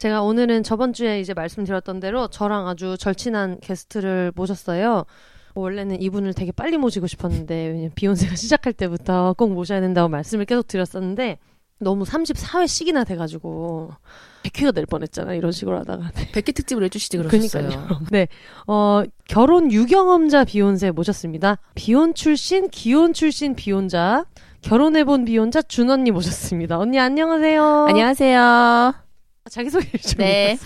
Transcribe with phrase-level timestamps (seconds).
[0.00, 5.04] 제가 오늘은 저번 주에 이제 말씀드렸던 대로 저랑 아주 절친한 게스트를 모셨어요.
[5.54, 10.66] 원래는 이분을 되게 빨리 모시고 싶었는데 왜냐면 비욘세가 시작할 때부터 꼭 모셔야 된다고 말씀을 계속
[10.66, 11.36] 드렸었는데
[11.80, 13.90] 너무 34회씩이나 돼가지고
[14.44, 16.30] 100회가 될 뻔했잖아 이런 식으로 하다가 네.
[16.32, 17.68] 100개 특집을 해주시지 그러셨어요.
[17.68, 18.00] 그러니까요.
[18.10, 18.28] 네,
[18.66, 21.58] 어 결혼 유경험자 비욘세 모셨습니다.
[21.74, 24.24] 비혼 출신, 기혼 출신 비혼자,
[24.62, 26.78] 결혼해본 비혼자 준 언니 모셨습니다.
[26.78, 27.86] 언니 안녕하세요.
[27.86, 29.09] 안녕하세요.
[29.48, 30.18] 자기소개 좀.
[30.18, 30.56] 네.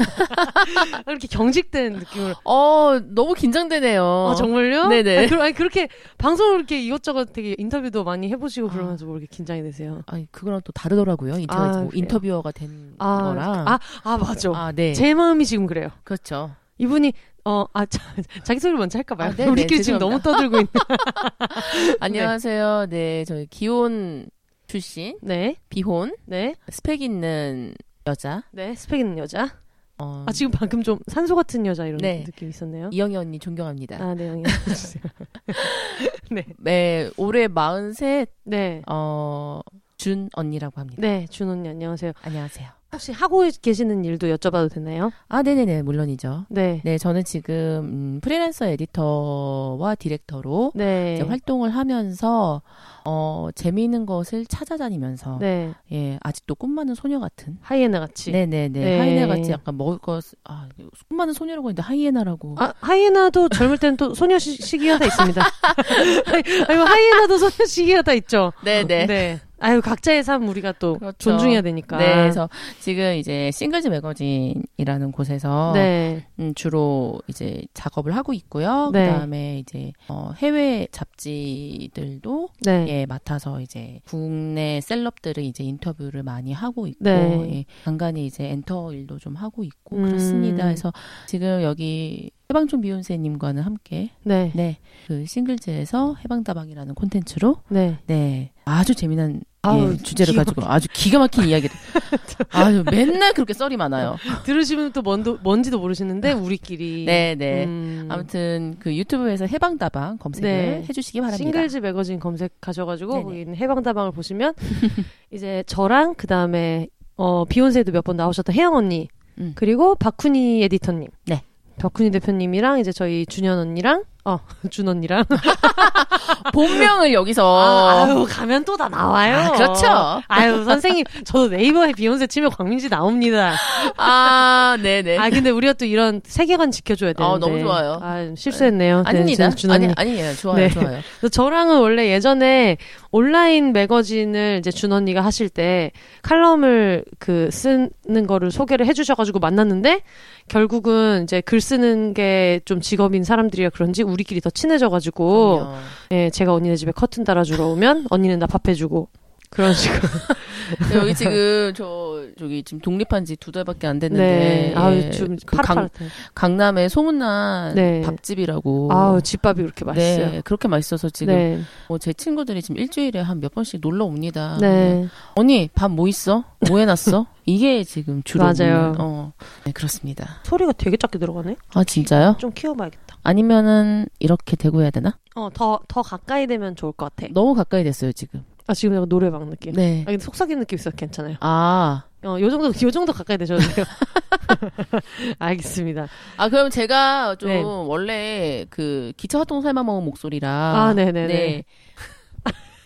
[1.06, 2.34] 이렇게 경직된 느낌으로.
[2.44, 4.02] 어, 너무 긴장되네요.
[4.32, 4.88] 아, 정말요?
[4.88, 5.18] 네네.
[5.18, 9.62] 아니, 그, 아니, 그렇게 방송을 이렇게 이것저것 되게 인터뷰도 많이 해보시고 그러면서 뭐 이렇게 긴장이
[9.62, 10.02] 되세요.
[10.06, 11.38] 아니, 그거랑 또 다르더라고요.
[11.38, 11.90] 인터뷰, 아, 뭐?
[11.94, 13.68] 인터뷰어가 된 아, 거랑.
[13.68, 14.50] 아, 아, 맞아.
[14.54, 14.92] 아, 네.
[14.92, 15.88] 제 마음이 지금 그래요.
[16.02, 16.50] 그렇죠.
[16.78, 17.12] 이분이,
[17.44, 18.02] 어, 아, 자,
[18.42, 19.30] 자기소개 먼저 할까봐요.
[19.30, 20.30] 아, 네네, 우리끼리 지금 죄송합니다.
[20.30, 20.68] 너무 떠들고 있는.
[22.00, 22.86] 안녕하세요.
[22.90, 24.26] 네, 저희 기혼
[24.66, 27.74] 출신, 네, 비혼, 네, 스펙 있는
[28.06, 28.42] 여자.
[28.52, 29.58] 네, 스펙 있는 여자.
[29.96, 32.24] 어, 아, 지금 방금 좀 산소 같은 여자 이런 네.
[32.24, 32.90] 느낌 있었네요.
[32.92, 34.02] 이영애 언니 존경합니다.
[34.02, 35.02] 아, 네, 영희 해주세요.
[36.30, 39.60] 네, 네, 올해 43, 네, 어,
[39.96, 41.00] 준 언니라고 합니다.
[41.00, 42.12] 네, 준 언니 안녕하세요.
[42.22, 42.68] 안녕하세요.
[42.94, 45.12] 혹시 하고 계시는 일도 여쭤봐도 되나요?
[45.28, 46.46] 아, 네네네, 물론이죠.
[46.48, 52.62] 네, 네, 저는 지금 음, 프리랜서 에디터와 디렉터로 네, 이제 활동을 하면서
[53.04, 58.30] 어 재미있는 것을 찾아다니면서 네, 예 아직도 꿈 많은 소녀 같은 하이에나 같이.
[58.32, 58.98] 네네네 네.
[58.98, 60.68] 하이에나 같이 약간 먹을 것 아
[61.08, 65.42] 꿈 많은 소녀라고 했는데 하이에나라고 아, 하이에나도 젊을 때는 또 소녀 시, 시기가 다 있습니다.
[66.68, 68.52] 아니, 뭐 하이에나도 소녀 시기가 다 있죠.
[68.62, 69.40] 네네 네.
[69.64, 71.16] 아유, 각자의 삶 우리가 또 그렇죠.
[71.18, 71.96] 존중해야 되니까.
[71.96, 76.26] 네 그래서 지금 이제 싱글즈 매거진이라는 곳에서 네.
[76.38, 79.06] 음, 주로 이제 작업을 하고 있고요 네.
[79.06, 82.86] 그다음에 이제 어, 해외 잡지들도 네.
[82.88, 87.48] 예, 맡아서 이제 국내 셀럽들을 이제 인터뷰를 많이 하고 있고 네.
[87.54, 90.04] 예, 간간히 이제 엔터 일도 좀 하고 있고 음.
[90.04, 90.64] 그렇습니다.
[90.64, 90.92] 그래서
[91.26, 94.52] 지금 여기 해방촌 비욘세님과는 함께 네.
[94.54, 97.98] 네 그 싱글즈에서 해방다방이라는 콘텐츠로 네.
[98.06, 101.76] 네 아주 재미난 아우, 예, 주제를 가지고 아주 기가 막힌 이야기를
[102.50, 104.16] 아주 맨날 그렇게 썰이 많아요.
[104.44, 107.04] 들으시면 또 뭔도, 뭔지도 모르시는데, 우리끼리.
[107.06, 107.64] 네네.
[107.64, 110.84] 음, 아무튼 그 유튜브에서 해방다방 검색을 네.
[110.88, 111.42] 해주시기 바랍니다.
[111.42, 113.24] 싱글즈 매거진 검색하셔가지고.
[113.24, 114.52] 거기 해방다방을 보시면,
[115.32, 119.52] 이제 저랑, 그 다음에, 어, 비욘세도 몇 번 나오셨던 혜영 언니, 음.
[119.54, 121.08] 그리고 박훈이 에디터님.
[121.26, 121.42] 네.
[121.78, 124.38] 박훈이 대표님이랑, 이제 저희 준현 언니랑, 어,
[124.70, 125.24] 준 언니랑.
[126.52, 129.36] 본명을 여기서 아, 아유, 가면 또 다 나와요.
[129.36, 130.22] 아, 그렇죠.
[130.28, 133.54] 아유, 선생님, 저도 네이버에 비욘세 치면 광민지 나옵니다.
[133.96, 135.16] 아, 네네.
[135.18, 137.34] 아, 근데 우리가 또 이런 세계관 지켜줘야 되는데.
[137.36, 137.98] 아, 너무 좋아요.
[138.02, 139.02] 아, 실수했네요.
[139.02, 139.48] 네, 아닙니다.
[139.50, 139.84] 준- 준 언니.
[139.86, 140.34] 아니, 아니에요.
[140.36, 140.68] 좋아요, 네.
[140.70, 141.00] 좋아요.
[141.30, 142.78] 저랑은 원래 예전에
[143.12, 145.92] 온라인 매거진을 이제 준 언니가 하실 때
[146.22, 150.00] 칼럼을 그 쓰는 거를 소개를 해주셔가지고 만났는데
[150.48, 155.74] 결국은 이제 글 쓰는 게 좀 직업인 사람들이라 그런지 우리끼리 더 친해져가지고 그럼요.
[156.12, 159.08] 예, 제가 언니네 집에 커튼 달아주러 오면 언니는 나 밥 해주고
[159.54, 160.00] 그런 식으로.
[160.94, 164.70] 여기 지금 저 저기 지금 독립한 지 두 달밖에 안 됐는데 네.
[164.70, 166.10] 예, 아유, 좀 그 강, 파릇파릇해.
[166.34, 168.00] 강남에 소문난 네.
[168.00, 168.88] 밥집이라고.
[168.90, 170.30] 아우, 집밥이 그렇게 맛있어요.
[170.30, 171.60] 네, 그렇게 맛있어서 지금 네.
[171.88, 174.56] 뭐제 친구들이 지금 일주일에 한 몇 번씩 놀러 옵니다.
[174.60, 175.06] 네.
[175.34, 176.44] 언니 밥 뭐 있어?
[176.68, 177.26] 뭐 해놨어?
[177.46, 178.94] 이게 지금 주로 맞아요.
[178.98, 179.32] 어,
[179.64, 180.40] 네 그렇습니다.
[180.44, 181.56] 소리가 되게 작게 들어가네?
[181.74, 182.36] 아 진짜요?
[182.38, 183.18] 좀 키워봐야겠다.
[183.22, 185.18] 아니면은 이렇게 대고 해야 되나?
[185.34, 187.30] 어, 더, 더 가까이 되면 좋을 것 같아.
[187.34, 188.42] 너무 가까이 됐어요 지금.
[188.66, 189.74] 아, 지금 내가 노래방 느낌.
[189.74, 190.02] 네.
[190.02, 190.90] 아, 근데 속삭이는 느낌 있어.
[190.90, 191.36] 괜찮아요.
[191.40, 193.84] 아, 어, 요 정도, 요 정도 가까이 되셔도 돼요.
[195.38, 196.08] 알겠습니다.
[196.36, 197.62] 아 그럼 제가 좀 네.
[197.62, 201.26] 원래 그 기차 활동 삶아먹은 목소리라 아, 네네네.
[201.26, 201.64] 네.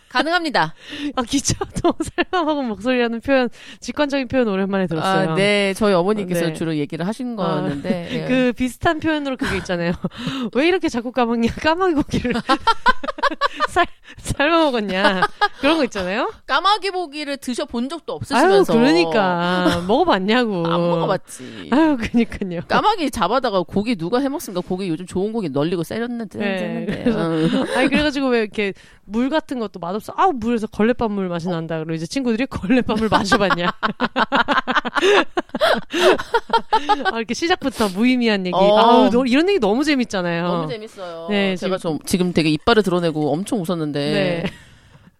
[0.08, 0.74] 가능합니다.
[1.16, 1.92] 아, 기차도
[2.32, 3.48] 삶아먹은 목소리라는 표현,
[3.80, 5.30] 직관적인 표현 오랜만에 들었어요.
[5.30, 6.52] 아, 네, 저희 어머니께서 네.
[6.54, 8.28] 주로 얘기를 하신 거였는데 예.
[8.28, 9.92] 그 비슷한 표현으로 그게 있잖아요.
[10.54, 11.52] 왜 이렇게 자꾸 까먹냐?
[11.60, 12.32] 까마귀 고기를
[13.68, 13.84] 삶,
[14.18, 15.22] 삶아 먹었냐?
[15.60, 16.32] 그런 거 있잖아요.
[16.46, 19.84] 까마귀 보기를 드셔 본 적도 아유, 없으시면서 그러니까.
[19.86, 20.66] 먹어봤냐고.
[20.66, 21.68] 안 먹어봤지.
[21.70, 22.60] 아유, 그니까요.
[22.68, 24.66] 까마귀 잡아다가 고기 누가 해먹습니까?
[24.66, 26.38] 고기 요즘 좋은 고기 널리고 세렸는데.
[26.38, 26.86] 네.
[27.02, 27.66] 그래서- 응.
[27.76, 28.72] 아니, 그래가지고 왜 이렇게
[29.10, 30.12] 물 같은 것도 맛없어.
[30.16, 31.78] 아, 물에서 걸레밥 물 맛이 난다.
[31.78, 33.70] 그리고 이제 친구들이 걸레밥 물 마셔봤냐.
[37.12, 38.54] 아, 이렇게 시작부터 무의미한 얘기.
[38.54, 38.78] 어.
[38.78, 40.46] 아우, 너, 이런 얘기 너무 재밌잖아요.
[40.46, 41.26] 너무 재밌어요.
[41.30, 43.98] 네, 제가 좀 지금 되게 이빨을 드러내고 엄청 웃었는데.
[44.12, 44.44] 네.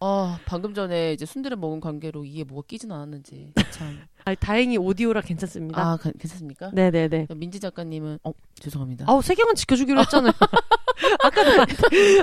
[0.01, 3.53] 아, 방금 전에 이제 순대를 먹은 관계로 이에 뭐가 끼진 않았는지.
[3.71, 3.99] 참.
[4.27, 5.81] 아, 다행히 오디오라 괜찮습니다.
[5.81, 6.71] 아, 가- 괜찮습니까?
[6.73, 7.29] 네네네.
[7.35, 9.07] 민지 작가님은, 어, 죄송합니다.
[9.09, 10.33] 아우, 세경은 지켜주기로 했잖아요.
[11.23, 11.75] 아까 나한테,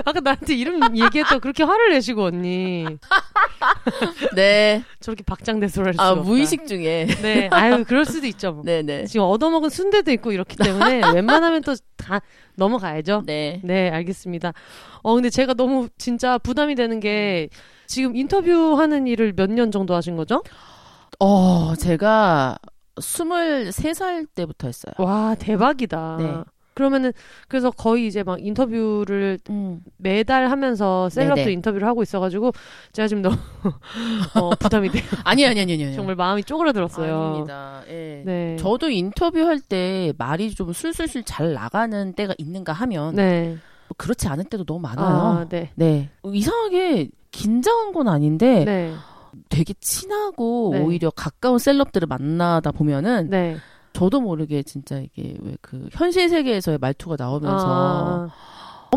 [0.04, 2.84] 아까 나한테 이름 얘기했다고 그렇게 화를 내시고, 언니.
[4.34, 4.82] 네.
[5.00, 6.22] 저렇게 박장대소를 할 수가 아, 없다.
[6.22, 7.06] 무의식 중에.
[7.22, 8.52] 네, 아유, 그럴 수도 있죠.
[8.52, 8.62] 뭐.
[8.64, 9.06] 네네.
[9.06, 12.20] 지금 얻어먹은 순대도 있고 이렇기 때문에 웬만하면 또 다
[12.56, 13.22] 넘어가야죠.
[13.26, 13.60] 네.
[13.64, 14.52] 네, 알겠습니다.
[15.02, 17.48] 어, 근데 제가 너무 진짜 부담이 되는 게
[17.86, 20.42] 지금 인터뷰하는 일을 몇 년 정도 하신 거죠?
[21.18, 22.58] 어, 제가
[22.96, 24.92] 23살 때부터 했어요.
[24.98, 26.16] 와, 대박이다.
[26.20, 26.34] 네.
[26.76, 27.12] 그러면은
[27.48, 29.80] 그래서 거의 이제 막 인터뷰를 음.
[29.96, 31.52] 매달 하면서 셀럽도 네네.
[31.52, 32.52] 인터뷰를 하고 있어가지고
[32.92, 33.34] 제가 지금 너무
[34.38, 35.02] 어, 부담이 돼요.
[35.24, 35.94] 아니, 아니, 아니, 아니.
[35.94, 37.18] 정말 마음이 쪼그라들었어요.
[37.18, 37.82] 아닙니다.
[37.88, 38.22] 예.
[38.26, 38.56] 네.
[38.60, 43.56] 저도 인터뷰할 때 말이 좀 술술술 잘 나가는 때가 있는가 하면 네.
[43.88, 45.06] 뭐 그렇지 않을 때도 너무 많아요.
[45.06, 45.70] 아, 네.
[45.76, 46.10] 네.
[46.30, 48.94] 이상하게 긴장한 건 아닌데 네.
[49.48, 50.82] 되게 친하고 네.
[50.82, 53.56] 오히려 가까운 셀럽들을 만나다 보면은 네.
[53.96, 58.28] 저도 모르게 진짜 이게 왜 그 현실 세계에서의 말투가 나오면서 아,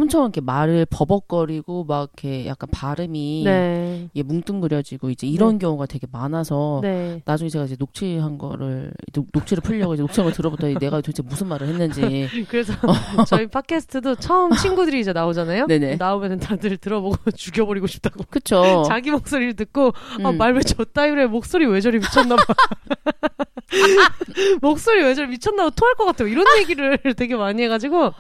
[0.02, 4.08] 엄청 이렇게 말을 버벅거리고 막 이렇게 약간 발음이 네.
[4.14, 7.22] 이게 뭉뚱그려지고 이제 이런 경우가 되게 많아서 네.
[7.26, 11.48] 나중에 제가 이제 녹취한 거를 녹- 녹취를 풀려고 이제 녹취한 걸 들어보더니 내가 도대체 무슨
[11.48, 12.02] 말을 했는지
[12.50, 12.74] 그래서
[13.28, 15.68] 저희 팟캐스트도 처음 친구들이 이제 나오잖아요.
[15.68, 15.98] 네네.
[15.98, 18.24] 나오면 다들 들어보고 죽여버리고 싶다고.
[18.30, 19.92] 그쵸 자기 목소리를 듣고
[20.24, 20.38] 아, 음.
[20.38, 22.42] 말 왜 저 따위로 해 목소리 왜 저리 미쳤나봐.
[24.62, 26.28] 목소리 왜 저리 미쳤나봐 토할 것 같아요.
[26.28, 28.14] 이런 얘기를 되게 많이 해가지고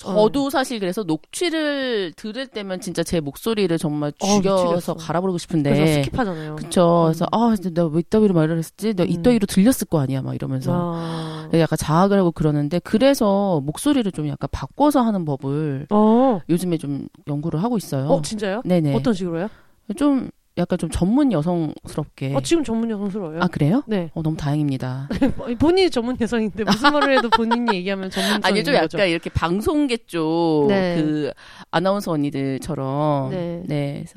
[0.00, 4.94] 저도 사실 그래서 녹취를 들을 때면 진짜 제 목소리를 정말 어, 죽여서 미치겠어.
[4.94, 6.56] 갈아버리고 그래서 싶은데 skip하잖아요.
[6.56, 9.10] 그쵸 그래서 아 내가 왜 이따위로 말을 했었지 내가 음.
[9.10, 11.48] 이따위로 들렸을 거 아니야 막 이러면서 아.
[11.54, 16.40] 약간 자학을 하고 그러는데 그래서 목소리를 좀 약간 바꿔서 하는 법을 어.
[16.48, 18.06] 요즘에 좀 연구를 하고 있어요.
[18.08, 18.62] 어 진짜요?
[18.64, 18.94] 네네.
[18.94, 19.48] 어떤 식으로요?
[19.96, 20.30] 좀
[20.60, 22.34] 약간 좀 전문 여성스럽게.
[22.34, 23.40] 어 지금 전문 여성스러워요.
[23.40, 23.82] 아 그래요?
[23.86, 24.10] 네.
[24.14, 25.08] 어 너무 다행입니다.
[25.58, 29.04] 본인이 전문 여성인데 무슨 말을 해도 본인이 얘기하면 전문성 아니 좀 약간 거죠.
[29.04, 30.96] 이렇게 방송계 쪽 네.
[30.96, 31.32] 그
[31.70, 33.62] 아나운서 언니들처럼 네.
[33.66, 33.92] 네.
[33.94, 34.14] 그래서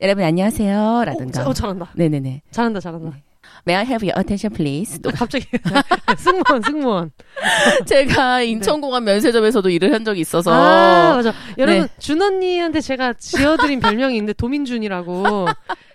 [0.00, 1.44] 여러분 안녕하세요 라든가.
[1.46, 1.90] 어, 어, 잘한다.
[1.94, 2.42] 네네네.
[2.50, 3.16] 잘한다, 잘한다.
[3.66, 5.00] May I have your attention, please?
[5.02, 5.46] 또 갑자기
[6.18, 7.10] 승무원, 승무원.
[7.86, 11.32] 제가 인천공항 면세점에서도 일을 한 적이 있어서 아, 맞아.
[11.58, 11.88] 여러분, 네.
[11.98, 15.46] 준 언니한테 제가 지어드린 별명이 있는데, 도민준이라고.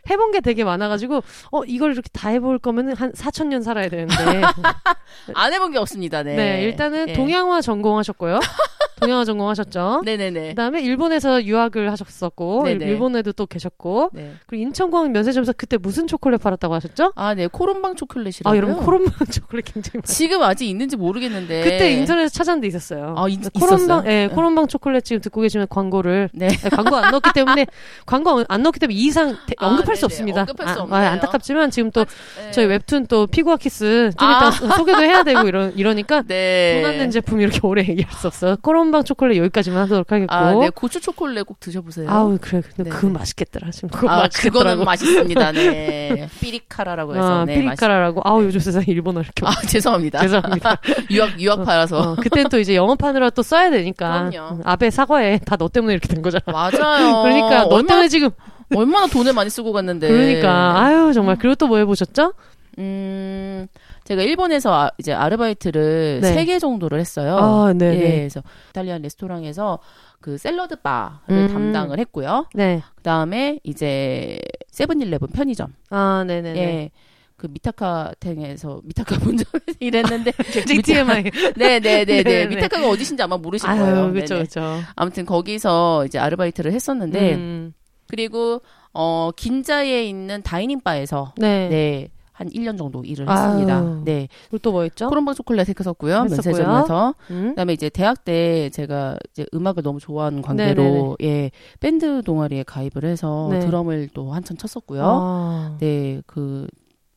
[0.10, 4.14] 해본 게 되게 많아가지고, 어, 이걸 이렇게 다 해볼 거면 한 4천 년 살아야 되는데.
[5.34, 6.24] 안 해본 게 없습니다.
[6.24, 6.36] 네.
[6.36, 7.14] 네, 일단은 네.
[7.14, 8.40] 동양화 전공하셨고요.
[9.00, 10.04] 동양화 전공하셨죠.
[10.06, 10.50] 네네네.
[10.50, 12.86] 그 다음에 일본에서 유학을 하셨었고, 네네.
[12.86, 14.34] 일본에도 또 계셨고, 네.
[14.46, 17.12] 그리고 인천공항 면세점에서 그때 무슨 초콜릿 팔았다고 하셨죠?
[17.16, 17.48] 아, 네.
[17.48, 18.54] 코롬방 초콜릿이라고요.
[18.54, 20.06] 아, 여러분, 코롬방 초콜릿 굉장히 많아요.
[20.06, 21.64] 지금 아직 있는지 모르겠는데.
[21.64, 23.16] 그때 인터넷에 찾았는데 있었어요.
[23.18, 24.04] 아, 있- 코롬방, 있었어요?
[24.12, 26.48] 예, 코롬방 초콜릿 지금 듣고 계시면 광고를 네.
[26.48, 27.66] 네, 광고 안 넣었기 때문에
[28.06, 30.06] 광고 안 넣었기 때문에 이 이상 대- 아, 언급할 수.
[30.06, 30.42] 없습니다.
[30.42, 31.00] 언급할 수 아, 없네요.
[31.00, 32.52] 아, 안타깝지만 지금 또 네.
[32.52, 34.38] 저희 웹툰 또 피구아 키스 좀 아.
[34.38, 36.82] 이따 소- 소개도 해야 되고 이러, 이러니까 네.
[36.82, 38.56] 돈안낸 제품 이렇게 오래 얘기할 수 없어요.
[38.62, 40.34] 코롬방 초콜릿 여기까지만 하도록 하겠고.
[40.34, 40.70] 아, 네.
[40.70, 42.10] 고추 초콜릿 꼭 드셔보세요.
[42.10, 43.14] 아우 그래 근데 네, 그거 네.
[43.14, 44.60] 맛있겠더라 지금 그거 아, 맛있겠더라고.
[44.60, 45.52] 그거는 맛있습니다.
[45.54, 46.28] 네.
[46.42, 47.42] ピリ辛라고 해서.
[47.42, 50.20] 아, 네, ピリ辛라고 아우 요즘 세상에 일본어 이렇게 아, 죄송합니다.
[50.20, 50.78] 죄송합니다.
[51.12, 51.98] 유학, 유학파라서.
[52.00, 54.56] 어, 그땐 또 이제 영어판으로 또 써야 되니까 그럼요.
[54.56, 56.42] 음, 아베 사과해 다 너 때문에 이렇게 된 거잖아.
[56.48, 57.22] 맞아요.
[57.24, 58.32] 그러니까 너 얼마나, 때문에 지금
[58.76, 60.08] 얼마나 돈을 많이 쓰고 갔는데.
[60.08, 62.34] 그러니까 아유 정말 그리고 또 뭐 해보셨죠?
[62.80, 63.68] 음,
[64.04, 66.34] 제가 일본에서 아, 이제 아르바이트를 네.
[66.34, 67.38] 세개 정도를 했어요.
[67.38, 69.80] 아 네네 예, 그래서 이탈리안 레스토랑에서
[70.20, 71.48] 그 샐러드 바를 음.
[71.50, 72.48] 담당을 했고요.
[72.54, 72.82] 네.
[72.96, 74.40] 그 다음에 이제
[74.72, 75.74] 세븐일레븐 편의점.
[75.90, 76.60] 아 네네네.
[76.60, 76.92] 예.
[77.36, 79.48] 그 미타카탱에서 미타카 본점에서
[79.80, 81.24] 일했는데 굉장히 TMI.
[81.58, 82.48] 네네네네 네네.
[82.56, 84.12] 미타카가 어디신지 아마 모르실 거예요.
[84.14, 84.36] 그렇죠.
[84.36, 84.80] 그렇죠.
[84.96, 87.74] 아무튼 거기서 이제 아르바이트를 했었는데 음,
[88.18, 88.62] 그리고
[88.94, 91.68] 어 긴자에 있는 다이닝 바에서 네.
[91.70, 92.10] 네.
[92.32, 93.38] 한 1년 정도 일을 아유.
[93.38, 94.02] 했습니다.
[94.06, 94.28] 네.
[94.50, 95.08] 그리고 또뭐 했죠?
[95.10, 96.22] 코롬방 초콜릿 했었고요.
[96.26, 97.16] 면세점에서.
[97.32, 97.50] 음?
[97.50, 103.48] 그다음에 이제 대학 때 제가 이제 음악을 너무 좋아하는 관계로 예 밴드 동아리에 가입을 해서
[103.52, 103.60] 네.
[103.60, 105.02] 드럼을 또 한참 쳤었고요.
[105.04, 105.78] 아.
[105.80, 106.68] 네 그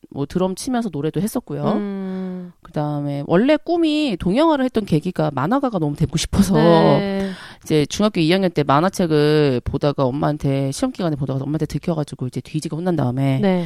[0.09, 1.63] 뭐 드럼 치면서 노래도 했었고요.
[1.63, 7.29] 음, 그다음에 원래 꿈이 동영화를 했던 계기가 만화가가 너무 되고 싶어서 네.
[7.67, 12.95] 이제 중학교 2학년 때 만화책을 보다가 엄마한테 시험 기간에 보다가 엄마한테 들켜가지고 이제 뒤지게 혼난
[12.95, 13.65] 다음에 네.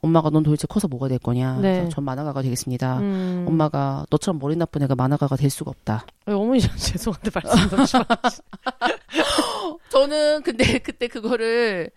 [0.00, 1.58] 엄마가 넌 도대체 커서 뭐가 될 거냐.
[1.60, 1.88] 네.
[1.88, 3.00] 전 만화가가 되겠습니다.
[3.00, 3.44] 음.
[3.48, 6.06] 엄마가 너처럼 머리 나쁜 애가 만화가가 될 수가 없다.
[6.26, 8.06] 어, 어머니 저 죄송한데 말씀 심하
[9.90, 11.90] 저는 근데 그때 그거를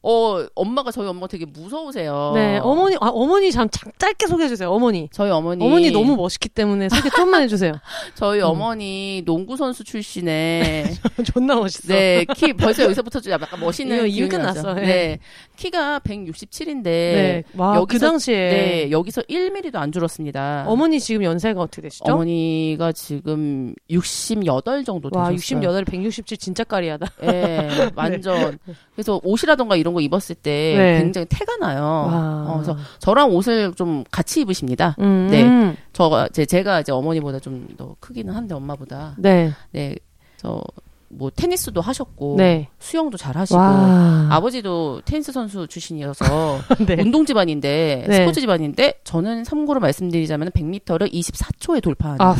[0.00, 2.30] 어 엄마가 저희 엄마가 되게 무서우세요.
[2.34, 5.08] 네, 어머니, 아, 어머니 참 자- 짧게 소개해 주세요, 어머니.
[5.12, 7.72] 저희 어머니 어머니 너무 멋있기 때문에 소개 좀만 해주세요.
[8.14, 8.44] 저희 음.
[8.46, 10.94] 어머니 농구 선수 출신에
[11.34, 11.88] 존나 멋있어.
[11.92, 14.62] 네, 키 벌써 여기서부터 좀 약간 멋있는 이거 나죠.
[14.62, 14.86] 났어, 예.
[14.86, 15.18] 네.
[15.58, 17.42] 키가 167인데 네.
[17.56, 18.36] 와, 그 여기서- 당시에.
[18.36, 20.64] 네, 여기서 1mm도 안 줄었습니다.
[20.68, 22.04] 어머니 지금 연세가 어떻게 되시죠?
[22.12, 25.58] 어머니가 지금 68 정도 와, 되셨어요.
[25.60, 27.06] 68, 167 진짜 까리하다.
[27.24, 28.56] 예, 완전.
[28.94, 30.98] 그래서 옷이라던가 이런 거 입었을 때 네.
[31.00, 31.80] 굉장히 태가 나요.
[31.82, 32.46] 와.
[32.48, 34.94] 어, 그래서 저랑 옷을 좀 같이 입으십니다.
[35.00, 35.28] 음.
[35.30, 35.76] 네.
[35.92, 39.50] 저가 이제 제가 이제 어머니보다 좀 더 크기는 한데 엄마보다 네.
[39.72, 39.94] 네.
[40.36, 40.62] 저
[41.10, 42.68] 뭐 테니스도 하셨고 네.
[42.78, 44.28] 수영도 잘 하시고 와.
[44.30, 46.96] 아버지도 테니스 선수 출신이어서 네.
[47.00, 48.14] 운동 집안인데 네.
[48.16, 52.36] 스포츠 집안인데 저는 참고로 말씀드리자면 100m를 24초에 돌파하는 아.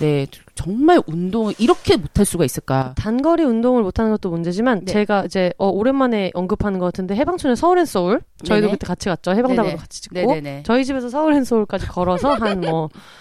[0.00, 4.92] 네 정말 운동을 이렇게 못할 수가 있을까 단거리 운동을 못하는 것도 문제지만 네.
[4.92, 8.72] 제가 이제 어, 오랜만에 언급하는 것 같은데 해방촌에 서울앤서울 저희도 네네.
[8.72, 9.76] 그때 같이 갔죠 네네.
[9.76, 12.88] 같이 찍고 네네네 저희 집에서 서울앤서울까지 걸어서 한 뭐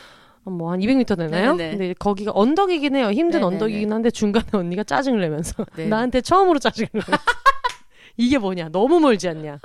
[0.49, 1.55] 뭐한 200m 되나요?
[1.55, 1.71] 네네.
[1.77, 3.11] 근데 거기가 언덕이긴 해요.
[3.11, 3.45] 힘든 네네네.
[3.45, 5.87] 언덕이긴 한데 중간에 언니가 짜증을 내면서 네.
[5.87, 7.11] 나한테 처음으로 짜증을 내면서
[8.17, 8.69] 이게 뭐냐?
[8.69, 9.59] 너무 멀지 않냐?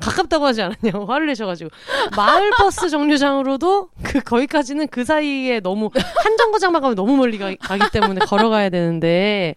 [0.00, 0.92] 가깝다고 하지 않았냐?
[1.08, 1.70] 화를 내셔가지고
[2.16, 7.90] 마을 버스 정류장으로도 그 거기까지는 그 사이에 너무 한 정거장만 가면 너무 멀리 가, 가기
[7.90, 9.56] 때문에 걸어가야 되는데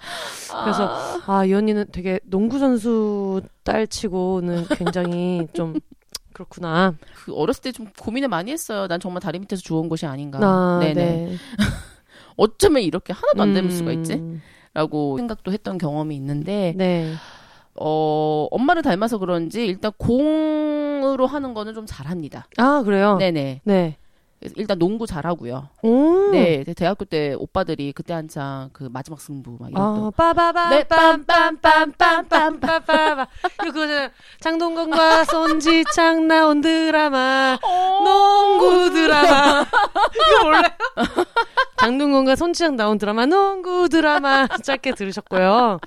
[0.63, 5.75] 그래서 아이 언니는 되게 농구 선수 딸 치고는 굉장히 좀
[6.45, 6.95] 그렇구나.
[7.25, 10.79] 그 어렸을 때 좀 고민을 많이 했어요 난 정말 다리 밑에서 주워온 것이 아닌가 아,
[10.79, 11.35] 네네 네.
[12.37, 14.41] 어쩌면 이렇게 하나도 안 닮을 수가 있지 음,
[14.73, 17.13] 라고 생각도 했던 경험이 있는데 네.
[17.75, 23.17] 어 엄마를 닮아서 그런지 일단 공으로 하는 거는 좀 잘합니다 아 그래요.
[23.17, 23.97] 네네 네.
[24.55, 26.29] 일단 농구 잘하고요 오.
[26.31, 30.09] 네, 대학교 때 오빠들이 그때 한창 그 마지막 승부 막 이런 아, 거.
[30.11, 33.27] 빠바바 네, 빰빰빰빰빰빰빰빰
[33.63, 34.09] 이거 그거잖아.
[34.39, 37.57] 장동건과 손지창 나온 드라마
[38.03, 39.61] 농구 드라마
[40.15, 40.63] 이거 몰라요?
[41.81, 45.79] 장동건과 손지창 나온 드라마 농구 드라마 짧게 들으셨고요.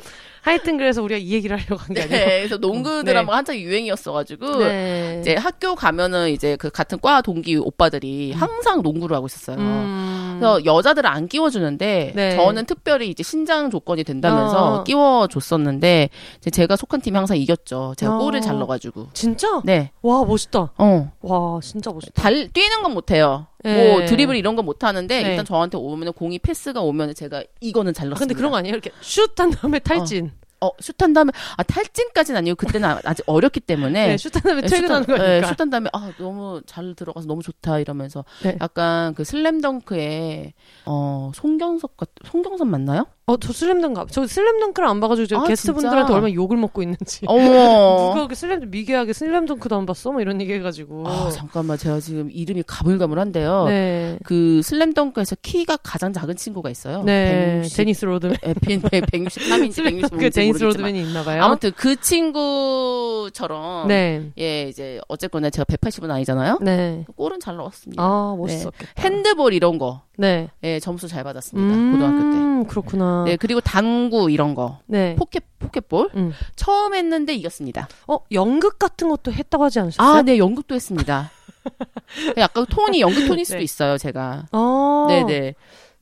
[0.42, 3.04] 하여튼 그래서 우리가 이 얘기를 하려고 한 게 아니고 네, 그래서 농구 네.
[3.04, 5.18] 드라마가 한창 유행이었어가지고 네.
[5.22, 9.56] 이제 학교 가면은 이제 그 같은 과 동기 오빠들이 항상 농구를 하고 있었어요.
[9.56, 10.36] 음.
[10.38, 12.36] 그래서 여자들을 안 끼워주는데 네.
[12.36, 14.84] 저는 특별히 이제 신장 조건이 된다면서 어.
[14.84, 16.10] 끼워줬었는데
[16.52, 17.94] 제가 속한 팀이 항상 이겼죠.
[17.96, 18.18] 제가 어.
[18.18, 19.08] 골을 잘 넣어가지고.
[19.14, 19.62] 진짜?
[19.64, 20.72] 네, 와 멋있다.
[20.76, 21.12] 어.
[21.22, 22.20] 와 진짜 멋있다.
[22.20, 23.46] 달 뛰는 건 못해요.
[23.64, 23.90] 네.
[23.98, 25.30] 뭐 드리블 이런 건 못 하는데 네.
[25.30, 28.18] 일단 저한테 오면 공이 패스가 오면 제가 이거는 잘 넣습니다.
[28.20, 28.72] 근데 그런 거 아니에요?
[28.74, 30.30] 이렇게 슛 한 다음에 탈진.
[30.60, 34.06] 어, 슛한 다음에, 아, 탈진까지는 아니고, 그때는 아- 아직 어렸기 때문에.
[34.08, 35.24] 네, 슛한 다음에 네, 퇴근하는 슛한- 거니까.
[35.26, 38.24] 네, 슛한 다음에, 아, 너무 잘 들어가서 너무 좋다, 이러면서.
[38.42, 38.56] 네.
[38.62, 40.54] 약간 그 슬램덩크에,
[40.86, 43.04] 어, 송경석 같, 송경선 맞나요?
[43.26, 46.14] 어, 저 슬램덩크, 저 슬램덩크를 안 봐가지고 제가 아, 게스트분들한테 진짜?
[46.14, 47.20] 얼마나 욕을 먹고 있는지.
[47.24, 50.12] 누가 그렇게 슬램, 미개하게 슬램덩크도 안 봤어?
[50.12, 51.08] 뭐 이런 얘기 해가지고.
[51.08, 53.64] 아, 잠깐만, 제가 지금 이름이 가물가물한데요.
[53.68, 54.18] 네.
[54.24, 57.02] 그 슬램덩크에서 키가 가장 작은 친구가 있어요.
[57.02, 57.60] 네.
[57.62, 58.36] 160, 데니스 로드맨.
[58.44, 60.62] 예, 163인지 슬램덩크 165인지 데니스 모르겠지만.
[60.68, 61.42] 로드맨이 있나 봐요.
[61.44, 63.88] 아무튼 그 친구처럼.
[63.88, 64.32] 네.
[64.38, 66.58] 예, 이제, 어쨌거나 제가 180은 아니잖아요?
[66.60, 67.06] 네.
[67.16, 68.02] 골은 잘 넣었습니다.
[68.02, 68.92] 아, 멋있었겠다.
[68.98, 70.02] 핸드볼 이런 거.
[70.18, 70.50] 네.
[70.62, 71.74] 예, 점수 잘 받았습니다.
[71.92, 72.24] 고등학교 때.
[72.36, 73.13] 음, 그렇구나.
[73.24, 74.80] 네, 그리고 당구 이런 거.
[74.86, 75.14] 네.
[75.16, 76.32] 포켓 포켓볼 음.
[76.56, 77.88] 처음 했는데 이겼습니다.
[78.08, 80.16] 어, 연극 같은 것도 했다고 하지 않으셨어요?
[80.16, 81.30] 아, 네, 연극도 했습니다.
[82.36, 83.64] 약간 톤이 연극 톤일 수도 네.
[83.64, 84.46] 있어요, 제가.
[84.52, 85.06] 어.
[85.08, 85.54] 네, 네.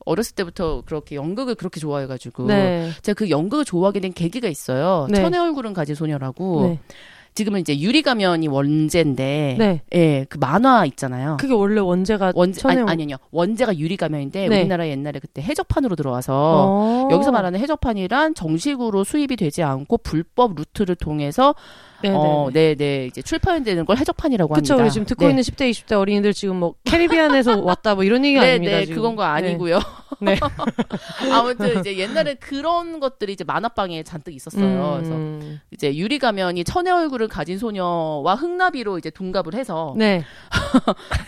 [0.05, 2.91] 어렸을 때부터 그렇게 연극을 그렇게 좋아해가지고 네.
[3.01, 5.07] 제가 그 연극을 좋아하게 된 계기가 있어요.
[5.09, 5.21] 네.
[5.21, 6.79] 천의 얼굴을 가진 소녀라고 네.
[7.33, 9.81] 지금은 이제 유리 가면이 원제인데, 네.
[9.93, 11.37] 예, 그 만화 있잖아요.
[11.39, 14.59] 그게 원래 원제가 원제 천의 아니, 아니요 원제가 유리 가면인데 네.
[14.59, 17.09] 우리나라 옛날에 그때 해적판으로 들어와서 어.
[17.11, 21.55] 여기서 말하는 해적판이란 정식으로 수입이 되지 않고 불법 루트를 통해서
[22.03, 22.15] 네네.
[22.15, 23.05] 어, 네, 네.
[23.05, 24.83] 이제 출판되는 걸 해적판이라고 그쵸, 합니다.
[24.83, 25.31] 우리 지금 듣고 네.
[25.31, 28.77] 있는 10대, 20대 어린이들 지금 뭐 캐리비안에서 왔다 뭐 이런 얘기 네, 아닙니다.
[28.77, 28.95] 네, 지금.
[28.97, 29.79] 그건 거 아니고요.
[30.19, 30.37] 네.
[31.31, 34.95] 아무튼 이제 옛날에 그런 것들이 이제 만화방에 잔뜩 있었어요.
[34.97, 35.61] 그래서 음.
[35.71, 40.23] 이제 유리 가면이 천의 얼굴을 가진 소녀와 흥나비로 이제 둔갑을 해서 네.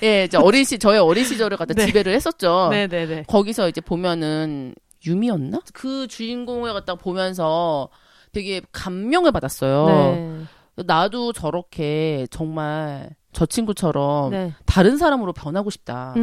[0.04, 1.86] 예, 이제 어린 시 저의 어린 시절을 갖다 네.
[1.86, 2.68] 지배를 했었죠.
[2.72, 3.24] 네, 네, 네.
[3.28, 5.62] 거기서 이제 보면은 유미였나?
[5.74, 7.90] 그 주인공을 갖다 보면서
[8.36, 9.86] 되게 감명을 받았어요.
[9.88, 10.44] 네.
[10.76, 14.54] 나도 저렇게 정말 저 친구처럼 네.
[14.66, 16.14] 다른 사람으로 변하고 싶다.
[16.16, 16.22] 음.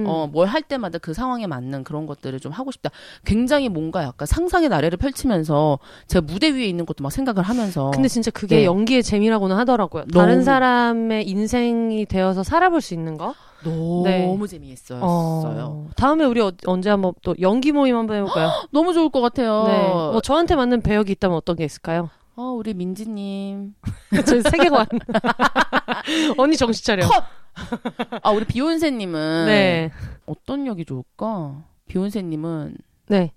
[0.00, 0.04] 음.
[0.08, 2.90] 어, 뭘 할 때마다 그 상황에 맞는 그런 것들을 좀 하고 싶다.
[3.24, 5.78] 굉장히 뭔가 약간 상상의 나래를 펼치면서
[6.08, 7.90] 제가 무대 위에 있는 것도 막 생각을 하면서.
[7.92, 8.64] 근데 진짜 그게 네.
[8.64, 10.04] 연기의 재미라고는 하더라고요.
[10.06, 13.34] 다른 너무- 사람의 인생이 되어서 살아볼 수 있는 거.
[13.62, 14.46] 너무 네.
[14.48, 15.00] 재미있었어요.
[15.02, 18.48] 어, 다음에 우리 어, 언제 한번 또 연기 모임 한번 해볼까요?
[18.72, 19.64] 너무 좋을 것 같아요.
[19.66, 19.88] 네.
[19.88, 22.08] 뭐 저한테 맞는 배역이 있다면 어떤 게 있을까요?
[22.40, 23.74] 어, 우리 민지님.
[24.26, 24.86] 저 세계관.
[26.38, 27.06] 언니 정신 차려.
[27.06, 27.22] 컷!
[28.22, 29.44] 아, 우리 비욘세님은.
[29.46, 29.90] 네.
[30.24, 31.62] 어떤 역이 좋을까?
[31.88, 32.78] 비욘세님은
[33.08, 33.34] 네.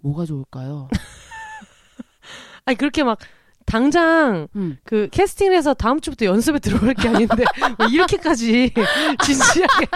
[0.00, 0.88] 뭐가 좋을까요?
[2.66, 3.18] 아니 그렇게 막
[3.66, 4.78] 당장 음.
[4.82, 7.44] 그 캐스팅을 해서 다음 주부터 연습에 들어올 게 아닌데
[7.78, 8.72] 왜 이렇게까지
[9.24, 9.86] 진지하게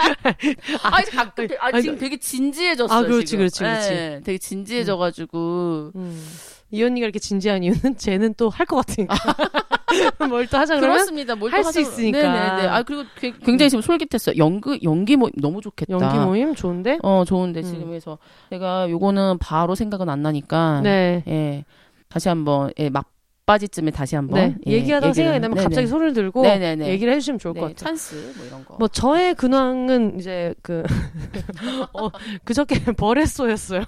[0.83, 2.97] 아, 이제 가끔, 아, 아니, 지금 그- 되게 진지해졌어요.
[2.99, 3.41] 아, 그렇지, 지금.
[3.41, 3.89] 그렇지, 그렇지.
[3.91, 5.93] 네, 되게 진지해져가지고.
[5.97, 6.27] 음.
[6.71, 9.15] 이 언니가 이렇게 진지한 이유는 쟤는 또 할 것 같으니까
[10.29, 11.35] 뭘 또 하자 그러면 그렇습니다.
[11.35, 12.19] 뭘할또수 있으니까.
[12.23, 12.69] 네네네.
[12.69, 14.37] 아, 그리고 게- 굉장히 지금 솔깃했어요.
[14.39, 15.93] 연기, 연기 모 너무 좋겠다.
[15.93, 17.65] 연기 모임 좋은데 어, 좋은데, 음.
[17.65, 18.19] 지금 해서.
[18.51, 20.81] 제가 요거는 바로 생각은 안 나니까.
[20.83, 21.25] 네.
[21.27, 21.65] 예.
[22.09, 23.07] 다시 한번, 예, 막
[23.51, 24.39] 바지쯤에 다시 한번.
[24.41, 24.57] 네.
[24.69, 25.65] 예, 얘기하다가 얘기를- 생각이 나면 네네.
[25.65, 26.87] 갑자기 소리를 들고 네네네.
[26.89, 27.77] 얘기를 해주시면 좋을 것 네, 같아요.
[27.77, 28.77] 찬스, 뭐 이런 거.
[28.79, 30.85] 뭐 저의 근황은 이제 그
[31.93, 32.11] 어,
[32.45, 33.83] 그저께 벌에 쏘였어요.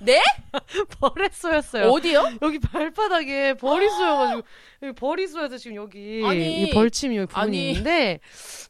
[0.00, 0.20] 네?
[1.00, 1.88] 벌에 쏘였어요.
[1.90, 2.32] 어디요?
[2.42, 4.42] 여기 발바닥에 벌이 쏘여가지고
[4.82, 8.20] 여기 벌이 쏘여서 지금 여기 아니, 이 벌침이 여기 부분이 있는데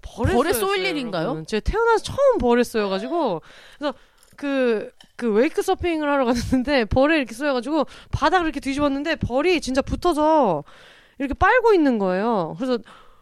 [0.02, 1.42] 벌에, 벌에 쏘였어요, 쏘일 일인가요?
[1.46, 3.42] 제가 태어나서 처음 벌에 쏘여가지고
[3.78, 3.94] 그래서
[4.38, 10.62] 그, 그 웨이크 서핑을 하러 갔는데 벌에 이렇게 쏘여가지고 바닥을 이렇게 뒤집었는데 벌이 진짜 붙어서
[11.18, 12.54] 이렇게 빨고 있는 거예요.
[12.56, 12.78] 그래서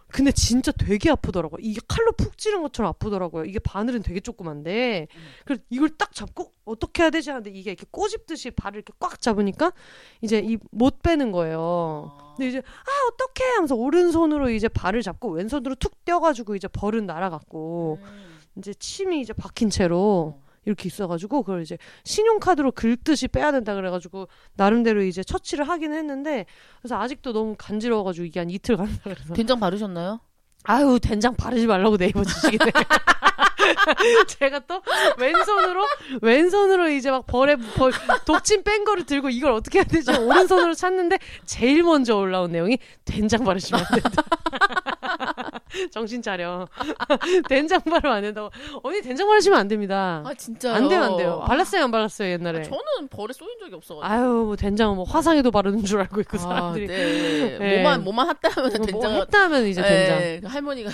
[0.09, 1.59] 근데 진짜 되게 아프더라고요.
[1.63, 3.45] 이게 칼로 푹 찌른 것처럼 아프더라고요.
[3.45, 5.09] 이게 바늘은 되게 조그만데.
[5.45, 9.73] 그래서 이걸 딱 잡고 어떻게 해야 되지 하는데 이게 이렇게 꼬집듯이 발을 이렇게 꽉 잡으니까
[10.21, 12.17] 이제 이 못 빼는 거예요.
[12.37, 17.07] 근데 이제 아 어떡해 하면서 오른손으로 이제 발을 잡고 왼손으로 툭 떼어 가지고 이제 벌은
[17.07, 18.39] 날아갔고 음.
[18.59, 25.03] 이제 침이 이제 박힌 채로 이렇게 있어가지고 그걸 이제 신용카드로 긁듯이 빼야 된다 그래가지고 나름대로
[25.03, 26.45] 이제 처치를 하긴 했는데
[26.83, 30.21] 그래서 아직도 너무 간지러워가지고 이게 한 이틀 간다 그래서 된장 바르셨나요?
[30.65, 32.65] 아유 된장 바르지 말라고 네이버 지식이네.
[34.29, 34.83] 제가 또
[35.19, 35.85] 왼손으로
[36.23, 37.93] 왼손으로 이제 막 벌에 벌
[38.25, 43.45] 독침 뺀 거를 들고 이걸 어떻게 해야 되지 오른손으로 찾는데 제일 먼저 올라온 내용이 된장
[43.45, 44.23] 바르시면 안 된다.
[45.91, 46.69] 정신 차려.
[47.49, 48.51] 된장 바르면 안 된다고.
[48.83, 50.23] 언니 된장 바르시면 안 됩니다.
[50.25, 50.75] 아, 진짜요?
[50.75, 51.41] 안 돼요 안 돼요.
[51.43, 52.63] 아, 발랐어요 안 발랐어요 옛날에.
[52.63, 54.05] 저는 벌에 쏘인 적이 없어가지고.
[54.05, 56.87] 아유 뭐 된장은 뭐 화상에도 바르는 줄 알고 있고 아, 사람들이.
[56.87, 57.59] 네.
[57.59, 57.75] 네.
[57.83, 60.19] 뭐만 뭐만 했다면 뭐 된장 했다면 이제 된장.
[60.19, 60.91] 네, 그 할머니가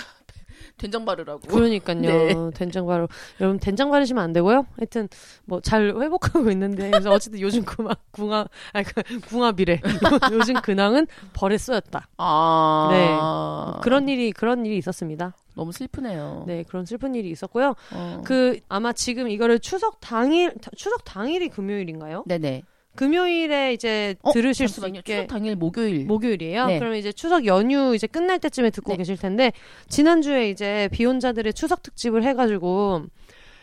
[0.77, 1.41] 된장 바르라고.
[1.47, 2.01] 그러니까요.
[2.01, 2.33] 네.
[2.55, 3.07] 된장 바로
[3.39, 4.65] 여러분 된장 바르시면 안 되고요.
[4.77, 5.07] 하여튼
[5.45, 9.73] 뭐 잘 회복하고 있는데 그래서 어쨌든 요즘 궁합 아니 그 궁합이래.
[9.75, 9.79] 요-
[10.33, 12.07] 요즘 근황은 벌에 쏘였다.
[12.17, 13.81] 아, 네.
[13.83, 15.35] 그런 일이 그런 일이 있었습니다.
[15.55, 16.45] 너무 슬프네요.
[16.47, 17.75] 네, 그런 슬픈 일이 있었고요.
[17.93, 18.21] 어.
[18.25, 22.23] 그 아마 지금 이거를 추석 당일 다- 추석 당일이 금요일인가요?
[22.27, 22.63] 네네.
[22.95, 24.99] 금요일에 이제 어, 들으실 수 잠시만요.
[24.99, 26.05] 있게 추석 당일 목요일.
[26.05, 26.67] 목요일이에요.
[26.67, 26.79] 네.
[26.79, 28.97] 그러면 이제 추석 연휴 이제 끝날 때쯤에 듣고 네.
[28.97, 29.51] 계실 텐데
[29.89, 33.05] 지난주에 이제 비혼자들의 추석 특집을 해가지고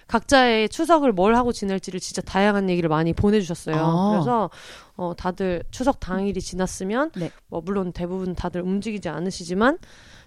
[0.09, 3.77] 각자의 추석을 뭘 하고 지낼지를 진짜 다양한 얘기를 많이 보내주셨어요.
[3.77, 4.11] 아.
[4.11, 4.51] 그래서
[4.97, 7.31] 어, 다들 추석 당일이 지났으면 네.
[7.47, 9.79] 뭐 물론 대부분 다들 움직이지 않으시지만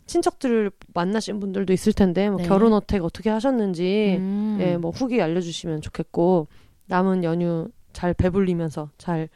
[0.05, 2.47] 친척들을 만나신 분들도 있을 텐데 뭐 네.
[2.47, 4.57] 결혼 어택 어떻게 하셨는지 음.
[4.61, 6.47] 예, 뭐 후기 알려주시면 좋겠고
[6.85, 9.29] 남은 연휴 잘 배불리면서 잘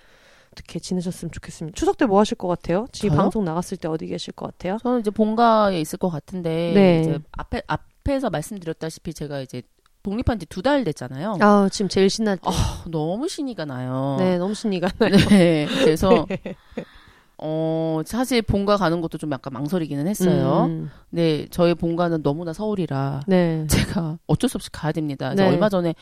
[0.52, 1.76] 어떻게 지내셨으면 좋겠습니다.
[1.76, 2.88] 추석 때 뭐 하실 것 같아요?
[2.91, 3.17] 지금 저요?
[3.22, 4.78] 방송 나갔을 때 어디 계실 것 같아요?
[4.82, 7.02] 저는 이제 본가에 있을 것 같은데 네.
[7.02, 9.62] 이제 앞에 앞에서 말씀드렸다시피 제가 이제
[10.04, 11.38] 독립한 지 두 달 됐잖아요.
[11.41, 12.43] 아 지금 제일 신날 때.
[12.50, 14.15] 아, 너무 신이 가 나요.
[14.20, 15.15] 네, 너무 신이가 나요.
[15.30, 15.67] 네.
[15.70, 16.26] 그래서
[17.39, 20.65] 어 사실 본가 가는 것도 좀 약간 망설이기는 했어요.
[20.70, 23.67] 음, 네, 저희 본가는 너무나 서울이라 네.
[23.70, 25.36] 제가 어쩔 수 없이 가야 됩니다.
[25.36, 25.46] 네.
[25.48, 25.93] 얼마 전에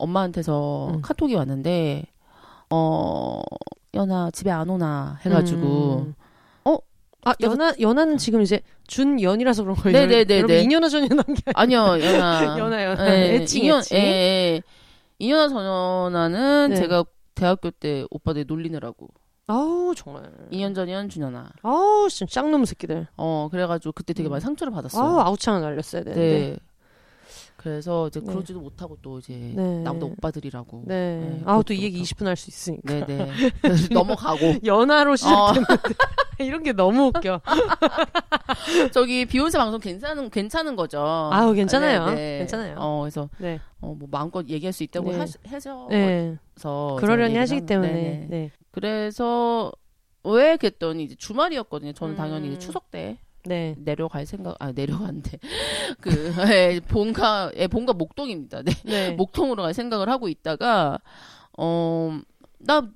[0.00, 1.02] 엄마한테서 음.
[1.02, 2.04] 카톡이 왔는데
[2.70, 3.40] 어
[3.94, 6.14] 연아 집에 안 오나 해가지고 음.
[7.22, 9.92] 아 연하 연하는 지금 이제 준연이라서 그런 거예요.
[10.06, 10.38] 네네네네.
[10.38, 13.10] 여러분 2년화 전연한 게 아니요 연아 연하, 연하.
[13.14, 13.98] 예, 애칭, 이년- 애칭.
[13.98, 14.62] 예, 예.
[15.18, 16.76] 이년아 전연아는 네.
[16.76, 19.08] 제가 대학교 때 오빠들 놀리느라고
[19.48, 20.32] 아우 정말.
[20.50, 23.06] 2년 전이면 준연아 아우 진짜 짱놈 새끼들.
[23.18, 24.30] 어 그래가지고 그때 되게 음.
[24.30, 25.04] 많이 상처를 받았어요.
[25.04, 26.20] 아우 아우창을 날렸어야 되는데.
[26.52, 26.56] 네.
[27.62, 28.26] 그래서 이제 네.
[28.32, 29.80] 그러지도 못하고 또 이제 네.
[29.82, 30.84] 나보다 오빠들이라고.
[30.86, 31.18] 네.
[31.20, 32.14] 네, 아우 또이 얘기 못하고.
[32.14, 33.04] 20분 할 수 있으니까.
[33.06, 33.30] 네네.
[33.60, 34.60] 그래서 넘어가고.
[34.64, 35.66] 연하로 어, 시작했는데
[36.40, 37.42] 이런 게 너무 웃겨.
[38.92, 41.00] 저기 비욘세 방송 괜찮은 괜찮은 거죠.
[41.32, 42.06] 아우, 괜찮아요.
[42.06, 42.38] 네, 네.
[42.38, 42.76] 괜찮아요.
[42.78, 43.60] 어 그래서 네.
[43.82, 45.18] 어, 뭐 마음껏 얘기할 수 있다고 네.
[45.18, 46.38] 하, 해서 네.
[46.98, 47.92] 그러려니 하시기 한- 때문에.
[47.92, 48.26] 네네.
[48.30, 48.50] 네.
[48.70, 49.70] 그래서
[50.24, 51.92] 왜 그랬더니 이제 주말이었거든요.
[51.92, 52.52] 저는 당연히 음.
[52.52, 53.74] 이제 추석 때 네.
[53.78, 55.38] 내려갈 생각 아 내려간대
[56.00, 58.62] 그 예, 본가 예, 본가 목동입니다.
[58.62, 58.72] 네.
[58.84, 59.10] 네.
[59.12, 60.98] 목통으로 갈 생각을 하고 있다가
[61.52, 62.90] 어나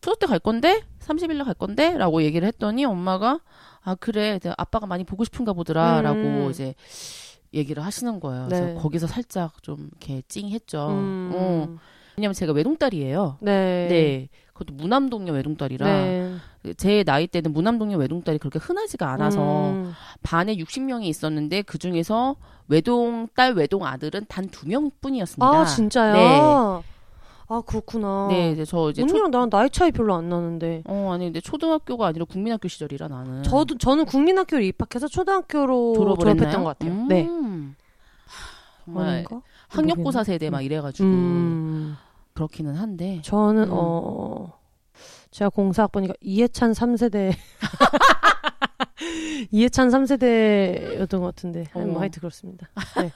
[0.00, 3.40] 추석 때 갈 건데 30일 날 갈 건데라고 얘기를 했더니 엄마가
[3.82, 6.50] 아 그래 아빠가 많이 보고 싶은가 보더라라고 음.
[6.50, 6.74] 이제
[7.54, 8.46] 얘기를 하시는 거예요.
[8.48, 8.58] 네.
[8.60, 10.88] 그래서 거기서 살짝 좀 이렇게 찡했죠.
[10.88, 11.32] 음.
[11.34, 11.76] 어.
[12.16, 13.38] 왜냐면 제가 외동딸이에요.
[13.40, 13.88] 네.
[13.88, 14.28] 네.
[14.52, 16.34] 그것도 무남동녀 외동딸이라 네.
[16.76, 19.92] 제 나이 때는 무남동녀 외동딸이 그렇게 흔하지가 않아서 음.
[20.22, 22.36] 반에 60명이 있었는데 그 중에서
[22.68, 25.46] 외동딸 외동 아들은 단 두 명뿐이었습니다.
[25.46, 26.12] 아, 진짜요?
[26.12, 26.82] 네.
[27.48, 28.28] 아, 그렇구나.
[28.30, 30.82] 네, 이제 저 이제 초, 언니랑 나랑 나이 차이 별로 안 나는데.
[30.86, 36.48] 어 아니 근데 초등학교가 아니라 국민학교 시절이라 나는 저도 저는 국민학교를 입학해서 초등학교로 졸업을 졸업했던
[36.48, 36.64] 했나요?
[36.64, 36.92] 것 같아요.
[36.92, 37.08] 음.
[37.08, 37.28] 네.
[38.84, 39.42] 정말 아닌가?
[39.68, 41.96] 학력고사 세대 막 이래가지고 음.
[42.34, 43.70] 그렇기는 한데 저는 음.
[43.72, 44.58] 어
[45.30, 47.34] 제가 공사학번이니까 이해찬 3세대
[49.50, 52.00] 이해찬 3세대였던 것 같은데 아니, 뭐 어.
[52.00, 52.68] 하여튼 그렇습니다.
[52.96, 53.10] 네.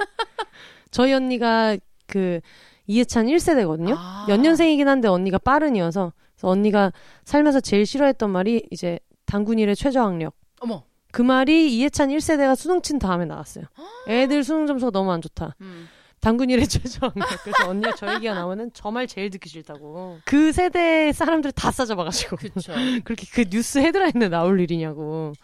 [0.90, 1.76] 저희 언니가
[2.06, 2.40] 그
[2.86, 3.94] 이해찬 1세대거든요.
[3.96, 4.26] 아.
[4.28, 6.92] 연년생이긴 한데 언니가 빠른이어서 그래서 언니가
[7.24, 10.34] 살면서 제일 싫어했던 말이 이제 당군일의 최저학력.
[10.60, 13.64] 어머 그 말이 이해찬 1세대가 수능 친 다음에 나왔어요.
[14.08, 15.56] 애들 수능 점수가 너무 안 좋다.
[15.60, 15.88] 음.
[16.26, 17.14] 당군일의 최저학력.
[17.44, 20.18] 그래서 언니가 저 얘기가 나오면 저말 제일 듣기 싫다고.
[20.24, 22.36] 그 세대 사람들 다 싸잡아가지고.
[22.36, 22.72] 그쵸
[23.04, 25.34] 그렇게 그 뉴스 헤드라인에 나올 일이냐고.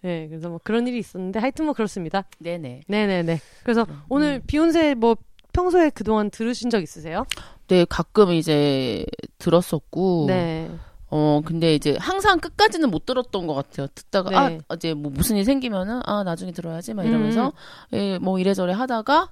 [0.00, 2.24] 네, 그래서 뭐 그런 일이 있었는데 하여튼 뭐 그렇습니다.
[2.40, 3.40] 네네 네네네.
[3.62, 4.00] 그래서 음.
[4.08, 5.14] 오늘 비욘세 뭐
[5.52, 7.24] 평소에 그동안 들으신 적 있으세요?
[7.68, 9.06] 네 가끔 이제
[9.38, 10.68] 들었었고 네.
[11.08, 13.86] 어 근데 이제 항상 끝까지는 못 들었던 것 같아요.
[13.94, 14.58] 듣다가 네.
[14.66, 17.52] 아 이제 뭐 무슨 일 생기면은 아 나중에 들어야지 막 이러면서
[17.92, 17.96] 음.
[17.96, 19.30] 예, 뭐 이래저래 하다가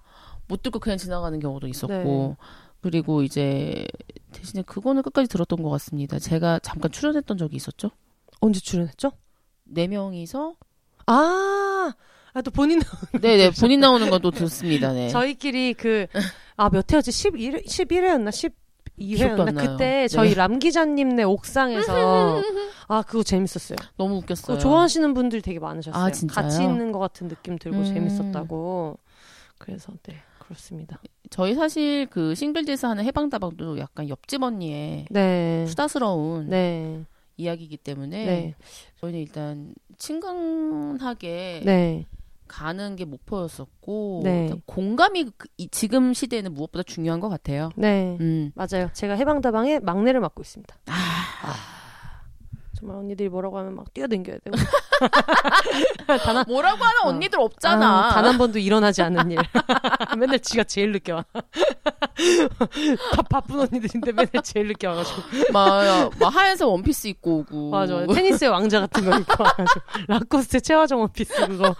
[0.50, 2.36] 못 듣고 그냥 지나가는 경우도 있었고 네.
[2.82, 3.86] 그리고 이제
[4.32, 6.18] 대신에 그거는 끝까지 들었던 것 같습니다.
[6.18, 7.90] 제가 잠깐 출연했던 적이 있었죠.
[8.40, 9.12] 언제 출연했죠?
[9.64, 10.54] 네 명이서
[11.06, 11.92] 아,
[12.32, 12.80] 아, 또 본인,
[13.20, 14.92] 네네 본인 나오는 건또 듣습니다.
[14.92, 15.08] 네.
[15.10, 16.06] 저희끼리 그,
[16.56, 17.10] 아, 몇 회였지?
[17.10, 18.30] 11회, 11회였나?
[18.98, 19.48] 기억도 12회였나?
[19.48, 19.70] 안 나요.
[19.72, 20.34] 그때 저희 네.
[20.36, 22.42] 람 기자님네 옥상에서,
[22.88, 23.76] 아, 그거 재밌었어요.
[23.96, 24.58] 너무 웃겼어요.
[24.58, 26.02] 좋아하시는 분들이 되게 많으셨어요.
[26.02, 26.44] 아, 진짜요?
[26.44, 27.84] 같이 있는 것 같은 느낌 들고 음.
[27.84, 28.98] 재밌었다고.
[29.58, 30.16] 그래서, 네,
[30.50, 31.00] 그렇습니다.
[31.30, 35.64] 저희 사실 그 싱글제에서 하는 해방다방도 약간 옆집 언니의 네.
[35.68, 37.04] 수다스러운 네.
[37.36, 38.54] 이야기이기 때문에 네.
[39.00, 42.06] 저희는 일단 친근하게 네.
[42.48, 44.50] 가는 게 목표였었고 네.
[44.66, 47.70] 공감이 그- 이- 지금 시대에는 무엇보다 중요한 것 같아요.
[47.76, 48.16] 네.
[48.20, 48.50] 음.
[48.56, 48.90] 맞아요.
[48.92, 50.74] 제가 해방다방의 막내를 맡고 있습니다.
[50.86, 50.92] 아,
[52.80, 54.56] 정말 언니들이 뭐라고 하면 막 뛰어댕겨야 되고.
[56.24, 57.08] 단 한, 뭐라고 하는 어.
[57.08, 58.08] 언니들 없잖아.
[58.08, 59.38] 아, 단한 번도 일어나지 않는 일.
[60.18, 61.24] 맨날 지가 제일 늦게 와.
[63.14, 65.22] 바, 바쁜 언니들인데 맨날 제일 늦게 와가지고.
[65.52, 67.70] 막, 막 하얀색 원피스 입고 오고.
[67.70, 68.06] 맞아.
[68.06, 69.80] 테니스의 왕자 같은 거 입고 와가지고.
[70.08, 71.74] 라코스테 최화정 원피스 그거.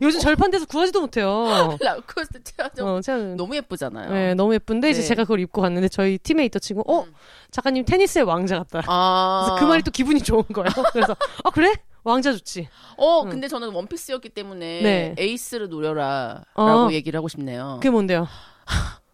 [0.00, 1.76] 요즘 절판돼서 구하지도 못해요.
[1.80, 4.10] 라코스테 최화정 어, 제가 너무 예쁘잖아요.
[4.10, 5.06] 네, 너무 예쁜데 이제 네.
[5.06, 7.12] 제가 그걸 입고 갔는데 저희 팀에 있던 친구, 어, 음.
[7.50, 8.82] 작가님 테니스의 왕자 같다.
[8.86, 9.44] 아.
[9.46, 10.68] 그래서 그 말이 또 기분이 좋은 거예요.
[10.92, 11.72] 그래서 아 그래?
[12.04, 12.68] 왕자 좋지.
[12.96, 13.30] 어, 응.
[13.30, 15.14] 근데 저는 원피스였기 때문에 네.
[15.18, 16.42] 에이스를 노려라.
[16.54, 16.66] 어.
[16.66, 17.76] 라고 얘기를 하고 싶네요.
[17.80, 18.26] 그게 뭔데요?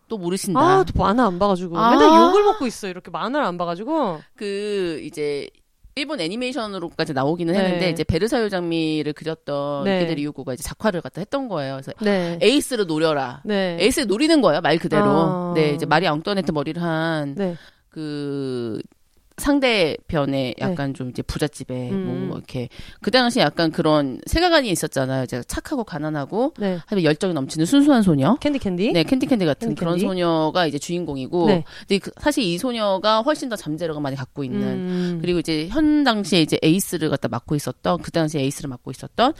[0.08, 0.60] 또 모르신다.
[0.60, 1.90] 아, 또 만화 안 봐가지고 아.
[1.90, 2.88] 맨날 욕을 먹고 있어.
[2.88, 4.20] 이렇게 만화를 안 봐가지고.
[4.36, 5.48] 그 이제
[5.96, 7.58] 일본 애니메이션으로까지 나오기는 네.
[7.58, 9.98] 했는데 이제 베르사유 장미를 그렸던 네.
[9.98, 11.74] 이케다 리요코가 이제 작화를 갖다 했던 거예요.
[11.74, 12.38] 그래서 네.
[12.42, 13.42] 에이스를 노려라.
[13.44, 13.76] 네.
[13.80, 15.04] 에이스를 노리는 거예요, 말 그대로.
[15.06, 15.52] 아.
[15.54, 17.56] 네, 이제 마리 앙뚜아네트 머리를 한 네.
[17.94, 18.80] 그
[19.36, 22.26] 상대편에 약간 좀 이제 부잣집에 음.
[22.28, 22.68] 뭐 이렇게
[23.00, 25.26] 그 당시 약간 그런 세계관이 있었잖아요.
[25.26, 26.78] 제가 착하고 가난하고 네.
[26.86, 28.36] 하면 열정이 넘치는 순수한 소녀.
[28.36, 28.92] 캔디 캔디.
[28.92, 30.06] 네, 캔디 캔디 같은 캔디 그런 캔디.
[30.06, 31.64] 소녀가 이제 주인공이고, 네.
[31.80, 35.18] 근데 그- 사실 이 소녀가 훨씬 더 잠재력을 많이 갖고 있는 음.
[35.20, 39.32] 그리고 이제 현 당시에 이제 에이스를 갖다 맡고 있었던 그 당시에 에이스를 맡고 있었던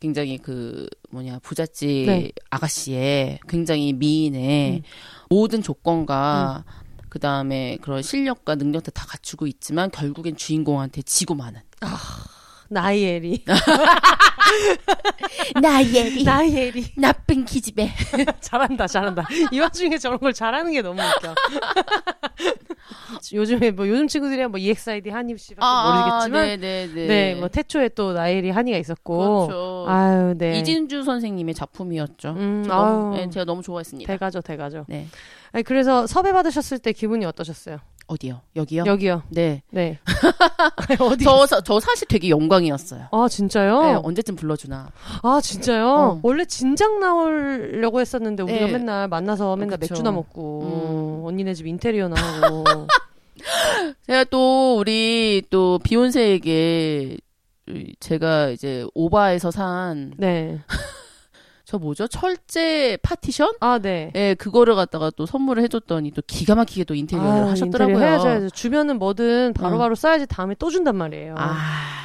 [0.00, 2.32] 굉장히 그 뭐냐 부잣집 네.
[2.48, 4.82] 아가씨의 굉장히 미인의 음.
[5.28, 6.64] 모든 조건과
[7.12, 11.60] 그 다음에 그런 실력과 능력도 다 갖추고 있지만 결국엔 주인공한테 지고 마는
[12.70, 13.44] 나이에리.
[15.60, 16.94] 나예리 나이에리.
[16.96, 17.92] 나쁜 기집애
[18.40, 19.26] 잘한다, 잘한다.
[19.50, 21.34] 이 와중에 저런 걸 잘하는 게 너무 웃겨.
[23.34, 28.48] 요즘에 뭐 요즘 친구들이야 뭐 EXID 한입 씨밖에 모르겠지만 네네네 네, 뭐 태초에 또 나엘이
[28.48, 29.46] 한이가 있었고.
[29.48, 30.58] 그렇죠 아유, 네.
[30.58, 32.30] 이진주 선생님의 작품이었죠.
[32.30, 33.20] 음, 너무, 아유.
[33.20, 34.10] 네, 제가 너무 좋아했습니다.
[34.10, 34.86] 대가죠, 대가죠.
[34.88, 35.08] 네
[35.52, 37.78] 아니, 그래서 섭외 받으셨을 때 기분이 어떠셨어요?
[38.08, 38.40] 어디요?
[38.56, 38.84] 여기요?
[38.86, 39.22] 여기요.
[39.30, 39.62] 네.
[39.70, 39.98] 네.
[41.00, 41.24] 어디?
[41.24, 43.06] 저, 사- 저 사실 되게 영광이었어요.
[43.10, 43.82] 아, 진짜요?
[43.82, 44.90] 네, 언제쯤 불러주나.
[45.22, 45.86] 아, 진짜요?
[45.88, 46.20] 어.
[46.22, 48.72] 원래 진작 나오려고 했었는데 우리가 네.
[48.72, 49.94] 맨날 만나서 맨날 그쵸.
[49.94, 51.26] 맥주나 먹고 음.
[51.26, 52.64] 언니네 집 인테리어나 하고.
[54.06, 57.16] 제가 또 우리 또 비욘세에게
[57.68, 60.12] 이- 제가 이제 오바에서 산
[61.72, 61.84] 저 네.
[61.84, 62.06] 뭐죠?
[62.06, 63.54] 철제 파티션?
[63.60, 64.12] 아, 네.
[64.14, 67.94] 예, 그거를 갖다가 또 선물을 해줬더니 또 기가 막히게 또 인테리어를 아, 하셨더라고요.
[67.94, 68.50] 인테리어 해야죠, 해야죠.
[68.50, 69.94] 주변은 뭐든 바로바로 응.
[69.94, 71.34] 써야지 다음에 또 준단 말이에요.
[71.38, 71.56] 아,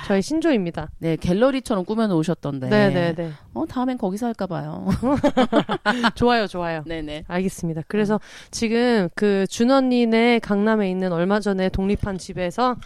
[0.08, 0.90] 저희 신조입니다.
[1.00, 2.70] 네, 갤러리처럼 꾸며놓으셨던데.
[2.70, 3.32] 네, 네, 네.
[3.54, 4.88] 어, 다음엔 거기서 할까봐요.
[6.16, 6.84] 좋아요, 좋아요.
[6.86, 7.26] 네네.
[7.28, 7.82] 알겠습니다.
[7.90, 12.78] 그래서 지금 그 준언니네 강남에 있는 얼마 전에 독립한 집에서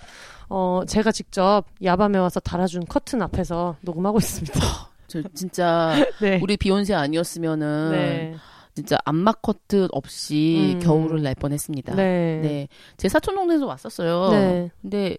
[0.50, 4.60] 어 제가 직접 야밤에 와서 달아준 커튼 앞에서 녹음하고 있습니다.
[5.12, 6.40] 저 진짜 네.
[6.42, 8.36] 우리 비욘세 아니었으면은 네.
[8.74, 10.80] 진짜 암막 커튼 없이 음.
[10.80, 11.96] 겨울을 날 뻔했습니다.
[11.96, 12.40] 네.
[12.42, 12.68] 네.
[12.96, 14.30] 제 사촌 동생도 왔었어요.
[14.32, 14.72] 네.
[14.82, 15.18] 근데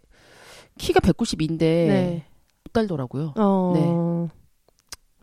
[0.79, 2.25] 키가 190인데 네.
[2.65, 3.35] 못 달더라고요.
[3.37, 4.29] 어.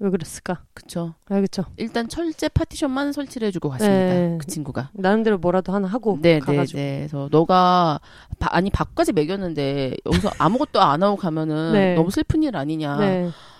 [0.01, 0.63] 왜 그랬을까?
[0.73, 1.15] 그쵸.
[1.27, 1.63] 알겠죠.
[1.75, 3.97] 일단 철제 파티션만 설치를 해주고 갔습니다.
[4.13, 4.37] 네.
[4.39, 4.91] 그 친구가.
[4.93, 6.77] 나름대로 뭐라도 하나 하고 네, 네, 가가지고.
[6.79, 6.97] 네.
[6.99, 7.99] 그래서 너가
[8.37, 11.95] 바- 아니 밥까지 먹였는데 여기서 아무것도 안 하고 가면은 네.
[11.95, 12.97] 너무 슬픈 일 아니냐.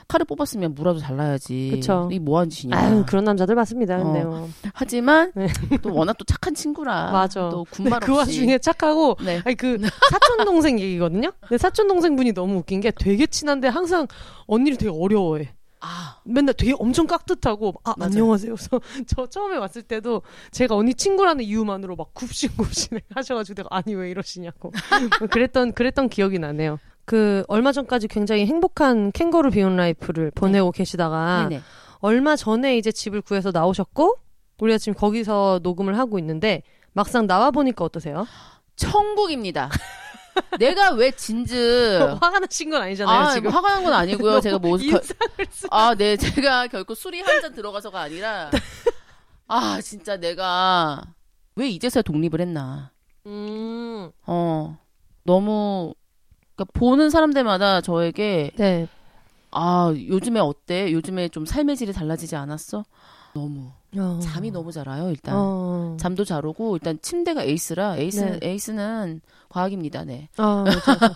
[0.10, 0.13] 네.
[0.13, 1.69] 칼을 뽑았으면 무라도 잘라야지.
[1.72, 2.08] 그쵸.
[2.12, 2.76] 이게 뭐하는 짓이냐.
[2.76, 3.98] 아유 그런 남자들 많습니다.
[4.02, 4.26] 근데 어.
[4.26, 4.50] 뭐.
[4.74, 5.48] 하지만 네.
[5.84, 7.12] 또 워낙 또 착한 친구라.
[7.12, 7.50] 맞아.
[7.50, 8.39] 또 군말 그 없이.
[8.39, 9.41] 와중에 착하고 네.
[9.45, 9.78] 아니 그
[10.10, 11.32] 사촌 동생 얘기거든요.
[11.41, 14.08] 근데 사촌 동생 분이 너무 웃긴 게 되게 친한데 항상
[14.48, 15.54] 언니를 되게 어려워해.
[15.82, 18.12] 아, 맨날 되게 엄청 깍듯하고 아 맞아요.
[18.12, 18.56] 안녕하세요.
[18.56, 24.10] 그래서 저 처음에 왔을 때도 제가 언니 친구라는 이유만으로 막 굽신굽신 하셔가지고 내가 아니 왜
[24.10, 24.74] 이러시냐고
[25.19, 26.80] 뭐 그랬던 그랬던 기억이 나네요.
[27.10, 31.63] 그 얼마 전까지 굉장히 행복한 캥거루 비혼 라이프를 보내고 계시다가 네네.
[32.02, 34.15] 얼마 전에 이제 집을 구해서 나오셨고
[34.60, 36.62] 우리가 지금 거기서 녹음을 하고 있는데
[36.93, 38.28] 막상 나와 보니까 어떠세요?
[38.76, 39.72] 천국입니다.
[40.60, 43.50] 내가 왜 진즉 화가 나신 건 아니잖아요 아, 지금.
[43.50, 44.39] 뭐 화가 난 건 아니고요.
[44.41, 45.08] 제가 뭐 결- 인상을
[45.50, 45.67] 쓰.
[45.72, 48.52] 아, 네, 제가 결코 술이 한 잔 들어가서가 아니라
[49.48, 51.02] 아, 진짜 내가
[51.56, 52.91] 왜 이제서야 독립을 했나.
[53.26, 54.12] 음.
[54.28, 54.78] 어.
[55.24, 55.95] 너무
[56.60, 58.88] 그러니까 보는 사람들마다 저에게 네.
[59.52, 60.91] 아, 요즘에 어때?
[60.91, 62.84] 요즘에 좀 삶의 질이 달라지지 않았어?
[63.34, 64.19] 너무 어.
[64.22, 65.36] 잠이 너무 잘 와요, 일단.
[65.38, 65.98] 어.
[66.00, 68.39] 잠도 잘 오고 일단 침대가 에이스라 에이스 네.
[68.43, 70.04] 에이스는 과학입니다.
[70.04, 70.30] 네.
[70.38, 71.15] 아, 맞아, 맞아.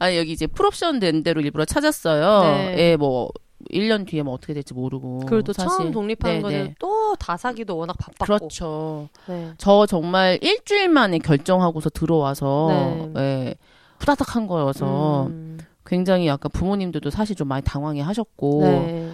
[0.00, 2.42] 아 여기 이제 풀옵션 된 데로 일부러 찾았어요.
[2.42, 2.76] 네.
[2.78, 3.30] 예, 뭐
[3.70, 5.20] 1년 뒤에 뭐 어떻게 될지 모르고.
[5.26, 5.70] 그리고 또 사실.
[5.70, 6.74] 처음 독립하는 네, 거는 네.
[6.78, 8.38] 또다 사기도 워낙 바빴고.
[8.38, 9.08] 그렇죠.
[9.26, 9.52] 네.
[9.58, 13.20] 저 정말 일주일 만에 결정하고서 들어와서 네.
[13.20, 13.54] 예,
[14.04, 19.10] 후다닥 한 거여서 음, 굉장히 약간 부모님들도 사실 좀 많이 당황해 하셨고 네.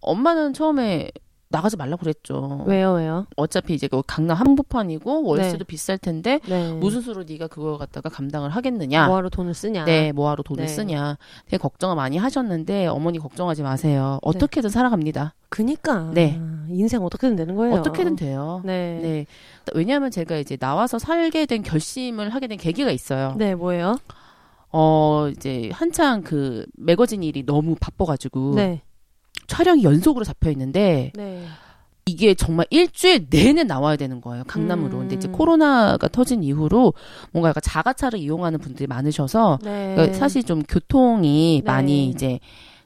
[0.00, 1.10] 엄마는 처음에
[1.50, 2.62] 나가지 말라고 그랬죠.
[2.66, 3.26] 왜요, 왜요?
[3.36, 5.64] 어차피 이제 그 강남 한복판이고 월세도 네.
[5.64, 6.72] 비쌀 텐데 네.
[6.72, 9.06] 무슨 수로 네가 그걸 갖다가 감당을 하겠느냐.
[9.08, 9.84] 뭐하러 돈을 쓰냐?
[9.84, 10.68] 네, 뭐하러 돈을 네.
[10.68, 11.18] 쓰냐.
[11.46, 14.20] 되게 걱정을 많이 하셨는데 어머니 걱정하지 마세요.
[14.22, 15.34] 어떻게든 살아갑니다.
[15.48, 16.12] 그니까.
[16.14, 16.40] 네.
[16.68, 17.74] 인생 어떻게든 되는 거예요.
[17.74, 18.62] 어떻게든 돼요.
[18.64, 19.00] 네.
[19.02, 19.26] 네.
[19.74, 23.34] 왜냐하면 제가 이제 나와서 살게 된 결심을 하게 된 계기가 있어요.
[23.36, 23.96] 네, 뭐예요?
[24.72, 28.82] 어, 이제 한창 그 매거진 일이 너무 바빠가지고 네.
[29.50, 31.44] 촬영이 연속으로 잡혀 있는데 네.
[32.06, 34.44] 이게 정말 일주일 내내 나와야 되는 거예요.
[34.46, 34.94] 강남으로.
[34.94, 34.98] 음.
[35.00, 36.94] 근데 이제 코로나가 터진 이후로
[37.32, 39.94] 뭔가 약간 자가차를 이용하는 분들이 많으셔서 네.
[39.94, 41.70] 그러니까 사실 좀 교통이 네.
[41.70, 42.38] 많이 이제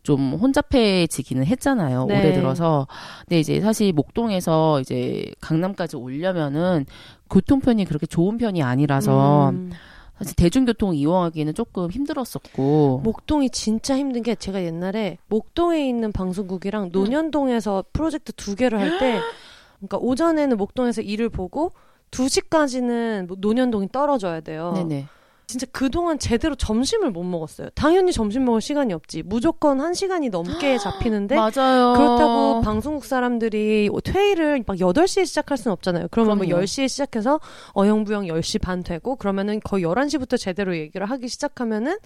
[0.03, 2.07] 좀 혼잡해지기는 했잖아요.
[2.07, 2.19] 네.
[2.19, 2.87] 올해 들어서.
[3.21, 6.87] 근데 이제 사실 목동에서 이제 강남까지 오려면은
[7.31, 9.71] 교통편이 그렇게 좋은 편이 아니라서 음,
[10.19, 13.01] 사실 대중교통 이용하기에는 조금 힘들었었고.
[13.03, 19.21] 목동이 진짜 힘든 게 제가 옛날에 목동에 있는 방송국이랑 논현동에서 프로젝트 두 개를 할 때
[19.81, 21.73] 그러니까 오전에는 목동에서 일을 보고
[22.11, 24.73] 2시까지는 뭐 논현동이 떨어져야 돼요.
[24.77, 25.07] 네네.
[25.47, 27.69] 진짜 그동안 제대로 점심을 못 먹었어요.
[27.75, 29.23] 당연히 점심 먹을 시간이 없지.
[29.25, 31.95] 무조건 한 시간이 넘게 잡히는데 맞아요.
[31.97, 36.09] 그렇다고 방송국 사람들이 퇴일을 막 8시에 시작할 수는 없잖아요.
[36.11, 36.65] 그러면 뭐 그럼요.
[36.65, 37.41] 10시에 시작해서
[37.75, 41.97] 어영부영 10시 반 되고 그러면은 거의 11시부터 제대로 얘기를 하기 시작하면은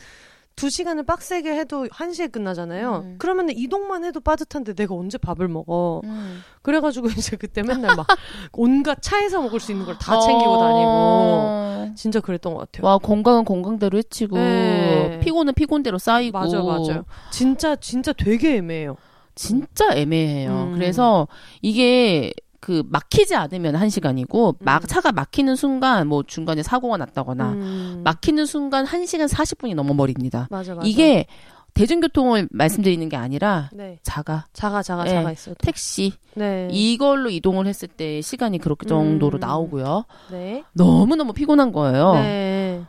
[0.58, 3.02] 2시간을 빡세게 해도 1시에 끝나잖아요.
[3.04, 3.14] 음.
[3.18, 6.00] 그러면은 이동만 해도 빠듯한데 내가 언제 밥을 먹어.
[6.04, 6.42] 음.
[6.62, 8.06] 그래가지고 이제 그때 맨날 막
[8.52, 10.88] 온갖 차에서 먹을 수 있는 걸 다 챙기고 다니고.
[10.90, 11.92] 어.
[11.96, 12.86] 진짜 그랬던 것 같아요.
[12.86, 15.20] 와 건강은 건강대로 해치고 네.
[15.22, 17.04] 피곤은 피곤대로 쌓이고 맞아, 맞아.
[17.30, 18.96] 진짜, 진짜 되게 애매해요.
[19.34, 20.50] 진짜 애매해요.
[20.50, 20.74] 음.
[20.74, 21.28] 그래서
[21.62, 24.86] 이게 그 막히지 않으면 한 시간이고 막 음.
[24.86, 28.00] 차가 막히는 순간 뭐 중간에 사고가 났다거나 음.
[28.04, 30.48] 막히는 순간 1시간 40분이 넘어버립니다.
[30.50, 30.86] 맞아, 맞아.
[30.86, 31.26] 이게
[31.74, 33.98] 대중교통을 말씀드리는 게 아니라 네.
[34.02, 35.10] 자가 자가, 자가, 네.
[35.10, 35.54] 자가 있어요.
[35.54, 35.64] 또.
[35.64, 36.68] 택시 네.
[36.72, 39.40] 이걸로 이동을 했을 때 시간이 그렇게 정도로 음.
[39.40, 40.04] 나오고요.
[40.32, 40.64] 네.
[40.72, 42.14] 너무 너무 피곤한 거예요.
[42.14, 42.84] 네.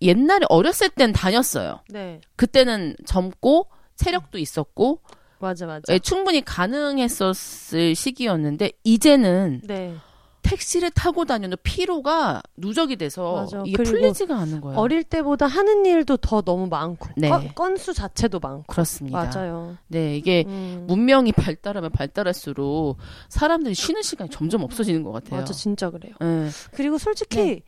[0.00, 1.80] 옛날에 어렸을 땐 다녔어요.
[1.90, 2.20] 네.
[2.36, 5.00] 그때는 젊고 체력도 있었고
[5.40, 5.92] 맞아, 맞아.
[5.92, 9.94] 예, 충분히 가능했었을 시기였는데 이제는 네.
[10.42, 13.62] 택시를 타고 다녀도 피로가 누적이 돼서 맞아.
[13.64, 14.78] 이게 풀리지가 않은 거예요.
[14.78, 17.28] 어릴 때보다 하는 일도 더 너무 많고 네.
[17.28, 19.30] 건, 건수 자체도 많고 그렇습니다.
[19.32, 19.76] 맞아요.
[19.88, 20.84] 네, 이게 음.
[20.88, 22.96] 문명이 발달하면 발달할수록
[23.28, 25.40] 사람들이 쉬는 시간이 점점 없어지는 것 같아요.
[25.40, 26.14] 맞아 진짜 그래요.
[26.20, 26.48] 네.
[26.72, 27.62] 그리고 솔직히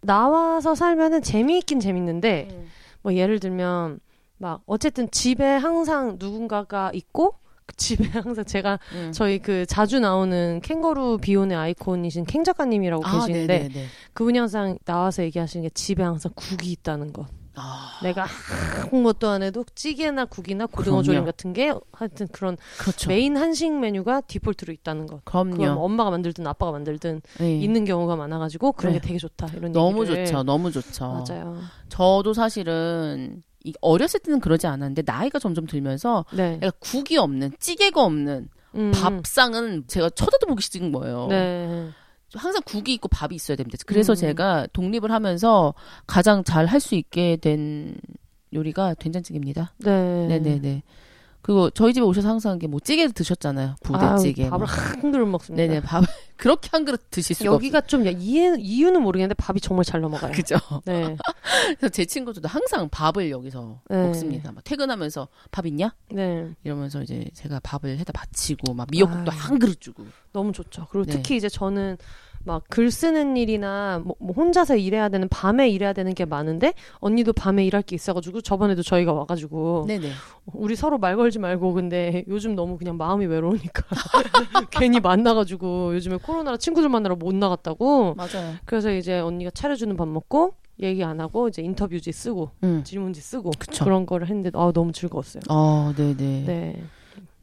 [0.00, 2.66] 나와서 살면은 재미있긴 재밌는데
[3.02, 4.00] 뭐 예를 들면
[4.40, 7.34] 막 어쨌든 집에 항상 누군가가 있고
[7.66, 9.12] 그 집에 항상 제가 음.
[9.12, 13.86] 저희 그 자주 나오는 캥거루 비혼의 아이콘이신 캥 작가님이라고 아, 계시는데 네네네.
[14.14, 17.26] 그분이 항상 나와서 얘기하시는 게 집에 항상 국이 있다는 것.
[17.54, 18.26] 아, 내가
[18.90, 21.26] 아무것도 안 해도 찌개나 국이나 고등어 조림.
[21.26, 23.10] 같은 게 하여튼 그런 그렇죠.
[23.10, 25.22] 메인 한식 메뉴가 디폴트로 있다는 것.
[25.26, 25.78] 그럼요.
[25.84, 27.58] 엄마가 만들든 아빠가 만들든 네.
[27.58, 29.00] 있는 경우가 많아가지고 그런 네.
[29.00, 30.24] 게 되게 좋다 이런 너무 얘기를.
[30.24, 30.42] 좋죠.
[30.44, 31.24] 너무 좋죠.
[31.28, 31.58] 맞아요.
[31.90, 36.54] 저도 사실은 이 어렸을 때는 그러지 않았는데 나이가 점점 들면서 네.
[36.62, 41.26] 약간 국이 없는 찌개가 없는 음, 밥상은 제가 쳐다도 보기 싫은 거예요.
[41.28, 41.90] 네.
[42.34, 43.76] 항상 국이 있고 밥이 있어야 됩니다.
[43.86, 44.14] 그래서 음.
[44.14, 45.74] 제가 독립을 하면서
[46.06, 47.96] 가장 잘 할 수 있게 된
[48.54, 49.74] 요리가 된장찌개입니다.
[49.78, 50.26] 네.
[50.28, 50.82] 네네네.
[51.42, 53.76] 그리고 저희 집에 오셔서 항상 이게 뭐 찌개 드셨잖아요.
[53.82, 54.44] 부대찌개.
[54.44, 54.74] 아유, 밥을 뭐.
[54.74, 55.62] 한 그릇 먹습니다.
[55.66, 56.04] 네네 밥
[56.36, 60.30] 그렇게 한 그릇 드실 수가 여기가 좀 야, 이해, 이유는 모르겠는데 밥이 정말 잘 넘어가요.
[60.30, 60.42] 없어요.
[60.58, 60.82] 그죠.
[60.84, 61.16] 네.
[61.78, 64.06] 그래서 제 친구들도 항상 밥을 여기서 네.
[64.06, 64.52] 먹습니다.
[64.52, 65.94] 막 퇴근하면서 밥 있냐?
[66.10, 66.50] 네.
[66.64, 69.38] 이러면서 이제 제가 밥을 해다 바치고 막 미역국도 아유.
[69.40, 70.04] 한 그릇 주고.
[70.32, 70.86] 너무 좋죠.
[70.90, 71.12] 그리고 네.
[71.16, 71.96] 특히 이제 저는
[72.44, 77.32] 막 글 쓰는 일이나 뭐, 뭐 혼자서 일해야 되는 밤에 일해야 되는 게 많은데 언니도
[77.32, 80.10] 밤에 일할 게 있어가지고 저번에도 저희가 와가지고 네네.
[80.52, 83.82] 우리 서로 말 걸지 말고 근데 요즘 너무 그냥 마음이 외로우니까
[84.70, 88.54] 괜히 만나가지고 요즘에 코로나라 친구들 만나러 못 나갔다고 맞아요.
[88.64, 92.82] 그래서 이제 언니가 차려주는 밥 먹고 얘기 안 하고 이제 인터뷰지 쓰고 응.
[92.84, 93.84] 질문지 쓰고 그쵸.
[93.84, 95.42] 그런 거를 했는데 아 너무 즐거웠어요.
[95.50, 96.44] 어, 네네.
[96.46, 96.82] 네.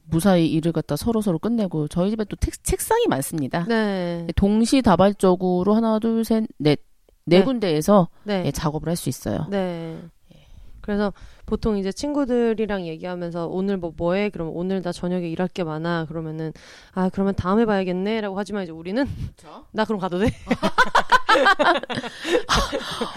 [0.09, 3.65] 무사히 일을 갖다 서로 서로 끝내고 저희 집에 또 책, 책상이 많습니다.
[3.67, 4.27] 네.
[4.35, 6.79] 동시다발적으로 하나, 둘, 셋, 넷,
[7.25, 7.43] 네, 네.
[7.43, 8.43] 군데에서 네.
[8.45, 9.45] 예, 작업을 할 수 있어요.
[9.49, 9.97] 네.
[10.81, 11.11] 그래서
[11.47, 14.29] 보통 이제 친구들이랑 얘기하면서 오늘 뭐 뭐해?
[14.29, 16.05] 그러면 오늘 나 저녁에 일할 게 많아.
[16.05, 16.51] 그러면은
[16.93, 19.07] 아 그러면 다음에 봐야겠네라고 하지만 이제 우리는
[19.71, 20.27] 나 그럼 가도 돼?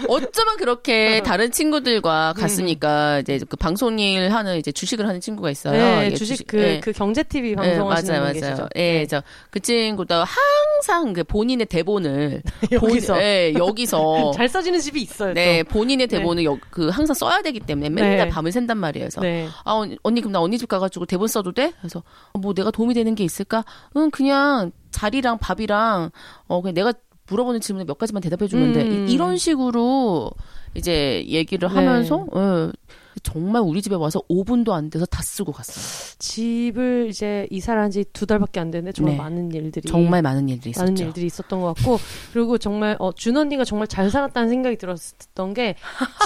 [0.07, 5.73] 어쩌면 그렇게 다른 친구들과 갔으니까 이제 그 방송 일 하는 이제 주식을 하는 친구가 있어요.
[5.73, 6.79] 네, 이게 주식 그 예.
[6.79, 8.55] 그 경제 TV 예, 방송하시는 맞아요, 분 맞아요.
[8.55, 8.69] 계시죠?
[8.75, 12.41] 예, 저그 친구도 항상 그 본인의 대본을
[12.71, 15.33] 여기서 본, 예, 여기서 잘 써지는 집이 있어요.
[15.33, 15.69] 네, 또.
[15.69, 18.29] 본인의 대본을 여, 그 항상 써야 되기 때문에 맨날 네.
[18.29, 19.05] 밤을 샌단 말이에요.
[19.05, 19.47] 그래서 네.
[19.65, 21.73] 아 언니, 그럼 나 언니 집 가가지고 대본 써도 돼?
[21.79, 22.03] 그래서
[22.33, 23.63] 어, 뭐 내가 도움이 되는 게 있을까?
[23.95, 26.11] 응 그냥 자리랑 밥이랑
[26.47, 26.93] 어 그냥 내가
[27.27, 28.81] 물어보는 질문에 몇 가지만 대답해 주면 돼.
[28.83, 29.07] 음.
[29.07, 30.31] 이- 이런 식으로
[30.75, 31.75] 이제 얘기를 네.
[31.75, 32.71] 하면서 예,
[33.23, 36.15] 정말 우리 집에 와서 5분도 안 돼서 다 쓰고 갔어요.
[36.19, 39.17] 집을 이제 이사를 한 지 두 달밖에 안 됐는데 정말 네.
[39.21, 40.83] 많은 일들이 정말 많은 일들이 있었죠.
[40.85, 41.99] 많은 일들이 있었던 것 같고
[42.33, 45.75] 그리고 정말 어, 준 언니가 정말 잘 살았다는 생각이 들었던 게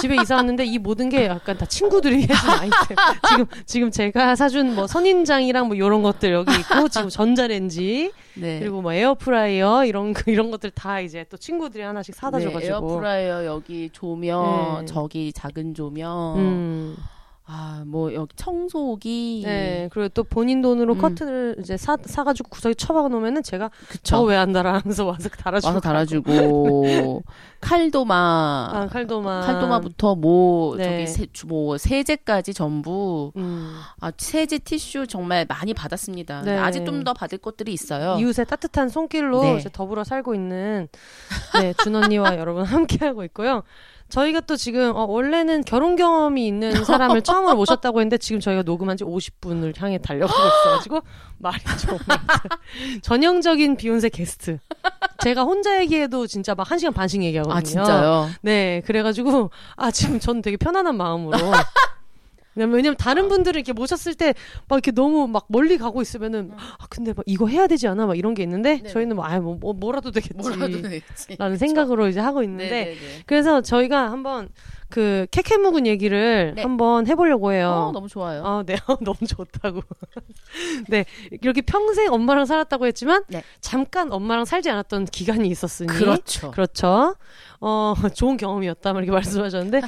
[0.00, 2.96] 집에 이사 왔는데 이 모든 게 약간 다 친구들이 해준 아이템
[3.28, 8.60] 지금 지금 제가 사준 뭐 선인장이랑 뭐 이런 것들 여기 있고 지금 전자레인지 네.
[8.60, 12.72] 그리고 뭐 에어프라이어 이런 거- 이런 것들 다 이제 또 친구들이 하나씩 사다 네, 줘가지고
[12.74, 14.86] 에어프라이어 여기 조명 네.
[14.86, 16.96] 저기 작은 조명 음.
[17.48, 20.98] 아 뭐 여기 청소기 네 그리고 또 본인 돈으로 음.
[21.00, 25.68] 커튼을 이제 사 사가지고 구석에 처박아 놓으면은 제가 그쵸 저거 왜안 달아 하면서 와서 달아주고
[25.68, 27.22] 와서 달아주고
[27.60, 30.84] 칼도마 아 칼도마 칼도마부터 뭐 네.
[30.84, 33.76] 저기 세, 주- 뭐 세제까지 전부 음.
[34.00, 36.42] 아 세제 티슈 정말 많이 받았습니다.
[36.42, 36.56] 네.
[36.58, 38.16] 아직 좀 더 받을 것들이 있어요.
[38.18, 39.56] 이웃의 따뜻한 손길로 네.
[39.58, 40.88] 이제 더불어 살고 있는
[41.60, 43.62] 네, 준 언니와 여러분 함께 하고 있고요.
[44.08, 48.96] 저희가 또 지금 어, 원래는 결혼 경험이 있는 사람을 처음으로 모셨다고 했는데 지금 저희가 녹음한
[48.96, 51.00] 지 50분을 향해 달려가고 있어가지고
[51.38, 52.18] 말이 정말
[53.02, 54.58] 전형적인 비욘세 게스트.
[55.22, 57.56] 제가 혼자 얘기해도 진짜 막한 시간 반씩 얘기하거든요.
[57.58, 58.30] 아 진짜요?
[58.42, 61.36] 네, 그래가지고 아 지금 저는 되게 편안한 마음으로.
[62.56, 64.34] 왜냐면, 왜냐면 다른 분들을 이렇게 모셨을 때
[64.68, 68.16] 막 이렇게 너무 막 멀리 가고 있으면은 아 근데 막 이거 해야 되지 않아 막
[68.18, 68.88] 이런 게 있는데 네네.
[68.88, 71.36] 저희는 뭐 아 뭐 뭐, 뭐라도 되겠지 뭐라도 되겠지.
[71.38, 72.96] 라는 생각으로 이제 하고 있는데 네네네.
[73.26, 74.48] 그래서 저희가 한번
[74.88, 76.62] 그 캐캐 묵은 얘기를 네.
[76.62, 77.88] 한번 해보려고 해요.
[77.88, 78.44] 어, 너무 좋아요.
[78.44, 78.76] 아, 네.
[79.02, 79.82] 너무 좋다고.
[80.88, 81.04] 네.
[81.42, 83.42] 이렇게 평생 엄마랑 살았다고 했지만, 네.
[83.60, 85.88] 잠깐 엄마랑 살지 않았던 기간이 있었으니.
[85.88, 86.52] 그렇죠.
[86.52, 87.16] 그렇죠.
[87.60, 88.92] 어, 좋은 경험이었다.
[88.92, 89.82] 막 이렇게 말씀하셨는데,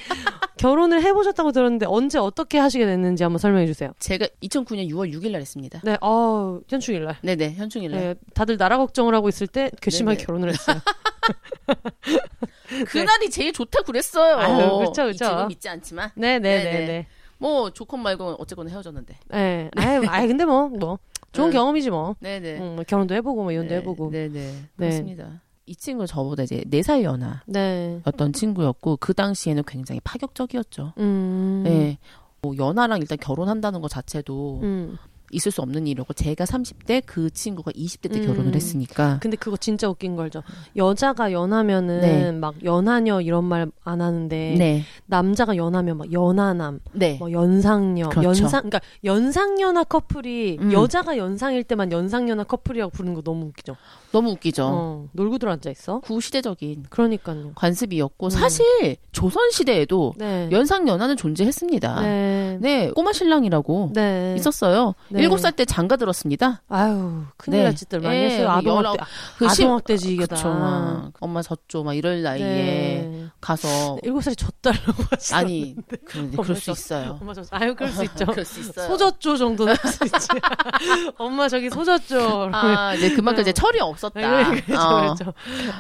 [0.57, 3.93] 결혼을 해보셨다고 들었는데, 언제 어떻게 하시게 됐는지 한번 설명해 주세요.
[3.99, 5.81] 제가 2009년 6월 6일 날 했습니다.
[5.85, 7.17] 네, 어, 현충일 날.
[7.23, 8.01] 네네 현충일 날.
[8.01, 10.27] 네, 다들 나라 걱정을 하고 있을 때 괘씸하게 네네.
[10.27, 10.81] 결혼을 했어요.
[12.87, 14.37] 그날이 제일 좋다 그랬어요.
[14.37, 15.13] 아유, 그쵸, 그쵸.
[15.13, 16.71] 지금 믿지 않지만 네네네네.
[16.71, 17.07] 네네.
[17.39, 19.17] 뭐 좋건 말건 어쨌거나 헤어졌는데.
[19.29, 19.71] 네.
[19.77, 20.99] 아유, 아유, 근데 뭐, 뭐.
[21.33, 21.53] 좋은 응.
[21.53, 22.17] 경험이지 뭐.
[22.21, 22.59] 네네.
[22.61, 24.11] 응, 뭐 결혼도 해보고 뭐 이혼도 네, 해보고.
[24.11, 24.29] 네.
[24.29, 24.55] 네네.
[24.77, 25.41] 그렇습니다.
[25.69, 27.43] 이 친구 저보다 이제 4살 연하.
[27.47, 28.01] 네.
[28.07, 30.95] 였던 친구였고 그 당시에는 굉장히 파격적이었죠.
[30.99, 31.63] 음.
[31.65, 31.99] 네.
[32.41, 34.97] 뭐 연하랑 일단 결혼한다는 것 자체도 음.
[35.31, 38.27] 있을 수 없는 일이고 제가 30대 그 친구가 20대 때 음.
[38.27, 40.43] 결혼을 했으니까 근데 그거 진짜 웃긴 거 알죠?
[40.77, 42.33] 여자가 연하면은 네.
[42.33, 44.83] 막 연하녀 이런 말 안 하는데 네.
[45.07, 47.17] 남자가 연하면 막 연하남, 네.
[47.19, 48.29] 뭐 연상녀, 그렇죠.
[48.29, 50.73] 연상 그러니까 연상연하 커플이 음.
[50.73, 53.77] 여자가 연상일 때만 연상연하 커플이라고 부르는 거 너무 웃기죠.
[54.13, 54.67] 너무 웃기죠.
[54.71, 56.01] 어, 놀고 들어앉아 있어.
[56.01, 57.53] 구시대적인 그러니까요.
[57.55, 58.31] 관습이었고 음.
[58.31, 60.49] 사실 조선 시대에도 네.
[60.53, 62.03] 연상 연하는 존재했습니다.
[62.03, 62.59] 네.
[62.61, 62.91] 네.
[62.91, 64.35] 꼬마 신랑이라고 네.
[64.37, 64.95] 있었어요.
[65.19, 65.23] 네.
[65.25, 66.63] 일곱 살 때 장가 들었습니다.
[66.69, 67.65] 아유, 큰일 네.
[67.65, 68.47] 날 짓들 많이 예, 했어요.
[68.63, 69.05] 뭐 아동학대,
[69.39, 70.37] 그 시- 아동학대지 이게 그쵸.
[70.37, 70.49] 다.
[70.55, 71.83] 막 엄마 졌죠.
[71.85, 73.27] 막 이럴 나이에 네.
[73.41, 77.19] 가서 일곱 살이 졌달라고 하시 아니 그런데 그럴 수 있어요.
[77.21, 78.25] 엄마 졌 아유, 그럴 수 있죠.
[78.27, 78.87] 그럴 수 있어요.
[78.89, 80.29] 소졌죠 정도는 할 수 있지.
[81.19, 82.51] 엄마 저기 소졌죠.
[82.53, 84.51] 아, 이제 그만큼 이제 철이 네, 없었다.
[84.51, 85.15] 그렇죠, 어.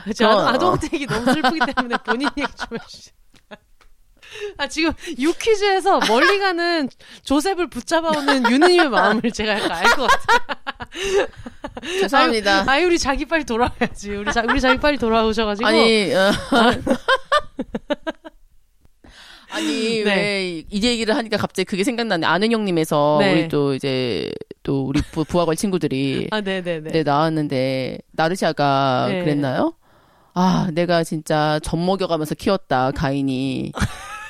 [0.04, 0.26] 그렇죠.
[0.26, 3.12] 아동, 아동학대 얘기 너무 슬프기 때문에 본인 얘기 좀 해주시죠.
[4.56, 6.88] 아, 지금 유퀴즈에서 멀리 가는
[7.24, 11.26] 조셉을 붙잡아오는 유느님의 마음을 제가 약간 알 것 같아요.
[12.00, 12.64] 죄송합니다.
[12.66, 14.10] 아유, 우리 자기 빨리 돌아와야지.
[14.10, 15.66] 우리, 자, 우리 자기 빨리 돌아오셔가지고.
[15.66, 16.30] 아니, 어.
[19.50, 20.14] 아니, 네.
[20.14, 22.26] 왜, 이 얘기를 하니까 갑자기 그게 생각나네.
[22.26, 23.32] 아는 형님에서, 네.
[23.32, 24.30] 우리 또 이제,
[24.62, 26.90] 또 우리 부, 부하걸 친구들이, 아, 네네네.
[26.92, 29.20] 네, 나왔는데, 나르샤가 네.
[29.20, 29.72] 그랬나요?
[30.34, 33.72] 아, 내가 진짜 젖 먹여가면서 키웠다, 가인이.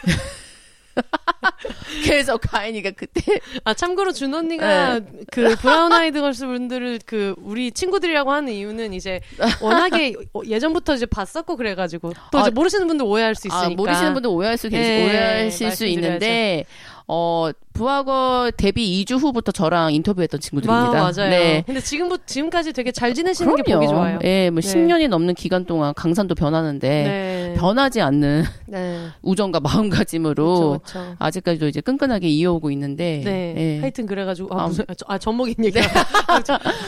[2.05, 8.33] 그래서 가인이가 그때, 아, 참고로 준 언니가 그 브라운 아이드 걸스 분들을 그 우리 친구들이라고
[8.33, 9.21] 하는 이유는 이제
[9.61, 10.15] 워낙에
[10.47, 13.67] 예전부터 이제 봤었고 그래가지고 또 아, 모르시는 분들 오해할 수 있으니까.
[13.67, 15.87] 아, 모르시는 분들 오해할 수, 계시, 네, 오해하실 수.
[15.87, 16.65] 있는데,
[17.11, 20.91] 어, 부하거 데뷔 2주 후부터 저랑 인터뷰했던 친구들입니다.
[20.93, 21.31] 마- 맞아요.
[21.31, 21.63] 네.
[21.65, 23.81] 근데 지금부터 지금까지 되게 잘 지내시는 게 그럼요.
[23.81, 24.19] 보기 좋아요.
[24.25, 24.69] 예, 뭐 네.
[24.75, 27.55] 10년이 넘는 기간 동안 강산도 변하는데, 네.
[27.57, 29.07] 변하지 않는 네.
[29.23, 31.17] 우정과 마음가짐으로 그쵸, 그쵸.
[31.19, 33.55] 아직까지도 이제 끈끈하게 이어오고 있는데, 네.
[33.57, 33.81] 예.
[33.81, 35.81] 하여튼 그래 가지고 아, 아, 무슨 아, 젖먹인 얘기.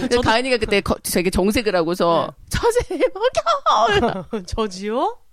[0.00, 2.78] 근데 가인이가 그때 거- 되게 정색을 하고서 처제
[3.14, 5.16] 먹여 저지요?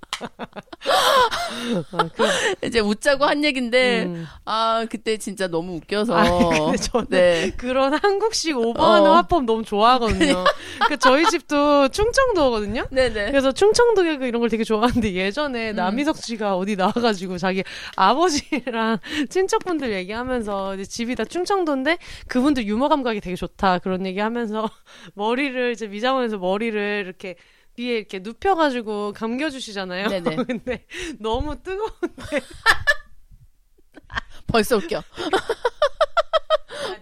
[1.91, 4.27] 아, 그, 이제 웃자고 한 얘긴데 음.
[4.45, 7.51] 아 그때 진짜 너무 웃겨서 아, 근데 저는 네.
[7.57, 9.13] 그런 한국식 오버하는 어.
[9.15, 10.43] 화법 너무 좋아하거든요.
[10.87, 12.87] 그 저희 집도 충청도거든요.
[12.91, 15.75] 네네 그래서 충청도 개그 이런 걸 되게 좋아하는데 예전에 음.
[15.75, 17.63] 남희석 씨가 어디 나와가지고 자기
[17.95, 18.99] 아버지랑
[19.29, 21.97] 친척분들 얘기하면서 이제 집이 다 충청도인데
[22.27, 24.69] 그분들 유머 감각이 되게 좋다 그런 얘기하면서
[25.15, 27.35] 머리를 이제 미장원에서 머리를 이렇게
[27.77, 30.09] 위에 이렇게 눕혀가지고 감겨주시잖아요.
[30.09, 30.35] 네네.
[30.47, 30.85] 근데
[31.19, 31.91] 너무 뜨거운
[34.47, 35.03] 벌써 웃겨.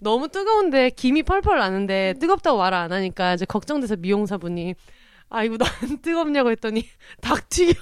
[0.00, 4.74] 너무 뜨거운데 김이 펄펄 나는데 뜨겁다고 말을 안 하니까 이제 걱정돼서 미용사분이
[5.30, 5.68] 아 이거 난
[6.02, 6.86] 뜨겁냐고 했더니
[7.22, 7.80] 닭 튀겨.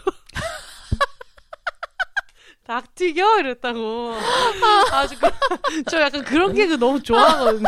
[2.64, 3.40] 닭 튀겨?
[3.40, 4.14] 이랬다고.
[4.92, 5.28] 아주 그,
[5.90, 7.66] 저 약간 그런 개그 너무 좋아하거든요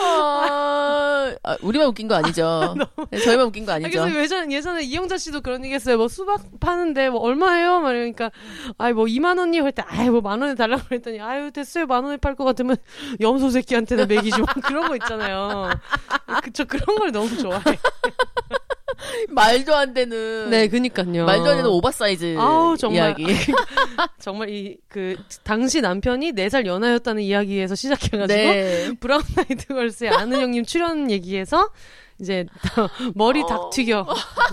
[0.00, 2.74] 아, 아, 우리만 웃긴 거 아니죠?
[3.10, 3.90] 네, 저희만 웃긴 거 아, 아니죠?
[3.90, 5.96] 그래서 예전, 예전에 이영자 씨도 그런 얘기 했어요.
[5.96, 7.80] 뭐 수박 파는데 뭐 얼마예요?
[7.80, 8.30] 막 이러니까
[8.78, 11.86] 아이 뭐 2만 원이요 할때 아이 뭐 만 원에 달라고 그랬더니 아유 됐어요.
[11.86, 12.76] 만 원에 팔 것 같으면
[13.20, 15.70] 염소 새끼한테나 먹이지 뭐 그런 거 있잖아요.
[16.42, 17.62] 그저 그런 걸 너무 좋아해
[19.30, 21.24] 말도 안 되는 네, 그니까요.
[21.26, 23.18] 말도 안 되는 오버사이즈 아우, 정말.
[23.18, 23.26] 이야기
[24.18, 28.90] 정말 이, 그, 당시 남편이 4살 연하였다는 이야기에서 시작해가지고, 네.
[29.00, 31.70] 브라운 아이드 걸스의 아는 형님 출연 얘기에서,
[32.20, 32.46] 이제,
[33.14, 33.46] 머리 어.
[33.46, 34.06] 닭 튀겨,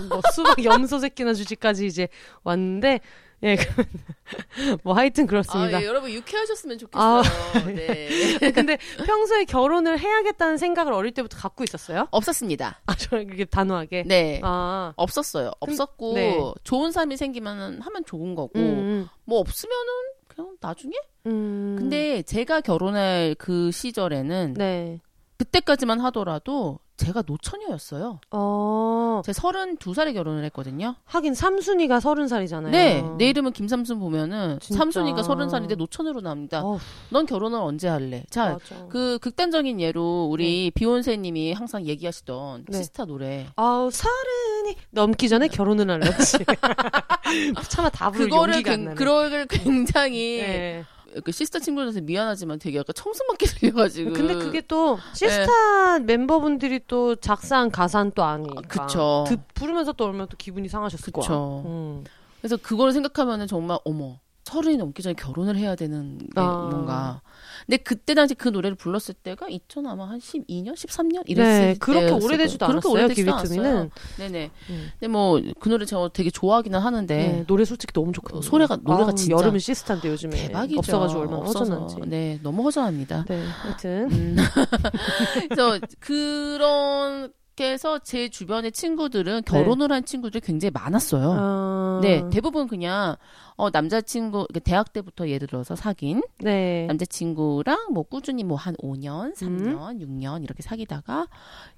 [0.08, 2.08] 뭐, 수박 염소 새끼나 주지까지 이제
[2.42, 3.00] 왔는데,
[3.42, 3.64] 예, 그,
[4.84, 5.78] 뭐, 하여튼 그렇습니다.
[5.78, 7.22] 아, 예, 여러분 유쾌하셨으면 좋겠어요
[7.74, 8.50] 네.
[8.52, 8.76] 근데
[9.06, 12.06] 평소에 결혼을 해야겠다는 생각을 어릴 때부터 갖고 있었어요?
[12.10, 14.04] 없었습니다 아, 저 이렇게 단호하게.
[14.06, 15.52] 네 아, 없었어요.
[15.60, 16.38] 없었고 네.
[16.64, 19.86] 좋은 삶이 생기면 하면 좋은 거고 음, 뭐 없으면은
[20.28, 20.94] 그냥 나중에.
[21.26, 21.76] 음.
[21.78, 25.00] 근데 제가 결혼할 그 시절에는 네.
[25.40, 28.20] 그때까지만 하더라도 제가 노처녀였어요.
[28.30, 30.96] 어, 제가 32살에 결혼을 했거든요.
[31.06, 32.70] 하긴 삼순이가 서른 살이잖아요.
[32.70, 34.80] 네, 내 이름은 김삼순 보면은 진짜.
[34.80, 36.60] 삼순이가 30살인데 노처녀로 나옵니다.
[36.62, 36.78] 어,
[37.08, 38.24] 넌 결혼을 언제 할래?
[38.28, 38.86] 자, 맞아.
[38.90, 42.76] 그 극단적인 예로 우리 비욘세 님이 항상 얘기하시던 네.
[42.76, 43.46] 시스타 노래.
[43.56, 46.44] 아우 서른이 넘기 전에 결혼을 할랬지.
[47.70, 48.94] 차마 답을 그거를 용기가 안 그, 나네.
[48.94, 50.84] 그걸 굉장히 네.
[51.24, 54.12] 그 시스타 친구들한테 미안하지만 되게 약간 청순맞게 들려가지고.
[54.12, 58.60] 근데 그게 또 시스타 멤버분들이 또 작사한 가사는 또 아니니까.
[58.82, 59.24] 아, 그쵸.
[59.26, 61.22] 듣, 부르면서 또 얼마나 또 기분이 상하셨을 거야.
[61.22, 61.62] 그쵸.
[61.66, 62.04] 음.
[62.40, 66.68] 그래서 그걸 생각하면은 정말 어머 서른이 넘기 전에 결혼을 해야 되는 게 아.
[66.70, 67.20] 뭔가.
[67.66, 72.10] 근데 그때 당시 그 노래를 불렀을 때가 2000 아마 한 12년, 13년 이랬을 네, 그렇게
[72.10, 72.66] 오래되지도.
[72.66, 73.08] 그렇게 않았어요.
[73.14, 73.90] 기비투미는.
[74.18, 74.50] 네네.
[74.70, 74.90] 음.
[74.98, 78.38] 근데 뭐 그 노래 제가 되게 좋아하기는 하는데 네, 노래 솔직히 너무 좋거든요.
[78.38, 80.78] 어, 소리가- 노래가 아우, 진짜 여름은 시스탄데 요즘에 대박이죠.
[80.78, 81.42] 없어가지고 얼마나.
[81.44, 81.96] 허전한지.
[82.06, 83.24] 네, 너무 허전합니다.
[83.28, 84.36] 네, 하여튼 음.
[85.48, 87.32] 그래서 그런
[87.64, 91.34] 해서 제 주변의 친구들은 결혼을 한 친구들이 굉장히 많았어요.
[91.38, 93.16] 아, 네, 대부분 그냥
[93.56, 96.86] 어 남자친구 그러니까 대학 때부터 예를 들어서 사귄 네.
[96.86, 101.26] 남자친구랑 뭐 꾸준히 뭐 한 5년, 3년, 6년 이렇게 사귀다가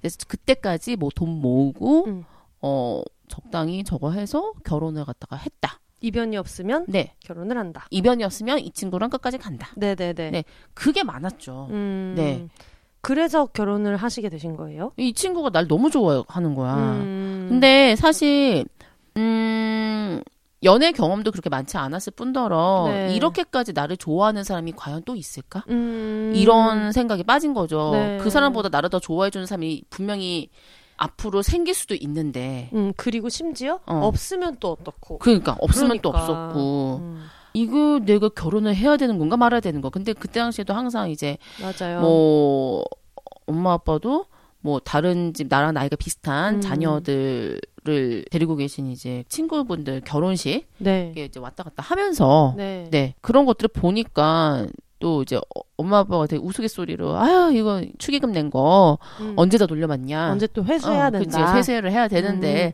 [0.00, 2.24] 그래서 그때까지 뭐 돈 모으고 음.
[2.60, 5.80] 어 적당히 저거 해서 결혼을 갖다가 했다.
[6.00, 7.14] 이변이 없으면 네.
[7.20, 7.86] 결혼을 한다.
[7.90, 9.68] 이변이었으면 이 친구랑 끝까지 간다.
[9.76, 10.30] 네, 네, 네.
[10.30, 10.44] 네.
[10.74, 11.68] 그게 많았죠.
[11.70, 12.48] 음, 네.
[13.02, 14.92] 그래서 결혼을 하시게 되신 거예요?
[14.96, 16.74] 이 친구가 날 너무 좋아하는 거야.
[16.74, 18.64] 음, 근데 사실
[19.16, 20.22] 음
[20.62, 23.14] 연애 경험도 그렇게 많지 않았을 뿐더러 네.
[23.16, 25.64] 이렇게까지 나를 좋아하는 사람이 과연 또 있을까?
[25.68, 27.90] 음, 이런 생각이 빠진 거죠.
[27.92, 28.18] 네.
[28.18, 30.50] 그 사람보다 나를 더 좋아해 주는 사람이 분명히
[30.96, 34.00] 앞으로 생길 수도 있는데, 음, 그리고 심지어 어.
[34.06, 35.18] 없으면 또 어떻고.
[35.18, 36.32] 그러니까 없으면 또 그러니까.
[36.32, 37.24] 없었고, 음,
[37.54, 39.90] 이거 내가 결혼을 해야 되는 건가 말아야 되는 거.
[39.90, 42.00] 근데 그때 당시에도 항상 이제 맞아요.
[42.00, 42.84] 뭐
[43.46, 44.26] 엄마 아빠도
[44.60, 46.60] 뭐 다른 집 나랑 나이가 비슷한 음.
[46.60, 51.12] 자녀들을 데리고 계신 이제 친구분들 결혼식 네.
[51.16, 52.86] 이제 왔다 갔다 하면서 네.
[52.90, 54.66] 네 그런 것들을 보니까
[55.02, 59.34] 또 이제 어- 엄마 아빠가 되게 우스갯소리로 아유 이거 축의금 낸거 음.
[59.36, 61.52] 언제 다 돌려받냐 언제 또 회수해야 어, 된다.
[61.54, 62.72] 그치, 회수를 해야 되는데 음.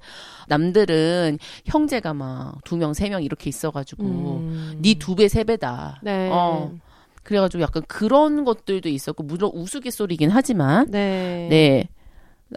[0.49, 4.79] 남들은 형제가 막 두 명 세 명 이렇게 있어가지고 음.
[4.83, 6.29] 네두배 세 배다 네.
[6.31, 6.73] 어.
[7.23, 11.47] 그래가지고 약간 그런 것들도 있었고 물론 우스갯소리긴 하지만 네.
[11.51, 11.89] 네.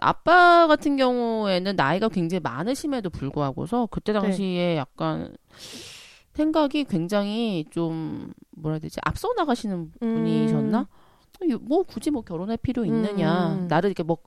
[0.00, 5.34] 아빠 같은 경우에는 나이가 굉장히 많으심에도 불구하고서 그때 당시에 약간
[6.34, 10.88] 생각이 굉장히 좀 뭐라 해야 되지 앞서 나가시는 분이셨나?
[11.44, 13.54] 이- 뭐 굳이 뭐 결혼할 필요 있느냐?
[13.54, 13.68] 음.
[13.68, 14.18] 나를 이렇게 뭐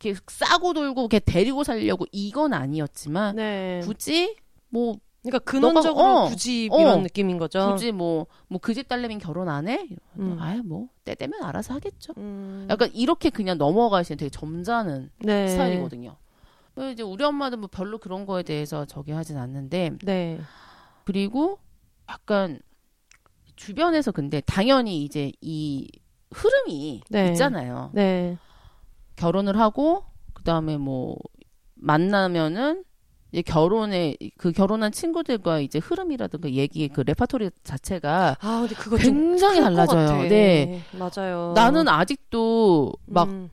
[0.00, 3.80] 이렇게 싸고 돌고 이렇게 데리고 살려고 이건 아니었지만 네.
[3.84, 4.36] 굳이
[4.70, 6.80] 뭐 그러니까 근원적으로 너가- 어, 굳이 어.
[6.80, 7.70] 이런 느낌인 거죠.
[7.72, 9.86] 굳이 뭐 뭐 그 집 딸내미 결혼 안 해?
[10.18, 10.36] 음.
[10.40, 12.14] 아예 뭐때 되면 알아서 하겠죠.
[12.16, 12.66] 음.
[12.70, 15.48] 약간 이렇게 그냥 넘어가시는 되게 점잖은 네.
[15.48, 16.16] 스타일이거든요.
[16.74, 20.40] 그래서 이제 우리 엄마도 뭐 별로 그런 거에 대해서 저기 하진 않는데 네.
[21.04, 21.58] 그리고
[22.08, 22.60] 약간
[23.56, 25.88] 주변에서 근데 당연히 이제 이
[26.32, 27.28] 흐름이 네.
[27.28, 27.90] 있잖아요.
[27.92, 28.38] 네.
[29.16, 31.16] 결혼을 하고 그다음에 뭐
[31.74, 32.84] 만나면은
[33.32, 39.60] 이제 결혼에 그 결혼한 친구들과 이제 흐름이라든가 얘기 그 레파토리 자체가 아, 근데 그거 굉장히
[39.60, 40.28] 달라져요.
[40.28, 40.82] 네.
[40.92, 41.52] 맞아요.
[41.54, 43.48] 나는 아직도 막 음.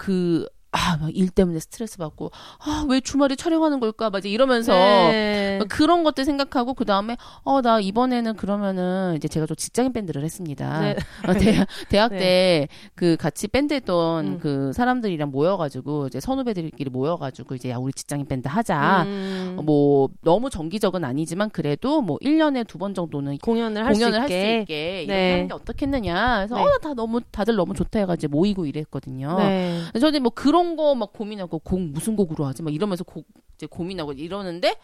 [0.72, 4.10] 그 아, 막 일 때문에 스트레스 받고, 아, 왜 주말에 촬영하는 걸까?
[4.12, 5.58] 막 이제 이러면서, 네.
[5.58, 10.24] 막 그런 것들 생각하고, 그 다음에, 어, 나 이번에는 그러면은, 이제 제가 좀 직장인 밴드를
[10.24, 10.80] 했습니다.
[10.82, 10.96] 네.
[11.28, 12.18] 어, 대학, 대학 네.
[12.20, 14.40] 때, 그 같이 밴드 했던 음.
[14.40, 19.04] 그 사람들이랑 모여가지고, 이제 선후배들끼리 모여가지고, 이제 야, 우리 직장인 밴드 하자.
[19.08, 19.56] 음.
[19.58, 24.34] 어, 뭐, 너무 정기적은 아니지만, 그래도 뭐, 1년에 두 번 정도는 공연을 할수 공연을 할수
[24.34, 24.60] 있게.
[24.62, 25.32] 있게, 이렇게 네.
[25.34, 26.38] 하는 게 어떻겠느냐.
[26.48, 26.62] 그래서, 네.
[26.62, 29.36] 어, 다 너무, 다들 너무 좋다 해가지고 모이고 이랬거든요.
[29.40, 29.82] 네.
[30.00, 34.14] 저는 뭐 그런 거 막 고민하고 곡 무슨 곡으로 하지 막 이러면서 곡 이제 고민하고
[34.14, 34.76] 이러는데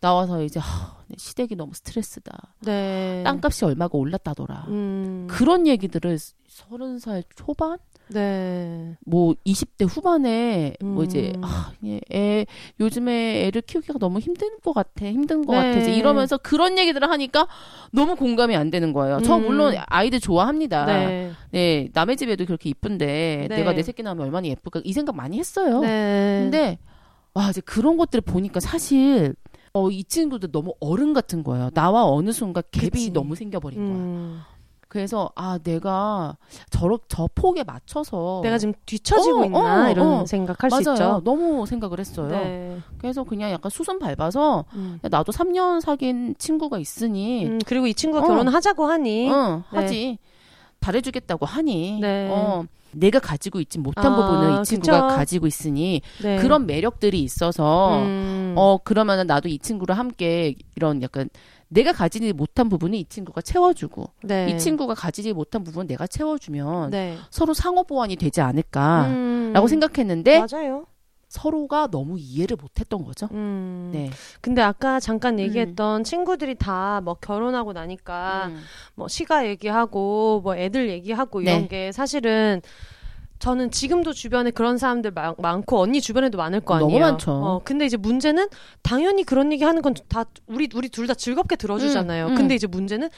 [0.00, 2.54] 나와서 이제 하, 내 시댁이 너무 스트레스다.
[2.60, 3.22] 네.
[3.24, 4.64] 땅값이 얼마가 올랐다더라.
[4.68, 5.28] 음.
[5.30, 6.18] 그런 얘기들을
[6.48, 7.78] 서른 살 초반
[8.14, 8.96] 네.
[9.06, 11.42] 뭐 20대 후반에 뭐 이제 음.
[11.44, 12.46] 아, 예, 애
[12.80, 15.06] 요즘에 애를 키우기가 너무 힘든 것 같아.
[15.06, 15.58] 힘든 것 네.
[15.70, 15.80] 같아.
[15.80, 17.46] 이제 이러면서 그런 얘기들을 하니까
[17.92, 19.20] 너무 공감이 안 되는 거예요.
[19.22, 19.46] 저 음.
[19.46, 20.86] 물론 아이들 좋아합니다.
[20.86, 21.32] 네.
[21.50, 21.88] 네.
[21.92, 23.56] 남의 집에도 그렇게 이쁜데 네.
[23.56, 25.80] 내가 내 새끼 나오면 얼마나 예쁠까 이 생각 많이 했어요.
[25.80, 26.40] 네.
[26.42, 26.78] 근데
[27.34, 29.34] 와 이제 그런 것들을 보니까 사실
[29.74, 31.70] 어 이 친구들 너무 어른 같은 거예요.
[31.70, 33.10] 나와 어느 순간 갭이 그치.
[33.10, 33.96] 너무 생겨버린 거야.
[33.96, 34.40] 음.
[34.92, 36.36] 그래서 아 내가
[36.68, 40.26] 저러 저 폭에 맞춰서 내가 지금 뒤처지고 어, 있나 어, 이런 어.
[40.26, 40.82] 생각할 맞아요.
[40.82, 41.22] 수 있죠.
[41.24, 42.28] 너무 생각을 했어요.
[42.28, 42.78] 네.
[42.98, 45.00] 그래서 그냥 약간 수순 밟아서 음.
[45.02, 48.28] 야, 나도 3년 사귄 친구가 있으니 음, 그리고 이 친구가 어.
[48.28, 49.78] 결혼하자고 하니 응, 네.
[49.78, 50.18] 하지.
[50.82, 51.98] 잘해주겠다고 하니.
[52.02, 52.28] 네.
[52.30, 55.16] 어, 내가 가지고 있지 못한 아, 부분을 이 친구가 그쵸.
[55.16, 56.36] 가지고 있으니 네.
[56.36, 58.52] 그런 매력들이 있어서 음.
[58.58, 61.30] 어 그러면은 나도 이 친구랑 함께 이런 약간
[61.72, 64.50] 내가 가지지 못한 부분이 이 친구가 채워주고 네.
[64.50, 67.16] 이 친구가 가지지 못한 부분 내가 채워주면 네.
[67.30, 69.08] 서로 상호 보완이 되지 않을까라고
[69.64, 69.66] 음.
[69.68, 70.86] 생각했는데 맞아요.
[71.28, 73.26] 서로가 너무 이해를 못했던 거죠.
[73.32, 73.88] 음.
[73.90, 74.10] 네.
[74.42, 78.60] 근데 아까 잠깐 얘기했던 친구들이 다 뭐 결혼하고 나니까 음.
[78.94, 81.68] 뭐 시가 얘기하고 뭐 애들 얘기하고 이런 네.
[81.68, 82.60] 게 사실은
[83.42, 87.04] 저는 지금도 주변에 그런 사람들 많, 많고 언니 주변에도 많을 거 너무 아니에요.
[87.04, 87.32] 많죠.
[87.32, 88.46] 어, 근데 이제 문제는
[88.82, 92.26] 당연히 그런 얘기 하는 건 다 우리 우리 둘 다 즐겁게 들어주잖아요.
[92.26, 92.34] 음, 음.
[92.36, 93.08] 근데 이제 문제는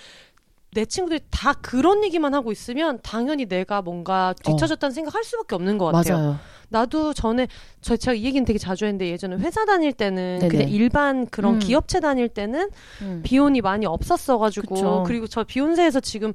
[0.72, 5.76] 내 친구들이 다 그런 얘기만 하고 있으면 당연히 내가 뭔가 뒤처졌다는 생각 할 수밖에 없는
[5.76, 6.16] 것 같아요.
[6.16, 6.36] 맞아요.
[6.70, 7.46] 나도 전에
[7.82, 10.48] 저 제가 이 얘기는 되게 자주 했는데 예전에 회사 다닐 때는 네네.
[10.48, 11.58] 그냥 일반 그런 음.
[11.58, 12.70] 기업체 다닐 때는
[13.02, 13.20] 음.
[13.22, 15.04] 비혼이 많이 없었어가지고 그쵸.
[15.06, 16.32] 그리고 저 비혼세에서 지금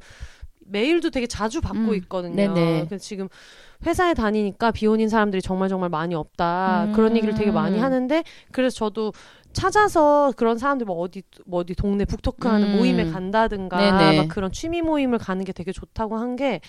[0.59, 1.95] 메일도 되게 자주 받고 음.
[1.95, 2.35] 있거든요.
[2.35, 2.87] 네네.
[2.99, 3.27] 지금
[3.85, 6.93] 회사에 다니니까 비혼인 사람들이 정말 정말 많이 없다 음.
[6.93, 9.13] 그런 얘기를 되게 많이 하는데 그래서 저도
[9.53, 12.77] 찾아서 그런 사람들 뭐 어디 뭐 어디 동네 북토크하는 음.
[12.77, 14.17] 모임에 간다든가 네네.
[14.17, 16.61] 막 그런 취미 모임을 가는 게 되게 좋다고 한 게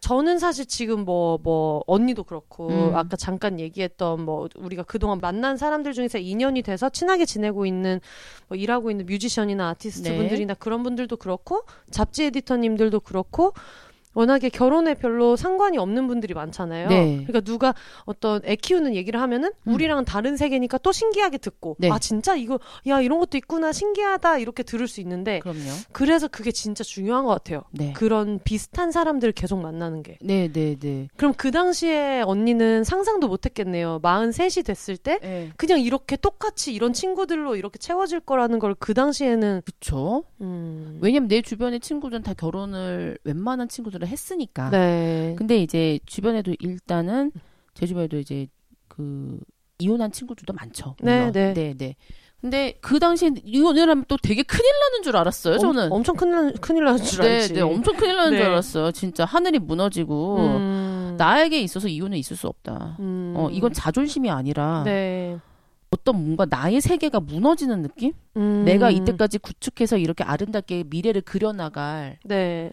[0.00, 2.94] 저는 사실 지금 뭐, 뭐, 언니도 그렇고, 음.
[2.94, 8.00] 아까 잠깐 얘기했던 뭐, 우리가 그동안 만난 사람들 중에서 인연이 돼서 친하게 지내고 있는,
[8.48, 10.18] 뭐, 일하고 있는 뮤지션이나 아티스트 네.
[10.18, 13.54] 분들이나 그런 분들도 그렇고, 잡지 에디터님들도 그렇고,
[14.14, 16.88] 워낙에 결혼에 별로 상관이 없는 분들이 많잖아요.
[16.88, 17.24] 네.
[17.26, 19.74] 그러니까 누가 어떤 애 키우는 얘기를 하면은 음.
[19.74, 21.90] 우리랑은 다른 세계니까 또 신기하게 듣고 네.
[21.90, 25.58] 아 진짜 이거 야 이런 것도 있구나 신기하다 이렇게 들을 수 있는데 그럼요.
[25.92, 27.62] 그래서 그게 진짜 중요한 것 같아요.
[27.72, 27.92] 네.
[27.92, 30.18] 그런 비슷한 사람들을 계속 만나는 게.
[30.20, 31.08] 네, 네, 네.
[31.16, 34.00] 그럼 그 당시에 언니는 상상도 못 했겠네요.
[34.00, 35.50] 43이 됐을 때 네.
[35.56, 40.24] 그냥 이렇게 똑같이 이런 친구들로 이렇게 채워질 거라는 걸 그 당시에는 그쵸.
[40.42, 40.98] 음.
[41.00, 44.70] 왜냐면 내 주변의 친구들은 다 결혼을 웬만한 친구들은 했으니까.
[44.70, 45.34] 네.
[45.38, 47.32] 근데 이제 주변에도 일단은
[47.74, 48.46] 제 주변에도 이제
[48.88, 49.38] 그
[49.78, 50.96] 이혼한 친구들도 많죠.
[51.00, 51.30] 네.
[51.32, 51.52] 네.
[51.54, 51.96] 네, 네.
[52.40, 55.90] 근데 그 당시에 이혼을 하면 또 되게 큰일 나는 줄 알았어요, 저는.
[55.90, 57.54] 엄, 청 큰일, 나- 큰일 나는 줄 네, 알지.
[57.54, 58.36] 네, 엄청 큰일 나는 네.
[58.38, 58.92] 줄 알았어요.
[58.92, 61.14] 진짜 하늘이 무너지고 음.
[61.16, 62.96] 나에게 있어서 이혼은 있을 수 없다.
[63.00, 63.32] 음.
[63.36, 65.38] 어, 이건 자존심이 아니라 네.
[65.90, 68.12] 어떤 뭔가 나의 세계가 무너지는 느낌?
[68.36, 68.64] 음.
[68.66, 72.72] 내가 이때까지 구축해서 이렇게 아름답게 미래를 그려나갈 네.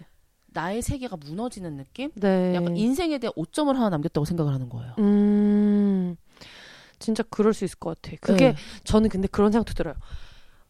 [0.53, 2.11] 나의 세계가 무너지는 느낌?
[2.15, 2.53] 네.
[2.55, 4.93] 약간 인생에 대한 오점을 하나 남겼다고 생각을 하는 거예요.
[4.99, 6.15] 음.
[6.99, 8.15] 진짜 그럴 수 있을 것 같아.
[8.21, 8.55] 그게 네.
[8.83, 9.95] 저는 근데 그런 생각도 들어요.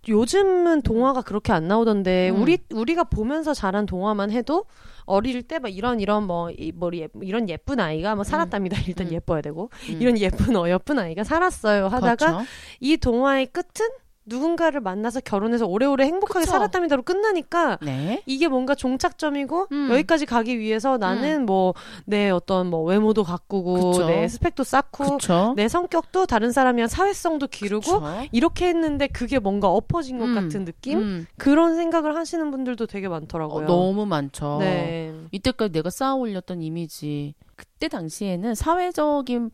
[0.07, 2.41] 요즘은 동화가 그렇게 안 나오던데 음.
[2.41, 4.65] 우리 우리가 보면서 자란 동화만 해도
[5.05, 8.79] 어릴 때 막 이런 이런 뭐, 이, 뭐 예, 이런 예쁜 아이가 뭐 살았답니다.
[8.87, 9.11] 일단 음.
[9.11, 10.01] 예뻐야 되고 음.
[10.01, 12.45] 이런 예쁜 어여쁜 아이가 살았어요 하다가 그렇죠.
[12.79, 13.89] 이 동화의 끝은
[14.31, 16.51] 누군가를 만나서 결혼해서 오래오래 행복하게 그쵸.
[16.51, 18.23] 살았답니다로 끝나니까 네.
[18.25, 19.89] 이게 뭔가 종착점이고 음.
[19.91, 24.07] 여기까지 가기 위해서 나는 뭐내 어떤 뭐 외모도 가꾸고 그쵸.
[24.07, 25.53] 내 스펙도 쌓고 그쵸.
[25.55, 28.01] 내 성격도 다른 사람이랑 사회성도 기르고.
[28.31, 30.35] 이렇게 했는데 그게 뭔가 엎어진 것 음.
[30.35, 31.25] 같은 느낌 음.
[31.37, 33.67] 그런 생각을 하시는 분들도 되게 어, 많더라고요.
[33.67, 34.57] 너무 많죠.
[34.59, 35.13] 네.
[35.31, 37.33] 이때까지 내가 쌓아 올렸던 이미지.
[37.55, 39.51] 그때 당시에는 사회적인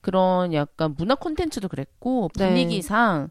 [0.00, 2.48] 그런 약간 문화 콘텐츠도 그랬고 네.
[2.48, 3.30] 분위기상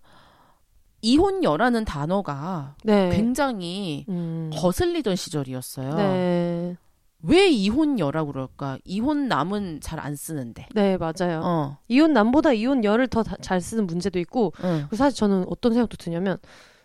[1.01, 3.09] 이혼녀라는 단어가 네.
[3.11, 4.49] 굉장히 음.
[4.53, 5.95] 거슬리던 시절이었어요.
[5.95, 6.75] 네.
[7.23, 8.77] 왜 이혼녀라고 그럴까?
[8.85, 10.67] 이혼 남은 잘 안 쓰는데.
[10.73, 11.41] 네, 맞아요.
[11.43, 11.77] 어.
[11.87, 14.77] 이혼 남보다 이혼 여를 더 잘 쓰는 문제도 있고 응.
[14.81, 16.37] 그리고 사실 저는 어떤 생각도 드냐면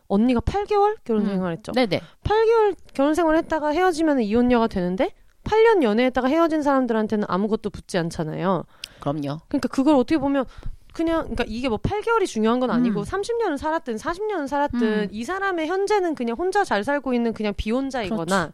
[0.08, 1.28] 언니가 8개월 결혼 음.
[1.28, 1.72] 생활했죠.
[1.72, 2.00] 네네.
[2.24, 5.10] 8개월 결혼 생활했다가 헤어지면 이혼녀가 되는데
[5.44, 8.64] 8년 연애했다가 헤어진 사람들한테는 아무것도 붙지 않잖아요.
[9.00, 9.40] 그럼요.
[9.48, 10.44] 그러니까 그걸 어떻게 보면
[10.92, 13.04] 그냥 그러니까 이게 뭐 8개월이 중요한 건 아니고 음.
[13.04, 15.08] 30년을 살았든 40년을 살았든 음.
[15.10, 18.52] 이 사람의 현재는 그냥 혼자 잘 살고 있는 그냥 비혼자이거나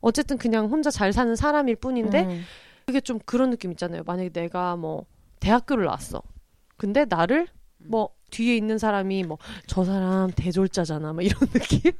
[0.00, 2.44] 어쨌든 그냥 혼자 잘 사는 사람일 뿐인데 음.
[2.86, 4.02] 그게 좀 그런 느낌 있잖아요.
[4.04, 5.06] 만약에 내가 뭐
[5.40, 6.22] 대학교를 나왔어.
[6.76, 11.12] 근데 나를 뭐 뒤에 있는 사람이 뭐 저 사람 대졸자잖아.
[11.12, 11.92] 막 이런 느낌.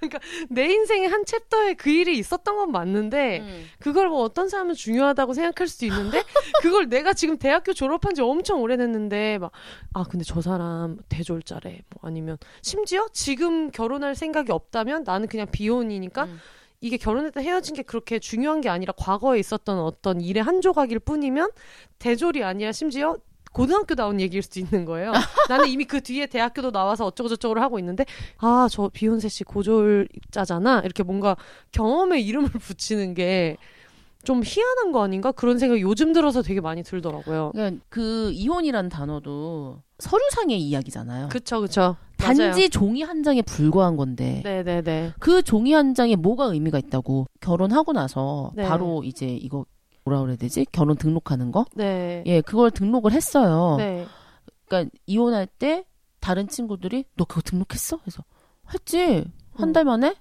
[0.00, 0.18] 그러니까
[0.50, 3.64] 내 인생의 한 챕터에 그 일이 있었던 건 맞는데 음.
[3.78, 6.22] 그걸 뭐 어떤 사람은 중요하다고 생각할 수도 있는데
[6.60, 9.52] 그걸 내가 지금 대학교 졸업한 지 엄청 오래됐는데 막
[9.94, 16.24] 아 근데 저 사람 대졸자래 뭐 아니면 심지어 지금 결혼할 생각이 없다면 나는 그냥 비혼이니까
[16.24, 16.40] 음.
[16.80, 21.50] 이게 결혼했다 헤어진 게 그렇게 중요한 게 아니라 과거에 있었던 어떤 일의 한 조각일 뿐이면
[21.98, 23.16] 대졸이 아니라 심지어
[23.54, 25.12] 고등학교 나온 얘기일 수도 있는 거예요.
[25.48, 28.04] 나는 이미 그 뒤에 대학교도 나와서 어쩌고 저쩌고를 하고 있는데
[28.38, 31.36] 아 저 비욘세 씨 고졸자잖아 이렇게 뭔가
[31.72, 37.52] 경험에 이름을 붙이는 게좀 희한한 거 아닌가 그런 생각이 요즘 들어서 되게 많이 들더라고요.
[37.54, 41.28] 그러니까 그 이혼이라는 단어도 서류상의 이야기잖아요.
[41.28, 41.96] 그쵸 그쵸.
[42.16, 45.12] 단지 종이 한 장에 불과한 건데 네네네.
[45.18, 48.66] 그 종이 한 장에 뭐가 의미가 있다고 결혼하고 나서 네.
[48.66, 49.66] 바로 이제 이거
[50.04, 50.66] 뭐라 그래야 되지?
[50.70, 51.64] 결혼 등록하는 거?
[51.74, 52.22] 네.
[52.26, 53.76] 예, 그걸 등록을 했어요.
[53.78, 54.06] 네.
[54.66, 55.84] 그러니까 이혼할 때
[56.20, 57.98] 다른 친구들이 너 그거 등록했어?
[57.98, 58.22] 그래서
[58.72, 59.24] 했지.
[59.54, 59.72] 한 음.
[59.72, 60.14] 달 만에?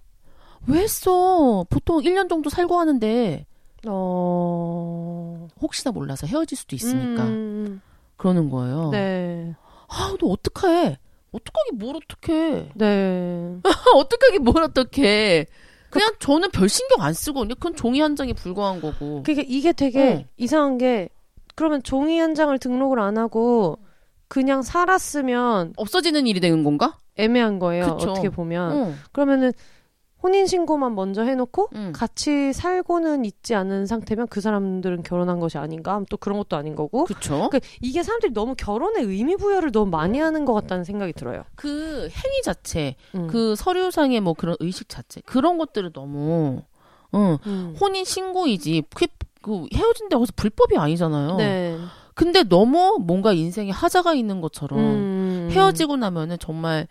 [0.68, 1.66] 왜 했어?
[1.70, 3.46] 보통 1년 정도 살고 하는데
[3.88, 5.48] 어.
[5.62, 7.82] 혹시나 몰라서 헤어질 수도 있으니까 음,
[8.16, 8.90] 그러는 거예요.
[8.92, 9.54] 네.
[9.90, 10.98] 아, 너 어떡해?
[11.32, 12.70] 어떡하기 뭘 어떡해?
[12.76, 13.58] 네.
[13.96, 15.46] 어떡하기 뭘 어떡해?
[15.94, 19.22] 그냥 저는 별 신경 안 쓰고 그냥 그건 종이 한 장에 불과한 거고.
[19.24, 20.26] 그러니까 이게 되게 응.
[20.38, 21.10] 이상한 게
[21.56, 23.78] 그러면 종이 한 장을 등록을 안 하고
[24.28, 26.98] 그냥 살았으면 없어지는 일이 되는 건가?
[27.16, 27.96] 애매한 거예요.
[27.98, 28.12] 그쵸.
[28.12, 28.72] 어떻게 보면.
[28.72, 28.96] 응.
[29.12, 29.54] 그러면은
[30.24, 31.91] 혼인 신고만 먼저 해놓고 음.
[31.93, 36.01] 같이 살고는 있지 않은 상태면 그 사람들은 결혼한 것이 아닌가?
[36.09, 37.03] 또 그런 것도 아닌 거고.
[37.03, 37.49] 그쵸.
[37.51, 41.43] 그 이게 사람들이 너무 결혼에 의미 부여를 너무 많이 하는 것 같다는 생각이 들어요.
[41.55, 43.28] 그 행위 자체, 음.
[43.28, 46.61] 그 서류상의 뭐 그런 의식 자체, 그런 것들을 너무,
[47.13, 47.38] 응.
[47.45, 47.76] 음.
[47.80, 49.07] 혼인 신고이지, 그,
[49.41, 51.36] 그 헤어진다고 해서 불법이 아니잖아요.
[51.36, 51.78] 네.
[52.15, 55.49] 근데 너무 뭔가 인생에 하자가 있는 것처럼 음.
[55.51, 56.88] 헤어지고 나면은 정말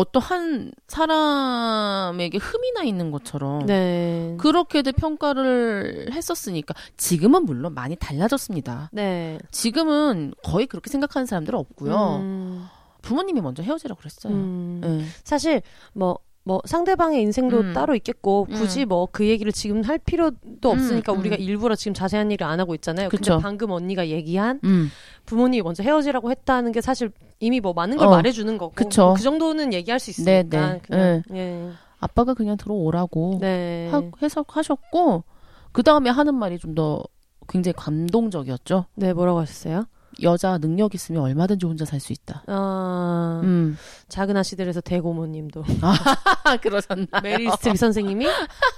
[0.00, 4.34] 어떠한 사람에게 흠이 나 있는 것처럼 네.
[4.38, 8.90] 그렇게들 평가를 했었으니까 지금은 물론 많이 달라졌습니다.
[8.92, 9.38] 네.
[9.50, 12.16] 지금은 거의 그렇게 생각하는 사람들은 없고요.
[12.22, 12.66] 음.
[13.02, 14.32] 부모님이 먼저 헤어지라고 그랬어요.
[14.32, 14.80] 음.
[14.82, 15.04] 네.
[15.24, 16.18] 사실 뭐.
[16.50, 17.72] 뭐 상대방의 인생도 음.
[17.72, 18.54] 따로 있겠고 음.
[18.56, 21.20] 굳이 뭐그 얘기를 지금 할 필요도 없으니까 음, 음.
[21.20, 23.08] 우리가 일부러 지금 자세한 얘기를 안 하고 있잖아요.
[23.08, 23.34] 그쵸.
[23.34, 24.90] 근데 방금 언니가 얘기한 음.
[25.26, 28.10] 부모님이 먼저 헤어지라고 했다는 게 사실 이미 뭐 많은 걸 어.
[28.10, 29.04] 말해주는 거고 그쵸.
[29.04, 30.80] 뭐그 정도는 얘기할 수 있으니까 네, 네.
[30.84, 31.70] 그냥 예.
[32.00, 33.88] 아빠가 그냥 들어오라고 네.
[33.92, 35.22] 하, 해석하셨고
[35.70, 37.04] 그 다음에 하는 말이 좀 더
[37.48, 38.86] 굉장히 감동적이었죠.
[38.96, 39.84] 네, 뭐라고 하셨어요?
[40.22, 42.42] 여자 능력 있으면 얼마든지 혼자 살 수 있다.
[42.46, 43.76] 아, 음.
[44.08, 47.20] 작은 아씨들에서 대고모님도 아, 그러셨나?
[47.22, 48.26] 메릴 스트립 선생님이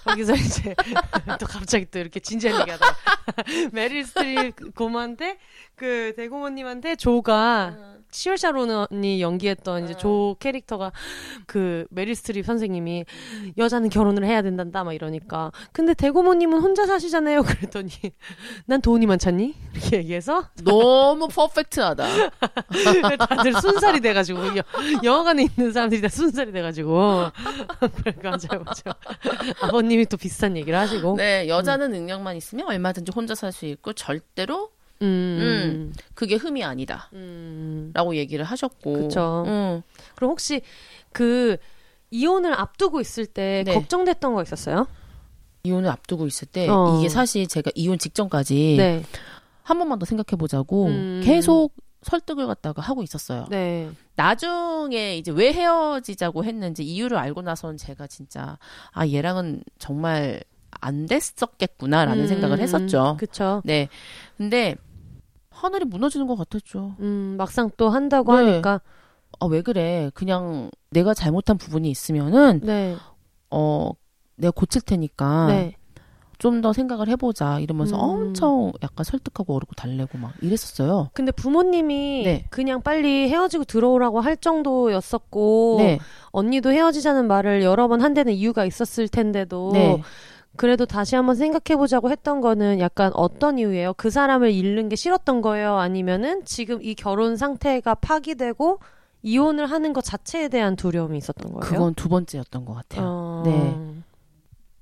[0.05, 0.75] 거기서 이제
[1.39, 2.97] 또 갑자기 또 이렇게 진지한 얘기하다가
[3.73, 5.39] 메릴 스트립 고모한테
[5.83, 7.77] 그 대고모님한테 조가
[8.13, 10.93] 시얼샤 로넌이 연기했던 이제 조 캐릭터가
[11.47, 13.05] 그 메릴 스트립 선생님이
[13.59, 17.43] 여자는 결혼을 해야 된단다 막 이러니까 근데 대고모님은 혼자 사시잖아요.
[17.43, 17.91] 그랬더니
[18.67, 19.57] 난 돈이 많잖니?
[19.73, 22.07] 이렇게 얘기해서 너무 퍼펙트하다.
[23.29, 24.63] 다들 순살이 돼가지고 여,
[25.03, 26.95] 영화관에 있는 사람들이 다 순살이 돼가지고
[28.23, 28.95] 맞아요 맞아요
[29.63, 31.17] 아버님이 또 비슷한 얘기를 하시고.
[31.17, 34.71] 네, 여자는 능력만 있으면 얼마든지 혼자 살 수 있고 절대로
[35.01, 37.09] 음, 그게 흠이 아니다.
[37.13, 37.91] 음.
[37.95, 38.93] 라고 얘기를 하셨고.
[39.09, 39.45] 그쵸.
[39.47, 39.83] 음.
[40.15, 40.63] 그럼 혹시
[41.13, 41.57] 그
[42.11, 43.75] 이혼을 앞두고 있을 때 네.
[43.75, 44.87] 걱정됐던 거 있었어요?
[45.65, 46.99] 이혼을 앞두고 있을 때 어.
[46.99, 49.03] 이게 사실 제가 이혼 직전까지 네,
[49.63, 51.21] 한 번만 더 생각해 보자고 음.
[51.25, 51.73] 계속
[52.03, 53.47] 설득을 갖다가 하고 있었어요.
[53.49, 58.59] 네, 나중에 이제 왜 헤어지자고 했는지 이유를 알고 나서는 제가 진짜
[58.91, 60.43] 아 얘랑은 정말
[60.81, 63.17] 안 됐었겠구나라는 음, 생각을 했었죠.
[63.21, 63.63] 그쵸.
[63.65, 63.89] 네.
[64.43, 64.75] 근데
[65.51, 66.97] 하늘이 무너지는 것 같았죠.
[66.99, 68.51] 음, 막상 또 한다고 네.
[68.51, 68.81] 하니까
[69.39, 70.11] 아 왜 그래?
[70.15, 72.97] 그냥 내가 잘못한 부분이 있으면은 네,
[73.51, 73.91] 어
[74.37, 75.77] 내가 고칠 테니까 네,
[76.39, 78.01] 좀더 생각을 해보자 이러면서 음.
[78.27, 81.11] 엄청 약간 설득하고 어르고 달래고 막 이랬었어요.
[81.13, 82.45] 근데 부모님이 네.
[82.51, 85.99] 그냥 빨리 헤어지고 들어오라고 할 정도였었고 네,
[86.33, 90.03] 언니도 헤어지자는 말을 여러 번 한 데는 이유가 있었을 텐데도 네.
[90.57, 93.95] 그래도 다시 한번 생각해 보자고 했던 거는 약간 어떤 이유예요?
[93.95, 95.77] 그 사람을 잃는 게 싫었던 거예요?
[95.77, 98.79] 아니면은 지금 이 결혼 상태가 파기되고
[99.23, 101.61] 이혼을 하는 것 자체에 대한 두려움이 있었던 거예요?
[101.61, 103.05] 그건 두 번째였던 것 같아요.
[103.07, 103.43] 어...
[103.47, 104.03] 네.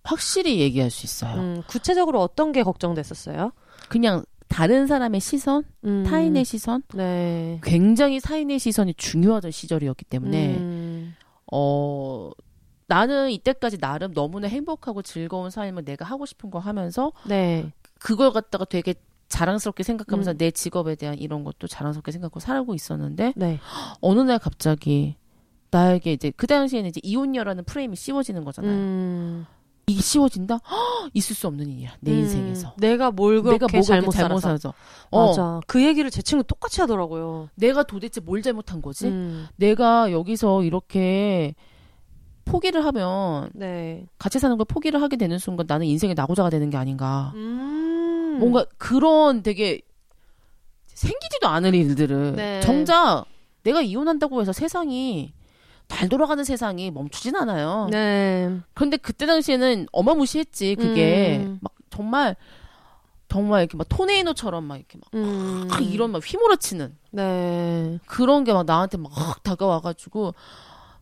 [0.02, 1.38] 확실히 얘기할 수 있어요.
[1.38, 3.52] 음, 구체적으로 어떤 게 걱정됐었어요?
[3.88, 7.60] 그냥 다른 사람의 시선, 음, 타인의 시선, 네.
[7.62, 11.14] 굉장히 타인의 시선이 중요하던 시절이었기 때문에 음,
[11.52, 12.30] 어
[12.90, 17.70] 나는 이때까지 나름 너무나 행복하고 즐거운 삶을 내가 하고 싶은 거 하면서 네.
[18.00, 18.94] 그걸 갖다가 되게
[19.28, 20.36] 자랑스럽게 생각하면서 음.
[20.38, 23.60] 내 직업에 대한 이런 것도 자랑스럽게 생각하고 살고 있었는데 네.
[24.00, 25.14] 어느 날 갑자기
[25.70, 28.72] 나에게 이제 그 당시에는 이제 이혼녀라는 프레임이 씌워지는 거잖아요.
[28.72, 29.46] 음,
[29.86, 30.54] 이게 씌워진다?
[30.68, 32.74] 헉, 있을 수 없는 일이야 내 음, 인생에서.
[32.76, 34.40] 내가 뭘 그렇게 내가 잘못 잘못 살아서.
[34.40, 34.74] 살아서.
[35.10, 35.60] 어, 맞아.
[35.68, 37.50] 그 얘기를 제 친구 똑같이 하더라고요.
[37.54, 39.06] 내가 도대체 뭘 잘못한 거지?
[39.06, 41.54] 음, 내가 여기서 이렇게
[42.50, 44.06] 포기를 하면 네.
[44.18, 47.32] 같이 사는 걸 포기를 하게 되는 순간 나는 인생의 낙오자가 되는 게 아닌가.
[47.34, 49.80] 음, 뭔가 그런 되게
[50.86, 52.60] 생기지도 않을 일들을 네.
[52.60, 53.24] 정작
[53.62, 55.32] 내가 이혼한다고 해서 세상이
[55.88, 57.88] 잘 돌아가는 세상이 멈추진 않아요.
[57.90, 58.58] 네.
[58.74, 61.58] 그런데 그때 당시에는 어마무시했지 그게 음.
[61.60, 62.36] 막 정말
[63.28, 67.98] 정말 이렇게 막 토네이노처럼 막 이렇게 막 음, 막 이런 막 휘몰아치는 네.
[68.06, 69.10] 그런 게 막 나한테 막
[69.42, 70.34] 다가와가지고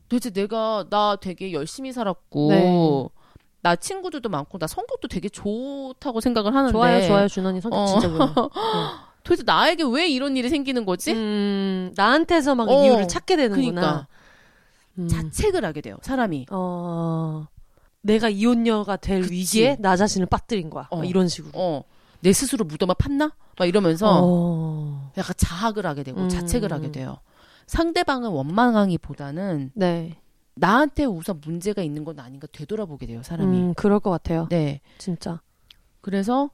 [0.08, 3.08] 도대체 내가 나 되게 열심히 살았고 네.
[3.60, 7.86] 나 친구들도 많고 나 성격도 되게 좋다고 생각을 하는데 좋아요, 좋아요, 준원이 성격 어.
[7.86, 8.32] 진짜 좋아요.
[9.24, 11.12] 도대체 나에게 왜 이런 일이 생기는 거지?
[11.12, 13.80] 음, 나한테서 막 어, 이유를 찾게 되는구나.
[13.80, 14.06] 그러니까
[14.98, 15.08] 음.
[15.08, 17.46] 자책을 하게 돼요 사람이 어,
[18.00, 19.32] 내가 이혼녀가 될 그치.
[19.34, 20.86] 위기에 나 자신을 빠뜨린 거야.
[20.90, 20.96] 어.
[20.98, 21.52] 막 이런 식으로.
[21.54, 23.32] 어내 스스로 무덤을 팠나?
[23.58, 25.12] 막 이러면서 어.
[25.18, 26.28] 약간 자학을 하게 되고 음.
[26.28, 27.18] 자책을 하게 돼요
[27.68, 30.16] 상대방을 원망하기보다는 네.
[30.54, 34.48] 나한테 우선 문제가 있는 건 아닌가 되돌아보게 돼요 사람이 음, 그럴 것 같아요.
[34.50, 35.40] 네 진짜.
[36.00, 36.50] 그래서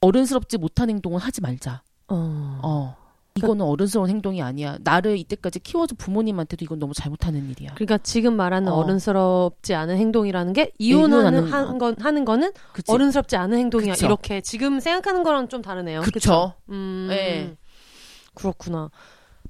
[0.00, 2.60] 어른스럽지 못한 행동은 하지 말자 어.
[2.62, 2.96] 어
[3.34, 4.76] 이거는 어른스러운 행동이 아니야.
[4.82, 7.74] 나를 이때까지 키워준 부모님한테도 이건 너무 잘못하는 일이야.
[7.74, 8.76] 그러니까 지금 말하는 어.
[8.76, 8.86] 어.
[8.86, 12.92] 른스럽지 않은 행동이라는 게 이혼하는 한 건, 하는 거는 그치?
[12.92, 13.94] 어른스럽지 않은 행동이야.
[13.94, 14.06] 그쵸.
[14.06, 16.02] 이렇게 지금 생각하는 거랑 좀 다르네요.
[16.02, 16.54] 그쵸.
[16.68, 17.56] 음, 네.
[18.34, 18.90] 그렇구나.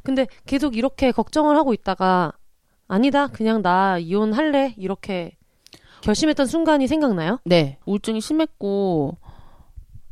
[0.03, 2.33] 근데 계속 이렇게 걱정을 하고 있다가
[2.89, 5.37] 아니다, 그냥 나 이혼할래 이렇게
[6.03, 7.39] 결심했던 순간이 생각나요?
[7.45, 7.79] 네.
[7.87, 9.17] 우울증이 심했고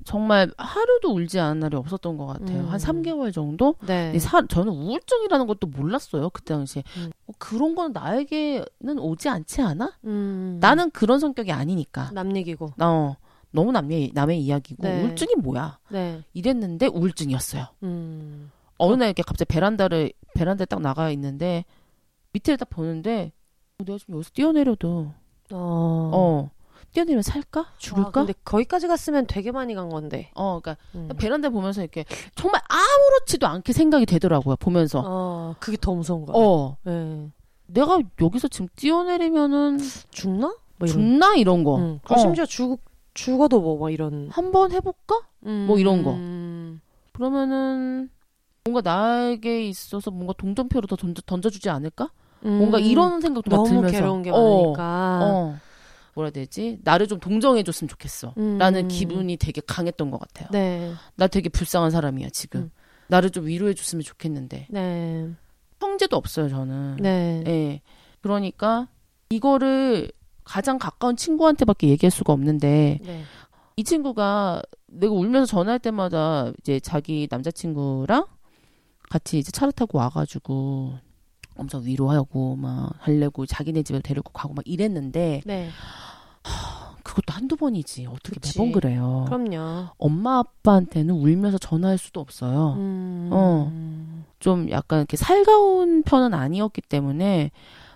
[0.05, 2.61] 정말 하루도 울지 않은 날이 없었던 것 같아요.
[2.61, 2.69] 음.
[2.69, 3.75] 한 3개월 정도?
[3.87, 4.19] 네.
[4.19, 6.31] 사- 저는 우울증이라는 것도 몰랐어요.
[6.31, 6.83] 그때 당시에.
[6.97, 7.11] 음.
[7.27, 9.93] 어, 그런 건 나에게는 오지 않지 않아?
[10.05, 12.11] 음, 나는 그런 성격이 아니니까.
[12.13, 12.73] 남 얘기고.
[12.81, 13.17] 어,
[13.51, 14.83] 너무 남의, 남의 이야기고.
[14.83, 15.03] 네.
[15.03, 15.79] 우울증이 뭐야?
[15.91, 16.23] 네.
[16.33, 17.67] 이랬는데 우울증이었어요.
[17.83, 18.51] 음.
[18.81, 21.65] 어느 날 이렇게 갑자기 베란다를, 베란다에 딱 나가 있는데
[22.33, 23.33] 밑에를 딱 보는데
[23.79, 25.13] 어, 내가 지금 여기서 뛰어내려도
[25.53, 26.11] 어.
[26.13, 26.51] 어,
[26.93, 27.61] 뛰어내리면 살까?
[27.61, 28.11] 아, 죽을까?
[28.11, 30.31] 근데 거기까지 갔으면 되게 많이 간 건데.
[30.35, 31.09] 어, 그러니까 음.
[31.19, 32.05] 베란다 보면서 이렇게
[32.35, 34.57] 정말 아무렇지도 않게 생각이 되더라고요.
[34.57, 35.03] 보면서.
[35.05, 36.37] 어, 그게 더 무서운 거야.
[36.37, 37.31] 어, 네.
[37.67, 39.79] 내가 여기서 지금 뛰어내리면은
[40.11, 40.57] 죽나?
[40.79, 40.89] 뭐 이런.
[40.89, 41.79] 죽나 이런 거.
[41.79, 42.01] 응.
[42.05, 42.19] 그 어.
[42.19, 42.81] 심지어 죽
[43.15, 44.29] 죽어도 뭐, 뭐 이런.
[44.31, 45.21] 한번 해볼까?
[45.41, 46.13] 뭐 이런 거.
[46.13, 46.81] 음.
[47.13, 48.11] 그러면은
[48.65, 52.11] 뭔가 나에게 있어서 뭔가 동전표로 더 던져, 던져주지 않을까?
[52.45, 52.59] 음.
[52.59, 53.93] 뭔가 이런 생각도 막 너무 들면서.
[53.99, 55.21] 괴로운 게 어, 많으니까.
[55.23, 55.59] 어.
[56.15, 56.79] 뭐라 해야 되지?
[56.83, 58.35] 나를 좀 동정해줬으면 좋겠어.
[58.37, 58.59] 음.
[58.59, 60.49] 라는 기분이 되게 강했던 것 같아요.
[60.51, 60.93] 네.
[61.15, 62.63] 나 되게 불쌍한 사람이야, 지금.
[62.63, 62.71] 음.
[63.09, 64.67] 나를 좀 위로해줬으면 좋겠는데.
[64.71, 65.29] 네.
[65.79, 66.97] 형제도 없어요, 저는.
[66.97, 67.43] 네.
[67.47, 67.81] 예.
[68.21, 68.89] 그러니까
[69.31, 70.11] 이거를
[70.45, 73.23] 가장 가까운 친구한테밖에 얘기할 수가 없는데 네.
[73.77, 78.27] 이 친구가 내가 울면서 전화할 때마다 이제 자기 남자친구랑
[79.11, 80.95] 같이 이제 차를 타고 와가지고
[81.57, 85.69] 엄청 위로하고 막 하려고 자기네 집에 데리고 가고 막 이랬는데 네.
[87.03, 88.59] 그것도 한두 번이지 어떻게 그치.
[88.59, 89.27] 매번 그래요.
[89.29, 89.89] 그럼요.
[89.99, 92.75] 엄마 아빠한테는 울면서 전화할 수도 없어요.
[92.79, 93.29] 음.
[93.33, 94.25] 어.
[94.39, 97.51] 좀 약간 이렇게 살가운 편은 아니었기 때문에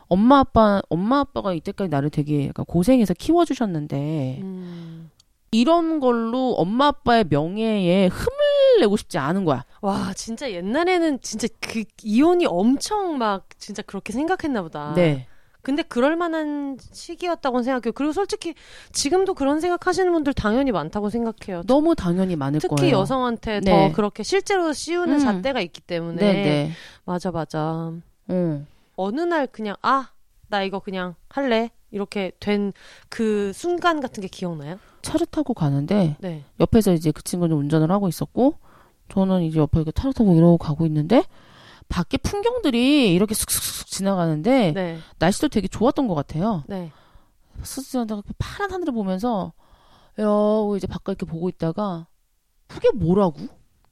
[0.09, 5.11] 엄마 아빠 엄마 아빠가 이때까지 나를 되게 약간 고생해서 키워주셨는데 음.
[5.55, 9.65] 이런 걸로 엄마 아빠의 명예에 흠을 내고 싶지 않은 거야.
[9.83, 14.95] 와, 진짜 옛날에는 진짜 그 이혼이 엄청 막 진짜 그렇게 생각했나 보다.
[14.95, 15.29] 네,
[15.63, 17.93] 근데 그럴 만한 시기였다고 생각해요.
[17.93, 18.55] 그리고 솔직히
[18.91, 21.63] 지금도 그런 생각하시는 분들 당연히 많다고 생각해요.
[21.67, 22.99] 너무 당연히 많을 특히 거예요.
[22.99, 23.71] 여성한테 네.
[23.71, 25.19] 더 그렇게 실제로 씌우는 음.
[25.21, 26.71] 잣대가 있기 때문에 네, 네.
[27.05, 27.93] 맞아 맞아.
[28.29, 28.67] 어.
[28.97, 30.15] 어느 날 그냥 아
[30.49, 32.73] 나 이거 그냥 할래 이렇게 된
[33.09, 34.79] 그 순간 같은 게 기억나요?
[35.03, 36.45] 차를 타고 가는데 네.
[36.59, 38.59] 옆에서 이제 그 친구는 운전을 하고 있었고
[39.09, 41.23] 저는 이제 옆에 이렇게 차를 타고 이러고 가고 있는데
[41.89, 44.99] 밖에 풍경들이 이렇게 슥슥슥 지나가는데 네.
[45.19, 46.65] 날씨도 되게 좋았던 것 같아요.
[46.67, 46.91] 네.
[47.63, 49.53] 스스로다가 파란 하늘을 보면서
[50.19, 50.25] 야
[50.77, 52.09] 이제 바깥 이렇게 보고 있다가
[52.67, 53.37] 그게 뭐라고?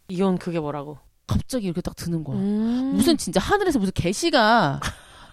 [0.09, 0.98] 이혼 그게 뭐라고?
[1.26, 2.38] 갑자기 이렇게 딱 드는 거야.
[2.38, 2.92] 음.
[2.96, 4.80] 무슨 진짜 하늘에서 무슨 개시가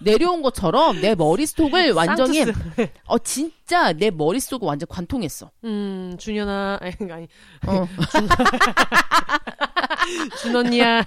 [0.01, 2.43] 내려온 것처럼 내 머릿속을 완전히.
[3.05, 5.51] 어 진짜 내 머릿속을 완전 관통했어.
[5.63, 7.27] 음 준현아 아니 아니
[7.67, 7.87] 어.
[10.41, 11.03] 준 언니야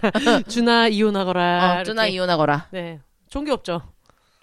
[0.49, 1.79] 준아 이혼하거라.
[1.79, 2.11] 어, 이렇게.
[2.11, 2.69] 이혼하거라.
[2.73, 3.01] 네.
[3.29, 3.83] 종교 없죠.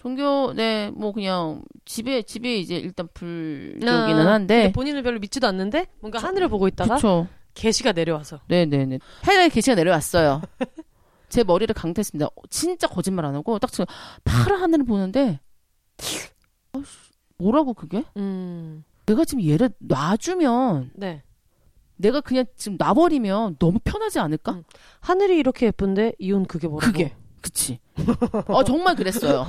[0.02, 5.88] 종교 네뭐 그냥 집에 집에 이제 일단 불교기는 아, 한데 근데 본인은 별로 믿지도 않는데
[6.00, 7.28] 뭔가 하늘을 보고 있다가 그쵸.
[7.54, 9.00] 계시가 내려와서 네네네.
[9.24, 10.42] 하늘에 개시가 내려왔어요.
[11.30, 12.26] 제 머리를 강퇴했습니다.
[12.28, 13.86] 어, 진짜 거짓말 안 하고 딱 지금
[14.24, 15.40] 파란 하늘을 보는데
[17.38, 18.04] 뭐라고 그게?
[18.18, 18.84] 음.
[19.06, 21.24] 내가 지금 얘를 놔주면 네.
[21.96, 24.54] 내가 그냥 지금 놔버리면 너무 편하지 않을까?
[24.54, 24.64] 음.
[25.00, 26.92] 하늘이 이렇게 예쁜데 이혼 그게 뭐라고?
[26.92, 27.80] 그게 그치.
[28.48, 29.46] 어 정말 그랬어요.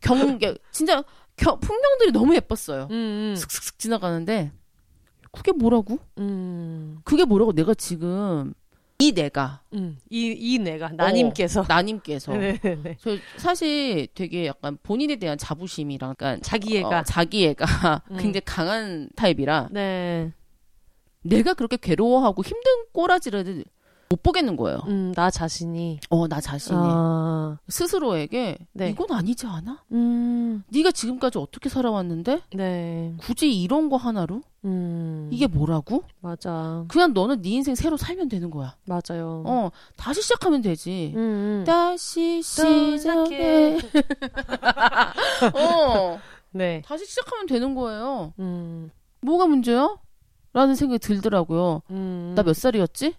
[0.00, 1.02] 경계 진짜
[1.36, 2.88] 겨, 풍경들이 너무 예뻤어요.
[2.90, 3.34] 음.
[3.36, 4.52] 슥슥슥 지나가는데
[5.32, 5.98] 그게 뭐라고?
[6.18, 6.98] 음.
[7.04, 7.52] 그게 뭐라고?
[7.52, 8.54] 내가 지금
[8.98, 9.98] 이 내가 음.
[10.08, 12.96] 이, 이 내가 나님께서 나님께서 네네네.
[13.02, 18.16] 저 사실 되게 약간 본인에 대한 자부심이랑 약간 자기애가 어, 자기애가 음.
[18.16, 20.32] 굉장히 강한 타입이라 네.
[21.22, 23.64] 내가 그렇게 괴로워하고 힘든 꼬라지를
[24.08, 24.80] 못 보겠는 거예요.
[24.86, 27.58] 음, 나 자신이 어 나 자신이 아.
[27.68, 28.90] 스스로에게 네.
[28.90, 29.82] 이건 아니지 않아?
[29.92, 30.62] 음.
[30.68, 33.14] 네가 지금까지 어떻게 살아왔는데 네.
[33.18, 35.28] 굳이 이런 거 하나로 음.
[35.32, 36.04] 이게 뭐라고?
[36.20, 36.84] 맞아.
[36.88, 38.76] 그냥 너는 네 인생 새로 살면 되는 거야.
[38.86, 39.42] 맞아요.
[39.46, 41.12] 어 다시 시작하면 되지.
[41.16, 41.20] 음.
[41.20, 41.64] 음.
[41.66, 43.78] 다시 시작해.
[45.54, 46.18] 어
[46.52, 46.82] 네.
[46.84, 48.32] 다시 시작하면 되는 거예요.
[48.38, 48.90] 음.
[49.20, 49.96] 뭐가 문제야?
[50.52, 51.82] 라는 생각이 들더라고요.
[51.90, 52.32] 음.
[52.36, 53.14] 나몇 살이었지?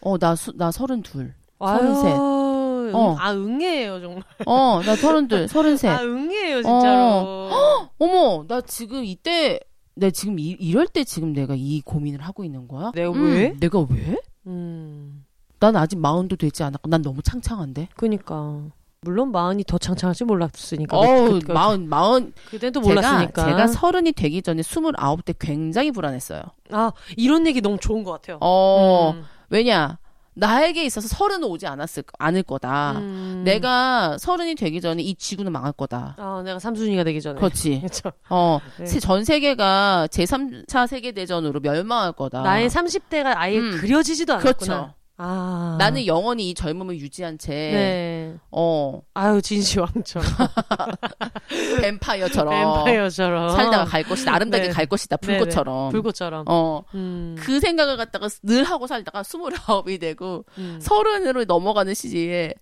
[0.00, 1.34] 어, 나, 수, 나 서른둘.
[1.58, 2.16] 서른셋.
[2.16, 3.16] 응, 어.
[3.18, 4.22] 아, 응애예요, 정말.
[4.46, 5.90] 어, 나 서른둘, 서른셋.
[5.90, 7.50] 아, 응애예요, 진짜로.
[7.98, 9.60] 어머, 나 지금 이때,
[9.94, 12.92] 내 지금 이, 이럴 때 지금 내가 이 고민을 하고 있는 거야?
[12.94, 13.54] 내가 음, 왜?
[13.58, 14.16] 내가 왜?
[14.46, 15.24] 음.
[15.60, 17.88] 난 아직 마흔도 되지 않았고 난 너무 창창한데.
[17.96, 18.62] 그니까.
[19.00, 20.96] 물론 마흔이 더 창창할지 몰랐으니까.
[20.96, 23.44] 어우, 그, 그, 마흔 마흔 그때도 몰랐으니까.
[23.44, 26.42] 제가 서른이 되기 전에 스물아홉 때 굉장히 불안했어요.
[26.70, 28.38] 아, 이런 얘기 너무 좋은 것 같아요.
[28.40, 29.24] 어, 음.
[29.50, 29.98] 왜냐?
[30.34, 32.92] 나에게 있어서 서른은 오지 않았을 않을 거다.
[32.98, 33.42] 음.
[33.44, 36.14] 내가 서른이 되기 전에 이 지구는 망할 거다.
[36.16, 37.40] 아, 내가 삼순이가 되기 전에.
[37.40, 37.80] 그렇지.
[37.82, 38.12] 그렇죠.
[38.30, 38.86] 어, 네.
[38.86, 42.42] 세- 전 세계가 제3차 세계 대전으로 멸망할 거다.
[42.42, 43.78] 나의 30대가 아예 음.
[43.80, 44.52] 그려지지도 않았구나.
[44.54, 44.94] 그렇죠.
[45.20, 45.76] 아.
[45.80, 48.36] 나는 영원히 이 젊음을 유지한 채, 네.
[48.52, 50.24] 어, 아유, 진시황처럼.
[51.82, 52.84] 뱀파이어처럼.
[52.84, 53.50] 뱀파이어처럼.
[53.50, 54.32] 살다가 갈 것이다.
[54.32, 54.70] 아름다게 네.
[54.72, 55.16] 갈 것이다.
[55.16, 55.38] 네네.
[55.38, 55.90] 불꽃처럼.
[55.90, 56.44] 불꽃처럼.
[56.48, 57.34] 어, 음.
[57.38, 60.78] 그 생각을 갖다가 늘 하고 살다가 스물아홉이 되고, 음.
[60.80, 62.54] 서른으로 넘어가는 시기에,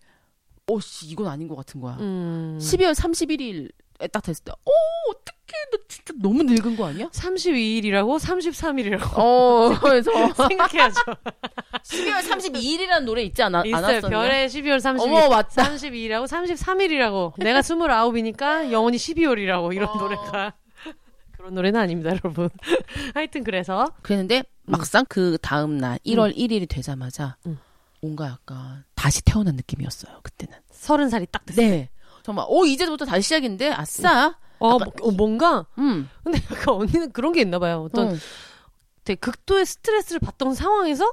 [0.68, 1.96] 오, 씨, 이건 아닌 것 같은 거야.
[2.00, 2.58] 음.
[2.58, 4.56] 12월 31일에 딱 됐을 때, 어,
[5.10, 5.35] 어떡해.
[5.72, 7.08] 너 진짜 너무 늙은 거 아니야?
[7.08, 10.10] 32일이라고 33일이라고 어, 그래서.
[10.48, 11.00] 생각해야죠.
[11.82, 13.76] 12월 32일이라는 노래 있지 않아, 있어요.
[13.84, 14.08] 않았었냐?
[14.08, 15.00] 별의 12월 32일.
[15.02, 15.64] 어머, 맞다.
[15.64, 17.42] 32일이라고 33일이라고.
[17.42, 19.96] 내가 29이니까 영원히 12월이라고 이런 어.
[19.96, 20.54] 노래가.
[21.36, 22.48] 그런 노래는 아닙니다, 여러분.
[23.14, 27.58] 하여튼 그래서 그랬는데, 막상 그 다음 날, 1월 1일이 되자마자, 음.
[28.00, 30.58] 뭔가 약간, 다시 태어난 느낌이었어요, 그때는.
[30.72, 31.68] 30살이 딱 됐어요.
[31.68, 31.88] 네.
[32.24, 34.36] 정말, 오, 이제부터 다시 시작인데, 아싸.
[34.58, 36.08] 어, 뭐- 어, 뭔가 음.
[36.24, 37.82] 근데 약간 언니는 그런 게 있나 봐요.
[37.88, 38.16] 어떤 어.
[39.04, 41.12] 되게 극도의 스트레스를 받던 상황에서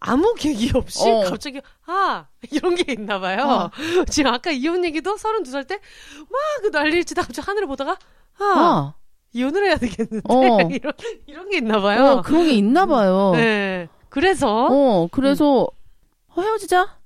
[0.00, 1.22] 아무 계기 없이 어.
[1.24, 3.42] 갑자기 아 이런 게 있나 봐요.
[3.42, 3.70] 어.
[4.10, 7.98] 지금 아까 이혼 얘기도 32살 때막그 난리를 치다가 갑자기 하늘을 보다가
[8.38, 8.94] 아 아,
[9.32, 10.58] 이혼을 해야 되겠는데 어.
[10.70, 10.92] 이런
[11.26, 12.04] 이런 게 있나 봐요.
[12.04, 13.32] 어, 그런 게 있나 봐요.
[13.34, 13.88] 네.
[14.08, 15.66] 그래서 어, 그래서,
[16.28, 16.98] 어, 헤어지자?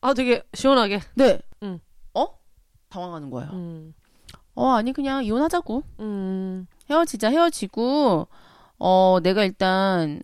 [0.00, 1.00] 아 되게 시원하게.
[1.14, 1.38] 네.
[1.62, 1.78] 음.
[2.14, 2.26] 어?
[2.88, 3.50] 당황하는 거예요.
[3.52, 3.94] 음.
[4.58, 5.84] 어, 아니, 그냥 이혼하자고.
[6.00, 6.66] 음.
[6.90, 8.26] 헤어지자, 헤어지고,
[8.80, 10.20] 어, 내가 일단,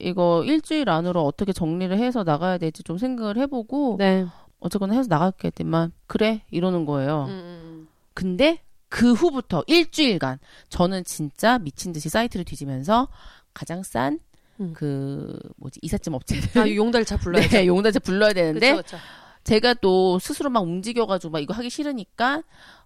[0.00, 4.26] 이거 일주일 안으로 어떻게 정리를 해서 나가야 될지 좀 생각을 해보고, 네.
[4.60, 7.26] 어쨌거나 해서 나갈게 했더만, 그래, 이러는 거예요.
[7.28, 7.88] 음.
[8.14, 10.38] 근데, 그 후부터 일주일간,
[10.70, 13.08] 저는 진짜 미친 듯이 사이트를 뒤지면서,
[13.52, 14.18] 가장 싼,
[14.60, 14.72] 음.
[14.74, 16.62] 그, 뭐지, 이삿짐 업체들.
[16.62, 17.48] 아 용달차 불러야죠.
[17.58, 18.96] 네, 용달차 불러야 되는데, 그쵸, 그쵸.
[19.44, 22.42] 제가 또 스스로 막 움직여가지고 막 이거 하기 싫으니까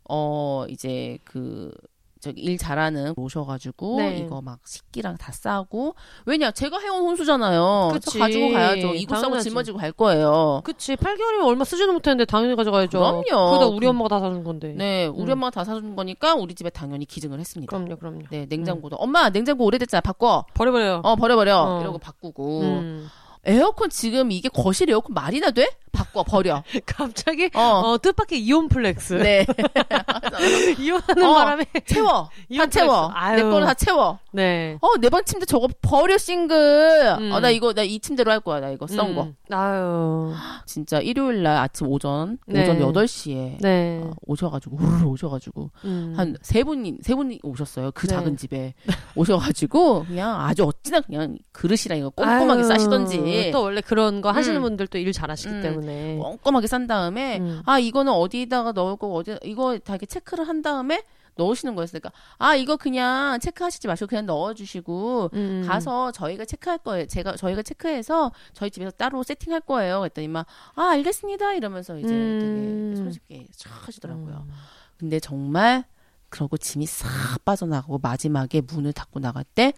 [0.08, 1.72] 어 이제 그
[2.20, 4.18] 저기 일 잘하는 오셔가지고 네.
[4.18, 7.90] 이거 막 식기랑 다 싸고 왜냐 제가 해온 혼수잖아요.
[7.94, 8.16] 그치.
[8.16, 8.94] 가지고 가야죠.
[8.94, 9.40] 이거 싸고.
[9.40, 10.60] 짊어지고 갈 거예요.
[10.62, 12.96] 그치 8개월이면 얼마 쓰지도 못했는데 당연히 가져가야죠.
[13.00, 13.22] 그럼요.
[13.24, 14.72] 그러다 우리 그- 엄마가 다 사준 건데.
[14.76, 15.38] 네, 우리 음.
[15.38, 17.68] 엄마가 다 사준 거니까 우리 집에 당연히 기증을 했습니다.
[17.76, 18.20] 그럼요, 그럼요.
[18.30, 20.44] 네, 냉장고도 엄마 냉장고 오래됐잖아 바꿔.
[20.54, 21.00] 버려버려요.
[21.02, 21.80] 어 버려버려 어.
[21.80, 23.08] 이러고 바꾸고 음.
[23.44, 25.68] 에어컨 지금 이게 거실 에어컨 말이나 돼?
[25.90, 26.62] 바꿔 버려.
[26.86, 27.60] 갑자기 어.
[27.60, 29.14] 어, 뜻밖의 이혼 flex.
[29.14, 29.44] 네.
[30.78, 31.34] 이혼하는 어.
[31.34, 32.28] 바람에 채워.
[32.56, 33.12] 다 채워.
[33.36, 34.18] 내 거는 다 채워.
[34.32, 34.78] 네.
[34.80, 37.16] 어, 내 방 침대 저거 버려, 싱글.
[37.20, 37.32] 음.
[37.32, 38.60] 어, 나 이거, 나 이 침대로 할 거야.
[38.60, 39.14] 나 이거 썬 음.
[39.16, 39.28] 거.
[39.54, 40.32] 아유.
[40.64, 42.62] 진짜 일요일 날 아침 오전, 네.
[42.62, 44.00] 오전 8시에 네.
[44.02, 46.14] 어, 오셔 가지고, 우르르 오셔 가지고, 음.
[46.16, 47.90] 한 세 분이, 세 분이 오셨어요.
[47.92, 48.14] 그 네.
[48.14, 48.72] 작은 집에.
[49.14, 52.68] 오셔 가지고, 그냥 아주 어찌나 그냥 그릇이랑 이거 꼼꼼하게 아유.
[52.68, 53.18] 싸시던지.
[53.52, 54.62] 또 원래 그런 거 하시는 음.
[54.62, 55.62] 분들 또일 잘하시기 음.
[55.62, 56.16] 때문에.
[56.18, 57.62] 꼼꼼하게 싼 다음에, 음.
[57.66, 61.02] 아, 이거는 어디다가 넣을 거고, 어디, 이거 다 이렇게 체크를 한 다음에
[61.36, 65.64] 넣으시는 거였으니까, 아, 이거 그냥 체크하시지 마시고 그냥 넣어주시고, 음.
[65.66, 67.06] 가서 저희가 체크할 거예요.
[67.06, 70.00] 제가 저희가 체크해서 저희 집에서 따로 세팅할 거예요.
[70.00, 72.92] 그랬더니 막 아 알겠습니다 이러면서 이제 음.
[72.92, 74.44] 되게 손쉽게 촥 하시더라고요.
[74.46, 74.52] 음.
[74.98, 75.84] 근데 정말
[76.28, 77.08] 그러고 짐이 싹
[77.44, 79.72] 빠져나가고 마지막에 문을 닫고 나갈 때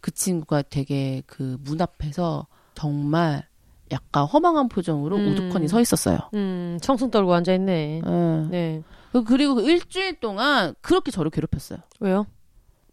[0.00, 2.46] 그 친구가 되게 그 문 앞에서
[2.82, 3.46] 정말
[3.92, 5.28] 약간 허망한 표정으로 음.
[5.28, 6.18] 우두커니 서 있었어요.
[6.34, 8.02] 음, 청순 떨고 앉아 있네.
[8.04, 8.48] 예.
[8.50, 8.82] 네.
[9.12, 11.78] 그- 그리고 그 일주일 동안 그렇게 저를 괴롭혔어요.
[12.00, 12.26] 왜요?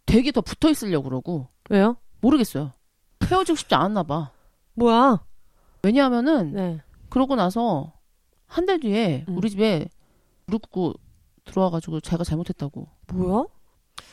[0.06, 1.96] 되게 더 붙어 있으려고 그러고 왜요?
[2.20, 2.70] 모르겠어요.
[3.24, 4.30] 헤어지고 싶지 않았나 봐.
[4.74, 5.24] 뭐야?
[5.82, 6.80] 왜냐하면은 네.
[7.08, 7.92] 그러고 나서
[8.46, 9.36] 한 달 뒤에 음.
[9.38, 9.88] 우리 집에
[10.46, 10.94] 무릎 꿇고
[11.46, 12.86] 들어와가지고 제가 잘못했다고.
[13.14, 13.44] 뭐야?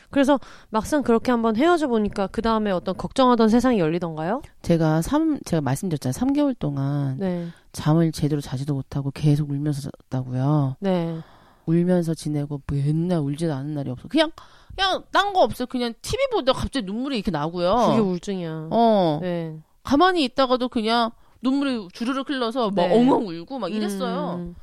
[0.09, 0.39] 그래서
[0.69, 4.41] 막상 그렇게 한번 헤어져 보니까 그 다음에 어떤 걱정하던 세상이 열리던가요?
[4.61, 6.13] 제가 삼 제가 말씀드렸잖아요.
[6.13, 7.47] 3개월 동안 네.
[7.73, 10.77] 잠을 제대로 자지도 못하고 계속 울면서 잤다고요.
[10.79, 11.19] 네.
[11.65, 14.07] 울면서 지내고 맨날 울지도 않은 날이 없어.
[14.07, 14.31] 그냥
[14.75, 15.65] 그냥 딴 거 없어요.
[15.67, 17.75] 그냥 TV 보다가 갑자기 눈물이 이렇게 나고요.
[17.89, 18.69] 그게 우울증이야.
[18.71, 19.59] 어 네.
[19.83, 22.97] 가만히 있다가도 그냥 눈물이 주르륵 흘러서 막 네.
[22.97, 24.35] 엉엉 울고 막 이랬어요.
[24.39, 24.55] 음,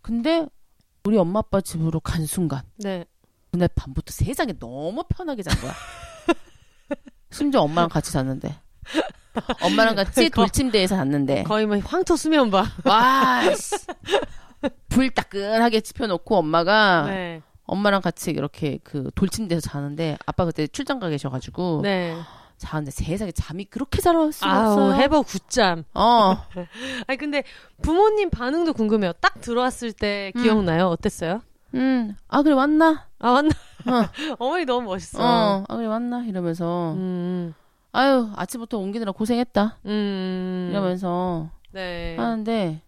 [0.00, 0.46] 근데
[1.04, 3.04] 우리 엄마 아빠 집으로 간 순간 네.
[3.50, 5.72] 그날 밤부터 세상에 너무 편하게 잔 거야.
[7.30, 8.54] 심지어 엄마랑 같이 잤는데.
[9.62, 11.42] 엄마랑 같이 거- 돌침대에서 잤는데.
[11.44, 12.64] 거의 뭐 황토 수면 봐.
[12.84, 13.76] 와, 씨.
[14.88, 17.42] 불 따끈하게 지펴놓고 엄마가 네.
[17.64, 22.16] 엄마랑 같이 이렇게 그 돌침대에서 자는데 아빠 그때 출장 가 계셔가지고 네.
[22.56, 24.94] 자는데 세상에 잠이 그렇게 잘 올 수가 아우, 없어요.
[24.94, 25.84] 해버 굿잠.
[25.94, 26.34] 어.
[27.06, 27.44] 아니, 근데
[27.82, 29.12] 부모님 반응도 궁금해요.
[29.20, 30.42] 딱 들어왔을 때 음.
[30.42, 30.88] 기억나요?
[30.88, 31.42] 어땠어요?
[31.74, 32.16] 음.
[32.28, 33.08] 아, 그래 왔나?
[33.18, 33.50] 아, 맞나?
[33.86, 34.08] 어.
[34.38, 35.18] 어머니 너무 멋있어.
[35.22, 35.64] 어.
[35.68, 36.24] 아, 그래 왔나?
[36.24, 37.54] 이러면서 음,
[37.92, 39.78] 아유, 아침부터 옮기느라 고생했다.
[39.86, 40.68] 음.
[40.70, 42.16] 이러면서 네.
[42.16, 42.82] 하는데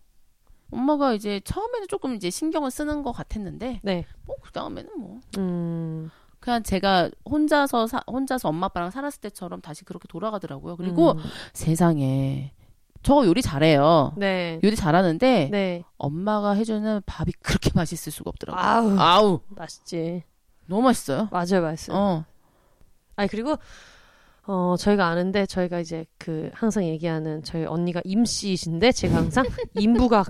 [0.70, 4.04] 엄마가 이제 처음에는 조금 이제 신경을 쓰는 것 같았는데 네.
[4.26, 6.10] 뭐 그 다음에는 뭐 음.
[6.40, 10.76] 그냥 제가 혼자서 사, 혼자서 엄마 아빠랑 살았을 때처럼 다시 그렇게 돌아가더라고요.
[10.76, 11.18] 그리고 음.
[11.52, 12.52] 세상에
[13.02, 14.12] 저 요리 잘해요.
[14.16, 14.60] 네.
[14.62, 15.84] 요리 잘하는데 네.
[15.96, 18.62] 엄마가 해주는 밥이 그렇게 맛있을 수가 없더라고요.
[18.62, 20.24] 아우, 아우 맛있지.
[20.66, 21.28] 너무 맛있어요.
[21.32, 21.96] 맞아요, 맛있어요.
[21.96, 22.24] 어.
[23.16, 23.56] 아니, 그리고,
[24.46, 29.44] 어, 저희가 아는데, 저희가 이제 그, 항상 얘기하는 저희 언니가 임씨이신데, 제가 항상
[29.74, 30.28] 임부각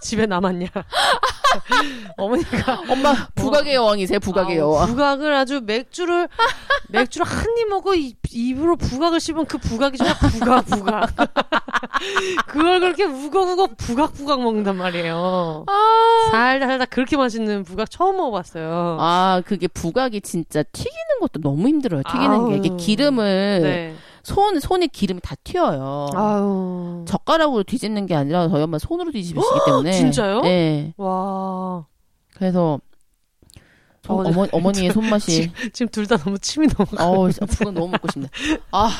[0.00, 0.66] 집에 남았냐.
[2.16, 4.18] 어머니가 엄마 부각의 여왕이세요.
[4.20, 4.88] 부각의 아우, 여왕.
[4.88, 6.28] 부각을 아주 맥주를
[6.88, 11.10] 맥주를 한 입 먹고 입, 입으로 부각을 씹으면 그 부각이 정말 부각 부각
[12.46, 15.64] 그걸 그렇게 우거우거 부각 부각 먹는단 말이에요.
[15.68, 18.98] 아, 살다 살다 그렇게 맛있는 부각 처음 먹어봤어요.
[19.00, 22.02] 아 그게 부각이 진짜 튀기는 것도 너무 힘들어요.
[22.02, 22.48] 튀기는 아우.
[22.50, 23.94] 게 이게 기름을 네.
[24.26, 26.08] 손 손에 기름이 다 튀어요.
[26.16, 27.04] 아유.
[27.06, 29.92] 젓가락으로 뒤집는 게 아니라 저희 엄마 손으로 뒤집으시기 때문에.
[29.92, 30.40] 진짜요?
[30.40, 30.92] 네.
[30.96, 31.86] 와.
[32.34, 32.80] 그래서 손-
[34.08, 37.08] 어, 어머, 어머니의 손맛이 지금 둘 다 너무 침이 너무 가.
[37.08, 38.28] 어우 진짜 부각 너무 먹고 싶네.
[38.70, 38.90] 아,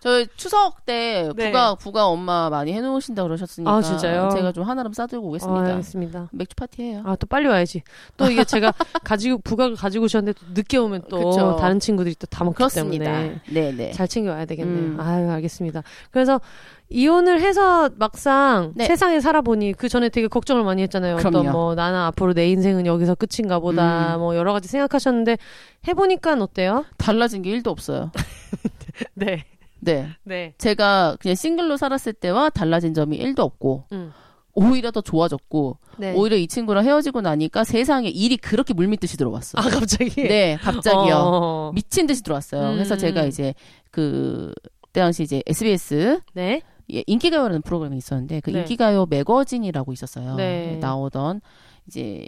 [0.00, 1.46] 저 추석 때 네.
[1.46, 4.30] 부각 부각 엄마 많이 해놓으신다 그러셨으니까 아, 진짜요?
[4.30, 5.66] 제가 좀 하나름 싸들고 아, 오겠습니다.
[5.70, 6.28] 알겠습니다.
[6.32, 7.02] 맥주 파티해요.
[7.04, 7.82] 아, 또 빨리 와야지.
[8.16, 8.72] 또 이게 제가
[9.04, 11.56] 가지고, 부각을 가지고 오셨는데 또 늦게 오면 또 그쵸.
[11.60, 13.04] 다른 친구들이 또 다 먹기 그렇습니다.
[13.04, 13.40] 때문에.
[13.50, 13.92] 네 네.
[13.92, 14.78] 잘 챙겨 와야 되겠네요.
[14.94, 15.00] 음.
[15.00, 15.82] 아유, 알겠습니다.
[16.10, 16.40] 그래서
[16.90, 18.86] 이혼을 해서 막상 네.
[18.86, 21.16] 세상에 살아보니 그 전에 되게 걱정을 많이 했잖아요.
[21.16, 21.50] 어떤 그럼요.
[21.50, 24.20] 뭐 나는 앞으로 내 인생은 여기서 끝인가 보다 음.
[24.20, 25.36] 뭐 여러 가지 생각하셨는데
[25.86, 26.84] 해보니까 어때요?
[26.96, 28.10] 달라진 게 1도 없어요.
[29.14, 29.44] 네.
[29.80, 30.08] 네.
[30.24, 30.54] 네.
[30.58, 34.12] 제가 그냥 싱글로 살았을 때와 달라진 점이 1도 없고 음.
[34.54, 36.14] 오히려 더 좋아졌고 네.
[36.14, 39.58] 오히려 이 친구랑 헤어지고 나니까 세상에 일이 그렇게 물밀듯이 들어왔어.
[39.58, 40.22] 아, 갑자기?
[40.22, 41.14] 네, 갑자기요.
[41.14, 41.72] 어.
[41.74, 42.72] 미친 듯이 들어왔어요.
[42.72, 42.98] 그래서 음.
[42.98, 43.54] 제가 이제
[43.90, 44.52] 그
[44.98, 46.62] 그때 당시 이제 SBS 네.
[46.92, 48.60] 예, 인기가요라는 프로그램이 있었는데 그 네.
[48.60, 50.34] 인기가요 매거진이라고 있었어요.
[50.36, 50.76] 네.
[50.80, 51.40] 나오던
[51.86, 52.26] 이제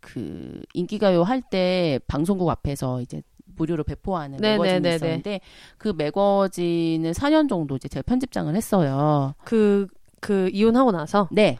[0.00, 3.22] 그 인기가요 할 때 방송국 앞에서 이제
[3.56, 5.40] 무료로 배포하는 네, 매거진이 네, 네, 있었는데
[5.78, 9.34] 그 매거진을 4년 정도 이제 제가 편집장을 했어요.
[9.44, 9.86] 그,
[10.20, 11.28] 그, 이혼하고 나서.
[11.30, 11.58] 네,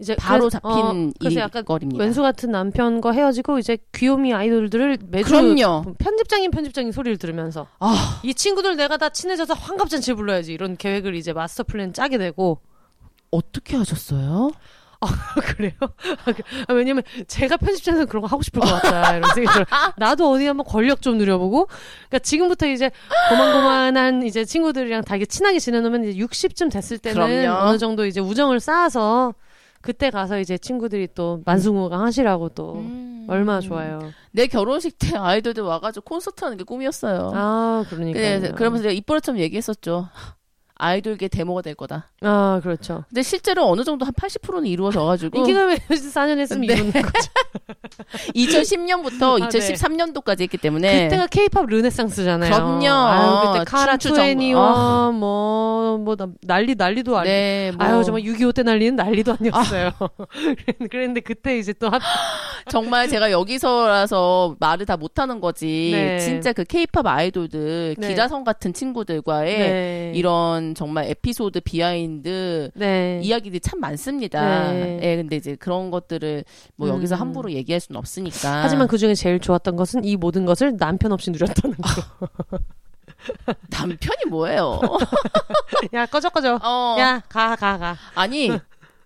[0.00, 2.02] 이제 바로 그래서- 잡힌 어, 그래서 약간 일거리입니다.
[2.02, 5.94] 왼수 같은 남편과 헤어지고 이제 귀요미 아이돌들을 매주 그럼요.
[5.98, 11.32] 편집장인 편집장인 소리를 들으면서 아, 이 친구들 내가 다 친해져서 환갑잔치 불러야지 이런 계획을 이제
[11.34, 12.60] 마스터 플랜 짜게 되고
[13.30, 14.50] 어떻게 하셨어요?
[15.56, 15.72] 그래요?
[15.80, 19.92] 아, 그- 아, 왜냐면 제가 편집장에서 그런 거 하고 싶을 것 같다 이런 생각이 들어요.
[19.96, 21.66] 나도 어디 한번 권력 좀 누려보고
[22.08, 22.90] 그러니까 지금부터 이제
[23.30, 27.68] 고만고만한 이제 친구들이랑 다 이게 친하게 지내놓으면 이제 60쯤 됐을 때는 그럼요.
[27.68, 29.32] 어느 정도 이제 우정을 쌓아서
[29.82, 33.26] 그때 가서 이제 친구들이 또 만수무강 하시라고 또 음.
[33.28, 34.12] 얼마나 좋아요.
[34.32, 37.30] 내 결혼식 때 아이돌들 와가지고 콘서트 하는 게 꿈이었어요.
[37.34, 38.18] 아 그러니까.
[38.18, 40.08] 네, 그러면서 내가 입버릇처럼 얘기했었죠.
[40.80, 42.08] 아이돌계 데모가 될 거다.
[42.22, 43.04] 아 그렇죠.
[43.08, 46.74] 근데 실제로 어느 정도 한 80%는 이루어져 가지고 인기가요 4년 했으면 네.
[46.74, 47.30] 이루는 거죠.
[48.34, 49.58] 2010년부터 아, 네.
[49.58, 52.50] 2013년도까지 했기 때문에 그때가 케이팝 르네상스잖아요.
[52.52, 52.88] 그럼요.
[52.88, 57.28] 아유, 그때 카라 정- 투애니원 뭐뭐 난리 난리도 아니.
[57.28, 59.90] 네, 뭐 아유 정말 6.25 때 난리는 난리도 아니었어요.
[60.90, 62.00] 그랬는데 그때 이제 또 합,
[62.70, 65.92] 정말 제가 여기서라서 말을 다 못 하는 거지.
[65.94, 66.18] 네.
[66.18, 68.08] 진짜 그 케이팝 아이돌들 네.
[68.08, 70.12] 기라성 같은 친구들과의 네.
[70.14, 73.20] 이런 정말 에피소드 behind 네.
[73.22, 74.72] 이야기들이 참 많습니다.
[74.72, 75.00] 네.
[75.02, 76.44] 예, 근데 이제 그런 것들을
[76.76, 76.94] 뭐 음.
[76.94, 78.62] 여기서 함부로 얘기할 수는 없으니까.
[78.62, 81.90] 하지만 그 중에 제일 좋았던 것은 이 모든 것을 남편 없이 누렸다는 거.
[83.70, 84.80] 남편이 뭐예요?
[85.92, 86.58] 야 꺼져 꺼져.
[86.62, 87.96] 어, 야가 가 가.
[88.14, 88.50] 아니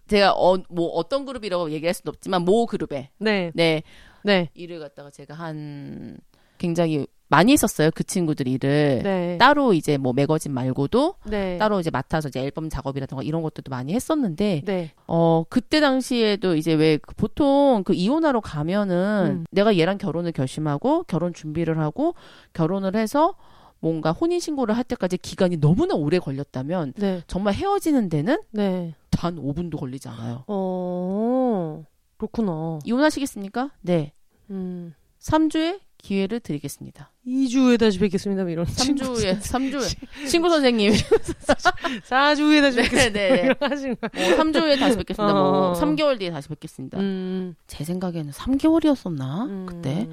[0.09, 3.51] 제가 어, 뭐 어떤 그룹이라고 얘기할 수는 없지만 모 그룹에 네.
[3.55, 3.83] 네
[4.23, 4.51] 네.
[4.55, 6.19] 일을 갖다가 제가 한
[6.59, 9.39] 굉장히 많이 했었어요 그 친구들 일을 네.
[9.39, 11.57] 따로 이제 뭐 매거진 말고도 네.
[11.59, 14.93] 따로 이제 맡아서 이제 앨범 작업이라든가 이런 것들도 많이 했었는데 네.
[15.07, 19.44] 어 그때 당시에도 이제 왜그 보통 그 이혼하러 가면은 음.
[19.51, 22.15] 내가 얘랑 결혼을 결심하고 결혼 준비를 하고
[22.53, 23.35] 결혼을 해서
[23.81, 27.23] 뭔가 혼인 신고를 할 때까지 기간이 너무나 오래 걸렸다면 네.
[27.27, 28.94] 정말 헤어지는 데는 네.
[29.11, 30.44] 단 5분도 걸리지 않아요.
[30.47, 31.85] 어.
[32.16, 32.78] 그렇구나.
[32.85, 33.73] 이혼하시겠습니까?
[33.82, 34.12] 네.
[34.49, 34.94] 음.
[35.20, 37.10] 3주에 기회를 드리겠습니다.
[37.26, 38.43] 2주 후에 다시 뵙겠습니다.
[38.43, 43.18] 뭐 이런 3주 후에 3주 후에 친구 선생님 4주 후에 다시 뵙겠습니다.
[43.18, 43.43] 네, 네.
[43.43, 44.09] 이런 하신 거.
[44.12, 45.32] 뭐 3주 후에 다시 뵙겠습니다.
[45.32, 45.72] 뭐 어.
[45.72, 46.98] 3개월 뒤에 다시 뵙겠습니다.
[47.01, 49.66] 음, 제 생각에는 3개월이었었나 음.
[49.66, 50.06] 그때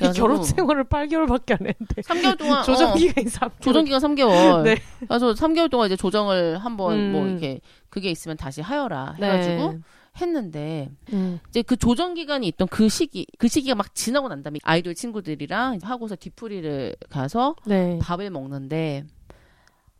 [0.00, 3.60] 아니, 결혼 생활을 8개월밖에 안 했는데 3개월 동안 조정 어, 기간이 3개월.
[3.62, 4.62] 조정 기간 3개월.
[4.62, 4.76] 네.
[5.08, 7.30] 그래서 3개월 동안 이제 조정을 한번 뭐 음.
[7.30, 9.80] 이렇게 그게 있으면 다시 하여라 해가지고
[10.20, 11.40] 했는데 음.
[11.48, 15.78] 이제 그 조정 기간이 있던 그 시기 그 시기가 막 지나고 난 다음에 아이돌 친구들이랑
[15.82, 17.98] 하고서 뒤풀이를 가서 네.
[18.00, 19.04] 밥을 먹는데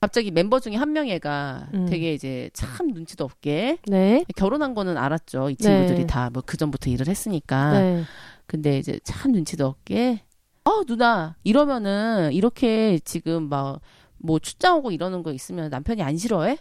[0.00, 1.86] 갑자기 멤버 중에 한 명애가 음.
[1.86, 4.24] 되게 이제 참 눈치도 없게 네.
[4.36, 5.62] 결혼한 거는 알았죠 이 네.
[5.62, 8.04] 친구들이 다뭐 그 전부터 일을 했으니까 네.
[8.46, 10.22] 근데 이제 참 눈치도 없게
[10.64, 13.80] 어 누나 이러면은 이렇게 지금 막
[14.22, 16.58] 뭐 출장 오고 이러는 거 있으면 남편이 안 싫어해?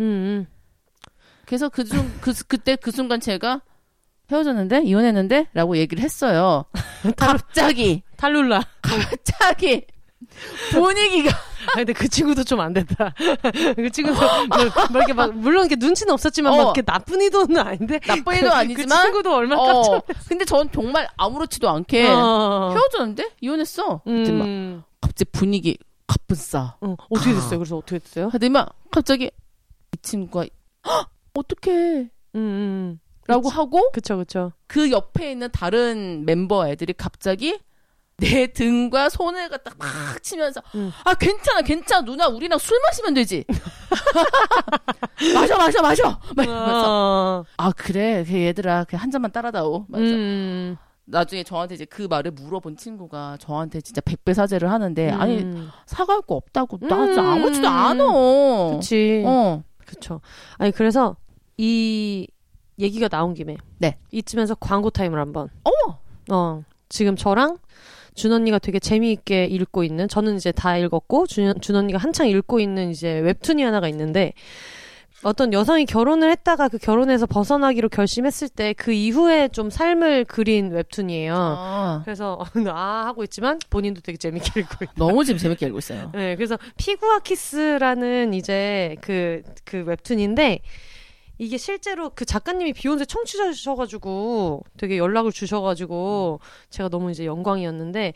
[0.00, 0.46] 음.
[1.50, 3.60] 그래서 그 중 그 그때 그 순간 제가
[4.30, 6.64] 헤어졌는데 이혼했는데 라고 얘기를 했어요.
[7.18, 8.62] 갑자기 탈룰라.
[8.80, 9.84] 갑자기
[10.70, 11.30] 분위기가
[11.70, 13.12] 아 근데 그 친구도 좀 안 됐다.
[13.74, 14.58] 그 친구도 뭐,
[14.92, 16.62] 뭐 이렇게 막 물론 이렇게 눈치는 없었지만 막 어.
[16.66, 21.08] 이렇게 나쁜 의도는 아닌데 나쁜 애도 그 아니지만 친구도 얼마나 깜짝 어 근데 전 정말
[21.16, 22.72] 아무렇지도 않게 어.
[22.72, 24.02] 헤어졌는데 이혼했어.
[24.04, 24.84] 그때 막 음.
[25.00, 26.76] 갑자기 분위기 가뿐싸.
[26.80, 27.58] 어, 어떻게 됐어요?
[27.58, 28.28] 그래서 어떻게 됐어요?
[28.28, 30.46] 하더니 막 갑자기 이 친구가
[30.86, 33.00] "헉, 어떡해 음, 음.
[33.26, 34.52] 라고 하고 그쵸 그쵸.
[34.66, 37.60] 그 옆에 있는 다른 멤버 애들이 갑자기
[38.16, 39.88] 내 등과 손을 갖다 막
[40.22, 40.92] 치면서 음.
[41.04, 43.44] 아 괜찮아 괜찮아 누나 우리랑 술 마시면 되지
[45.34, 47.44] 마셔 마셔 마셔 막 이러면서 어.
[47.56, 50.76] 아 그래 그 얘들아 그한 잔만 따라다오 그래서 음.
[51.06, 55.70] 나중에 저한테 이제 그 말을 물어본 친구가 저한테 진짜 백배 사죄를 하는데 아니 음.
[55.86, 57.26] 사과할 거 없다고 나 진짜 음.
[57.26, 58.04] 아무렇지도 않아
[58.76, 59.24] 그치.
[59.26, 60.20] 어 그쵸.
[60.56, 61.16] 아니 그래서
[61.56, 62.28] 이
[62.78, 63.98] 얘기가 나온 김에 네.
[64.12, 65.48] 이쯤에서 광고 타임을 한번.
[65.64, 65.98] 어머
[66.30, 67.58] 어 지금 저랑
[68.14, 72.60] 준 언니가 되게 재미있게 읽고 있는 저는 이제 다 읽었고 준, 준 언니가 한창 읽고
[72.60, 74.32] 있는 이제 웹툰이 하나가 있는데
[75.22, 81.34] 어떤 여성이 결혼을 했다가 그 결혼에서 벗어나기로 결심했을 때 그 이후에 좀 삶을 그린 웹툰이에요.
[81.36, 82.38] 아, 그래서
[82.72, 84.94] 아 하고 있지만 본인도 되게 재밌게 읽고 있고.
[84.96, 90.60] 너무 지금 재밌게 읽고 있어요 네, 그래서 피구와 키스라는 이제 그, 그 웹툰인데,
[91.38, 96.40] 이게 실제로 그 작가님이 비혼세 청취자셔가지고 되게 연락을 주셔가지고
[96.70, 98.12] 제가 너무 이제 영광이었는데,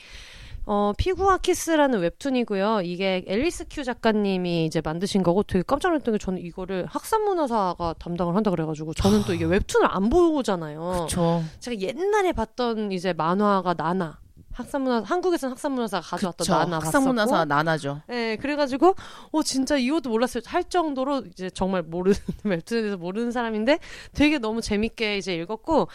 [0.66, 2.80] 어, 피구와 키스라는 웹툰이고요.
[2.84, 8.34] 이게 앨리스 큐 작가님이 이제 만드신 거고 되게 깜짝 놀랐던 게 저는 이거를 학산문화사가 담당을
[8.34, 11.06] 한다 그래가지고 저는 또 이게 웹툰을 안 보잖아요.
[11.06, 14.18] 그쵸 제가 옛날에 봤던 이제 만화가 나나.
[14.52, 18.94] 학산문화 한국에서는 학산문화사가 가져왔던 그쵸 나나 학산문화사 봤었고 나나죠 네, 그래가지고,
[19.32, 20.44] 어, 진짜 이것도 몰랐어요.
[20.46, 23.80] 할 정도로 이제 정말 모르는, 웹툰에 대해서 모르는 사람인데
[24.14, 25.88] 되게 너무 재밌게 이제 읽었고,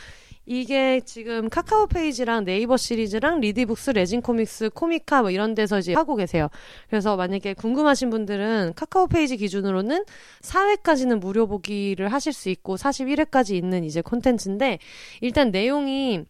[0.51, 6.15] 이게 지금 카카오 페이지랑 네이버 시리즈랑 리디북스, 레진 코믹스, 코미카 뭐 이런 데서 이제 하고
[6.15, 6.47] 계세요.
[6.89, 10.05] 그래서 만약에 궁금하신 분들은 카카오 페이지 기준으로는
[10.41, 14.79] 4회까지는 무료 보기를 하실 수 있고 41회까지 있는 이제 콘텐츠인데
[15.21, 16.25] 일단 내용이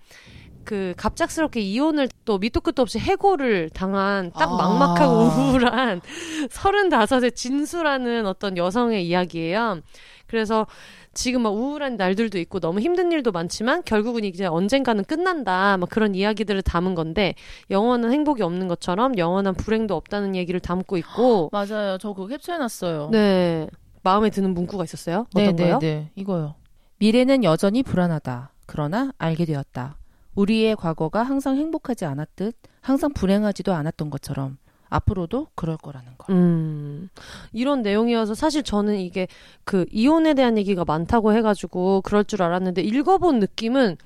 [0.66, 4.56] 그 갑작스럽게 이혼을 또 밑도 끝도 없이 해고를 당한 딱 아.
[4.56, 6.02] 막막하고 우울한
[6.52, 9.82] 서른다섯의 진수라는 어떤 여성의 이야기예요.
[10.30, 10.68] 그래서
[11.14, 15.76] 지금 막 우울한 날들도 있고 너무 힘든 일도 많지만 결국은 이제 언젠가는 끝난다.
[15.78, 17.34] 막 그런 이야기들을 담은 건데
[17.72, 23.68] 영원한 행복이 없는 것처럼 영원한 불행도 없다는 얘기를 담고 있고 맞아요 저 그거 캡처해놨어요 네.
[24.04, 25.26] 마음에 드는 문구가 있었어요?
[25.36, 25.80] 어떤 거요?
[25.80, 26.56] 네, 이거요.
[27.00, 28.54] 미래는 여전히 불안하다.
[28.66, 29.98] 그러나 알게 되었다.
[30.36, 34.58] 우리의 과거가 항상 행복하지 않았듯 항상 불행하지도 않았던 것처럼
[34.90, 36.36] 앞으로도 그럴 거라는 걸.
[36.36, 37.10] 음,
[37.54, 39.28] 이런 내용이어서 사실 저는 이게
[39.64, 43.98] 그 이혼에 대한 얘기가 많다고 해가지고 그럴 줄 알았는데 읽어본 느낌은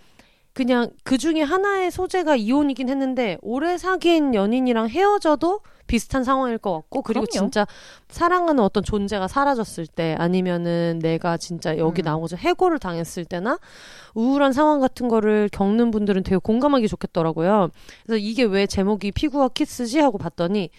[0.54, 7.02] 그냥 그 중에 하나의 소재가 이혼이긴 했는데 오래 사귄 연인이랑 헤어져도 비슷한 상황일 것 같고
[7.02, 7.32] 그리고 그럼요.
[7.32, 7.68] 진짜
[8.08, 12.06] 사랑하는 어떤 존재가 사라졌을 때 아니면은 내가 진짜 여기 음.
[12.06, 13.60] 나오고서 해고를 당했을 때나
[14.14, 17.70] 우울한 상황 같은 거를 겪는 분들은 되게 공감하기 좋겠더라고요.
[18.06, 20.70] 그래서 이게 왜 제목이 피구와 키스지 하고 봤더니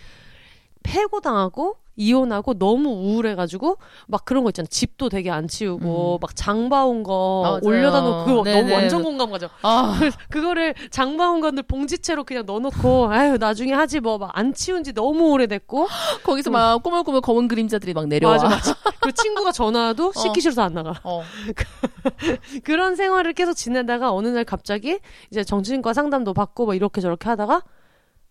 [0.86, 3.76] 해고당하고 이혼하고 너무 우울해가지고
[4.08, 4.66] 막 그런 거 있잖아.
[4.70, 6.18] 집도 되게 안 치우고 음.
[6.20, 7.60] 막 장봐온 거 맞아요.
[7.62, 8.60] 올려다 놓고 그거 네네.
[8.62, 9.48] 너무 완전 공감 가죠.
[9.62, 9.98] 아,
[10.30, 15.30] 그거를 장봐온 것들 봉지채로 그냥 넣어놓고 아유 나중에 하지 뭐 막 안 치운 지 너무
[15.32, 15.86] 오래됐고
[16.24, 18.34] 거기서 막 꼬물꼬물 검은 그림자들이 막 내려와.
[18.34, 18.74] 맞아 맞아.
[19.00, 20.94] 그 친구가 전화와도 씻기 싫어서 안 나가.
[21.04, 21.22] 어.
[22.64, 24.98] 그런 생활을 계속 지내다가 어느 날 갑자기
[25.30, 27.62] 이제 정신과 상담도 받고 뭐 이렇게 저렇게 하다가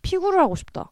[0.02, 0.92] 피구를 하고 싶다.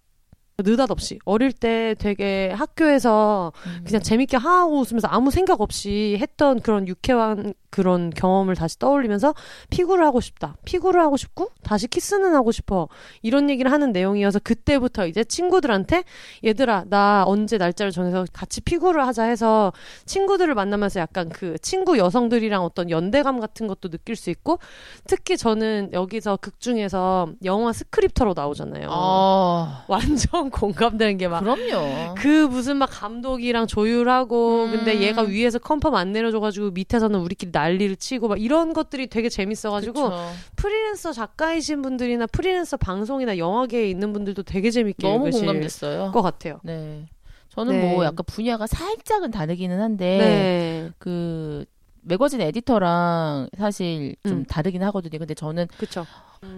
[0.64, 3.84] 느닷없이 어릴 때 되게 학교에서 음.
[3.86, 9.34] 그냥 재밌게 하고 웃으면서 아무 생각 없이 했던 그런 유쾌한 그런 경험을 다시 떠올리면서
[9.70, 10.58] 피구를 하고 싶다.
[10.66, 12.90] 피구를 하고 싶고 다시 키스는 하고 싶어.
[13.22, 16.04] 이런 얘기를 하는 내용이어서 그때부터 이제 친구들한테
[16.44, 19.72] 얘들아 나 언제 날짜를 정해서 같이 피구를 하자 해서
[20.06, 24.60] 친구들을 만나면서 약간 그 친구 여성들이랑 어떤 연대감 같은 것도 느낄 수 있고
[25.06, 28.90] 특히 저는 여기서 극 중에서 영화 스크립터로 나오잖아요.
[28.92, 32.16] 아, 완전 공감되는 게 막 그럼요.
[32.16, 34.72] 그 무슨 막 감독이랑 조율하고 음.
[34.72, 40.04] 근데 얘가 위에서 컨펌 안 내려줘가지고 밑에서는 우리끼리 난리를 치고 막 이런 것들이 되게 재밌어가지고
[40.04, 40.32] 그쵸.
[40.56, 46.12] 프리랜서 작가이신 분들이나 프리랜서 방송이나 영화계에 있는 분들도 되게 재밌게 너무 공감됐어요.
[46.12, 46.60] 것 같아요.
[46.64, 47.06] 네.
[47.50, 47.94] 저는 네.
[47.94, 51.66] 뭐 약간 분야가 살짝은 다르기는 한데 네, 그
[52.04, 54.46] 매거진 에디터랑 사실 좀 음.
[54.46, 55.20] 다르긴 하거든요.
[55.20, 56.06] 근데 저는 그쵸.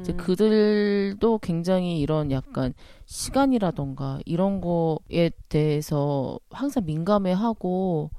[0.02, 0.18] 이제 음.
[0.18, 2.74] 그들도 굉장히 이런 약간
[3.06, 8.10] 시간이라던가 이런 거에 대해서 항상 민감해하고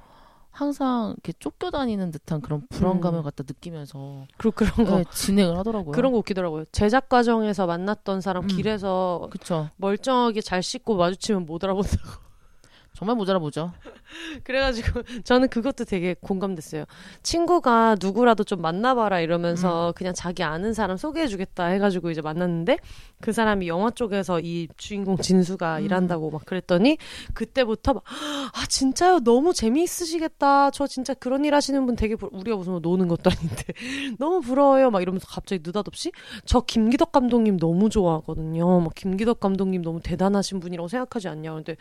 [0.50, 3.24] 항상 이렇게 쫓겨 다니는 듯한 그런 불안감을 음.
[3.24, 5.92] 갖다 느끼면서 그, 그런 거 네, 진행을 하더라고요.
[5.92, 6.66] 그런 거 웃기더라고요.
[6.70, 8.48] 제작 과정에서 만났던 사람 음.
[8.48, 9.70] 길에서 그쵸.
[9.78, 12.23] 멀쩡하게 잘 씻고 마주치면 못 알아본다고.
[12.94, 13.72] 정말 모자라 보죠.
[14.44, 16.84] 그래가지고 저는 그것도 되게 공감됐어요.
[17.22, 22.78] 친구가 누구라도 좀 만나봐라 이러면서 그냥 자기 아는 사람 소개해주겠다 해가지고 이제 만났는데
[23.20, 25.84] 그 사람이 영화 쪽에서 이 주인공 진수가 음.
[25.84, 26.98] 일한다고 막 그랬더니
[27.34, 28.04] 그때부터 막
[28.52, 29.20] 아 진짜요?
[29.20, 30.70] 너무 재미있으시겠다.
[30.70, 32.28] 저 진짜 그런 일 하시는 분 되게 부...
[32.32, 33.64] 우리가 무슨 뭐 노는 것도 아닌데
[34.18, 34.90] 너무 부러워요.
[34.90, 36.12] 막 이러면서 갑자기 느닷없이
[36.44, 38.80] 저 김기덕 감독님 너무 좋아하거든요.
[38.80, 41.54] 막 김기덕 감독님 너무 대단하신 분이라고 생각하지 않냐?
[41.54, 41.76] 근데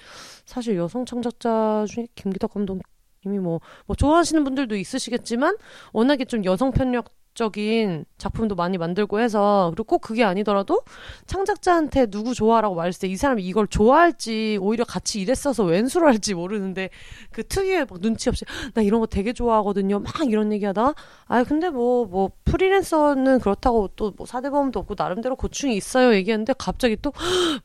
[0.46, 5.58] 사실 여성 창작자 중에 김기덕 감독님이 뭐, 뭐 좋아하시는 분들도 있으시겠지만
[5.94, 10.82] 워낙에 좀 여성 편력 적인 작품도 많이 만들고 해서 그리고 꼭 그게 아니더라도
[11.28, 16.90] 창작자한테 누구 좋아라고 말했을 때 이 사람이 이걸 좋아할지 오히려 같이 일했어서 왼수를 할지 모르는데
[17.32, 20.00] 그 특유의 막 눈치 없이 나 이런 거 되게 좋아하거든요.
[20.00, 20.96] 막 이런 얘기하다가
[21.28, 26.14] 아 근데 뭐뭐 프리랜서는 그렇다고 또 뭐 사대보험도 없고 나름대로 고충이 있어요.
[26.14, 27.12] 얘기했는데 갑자기 또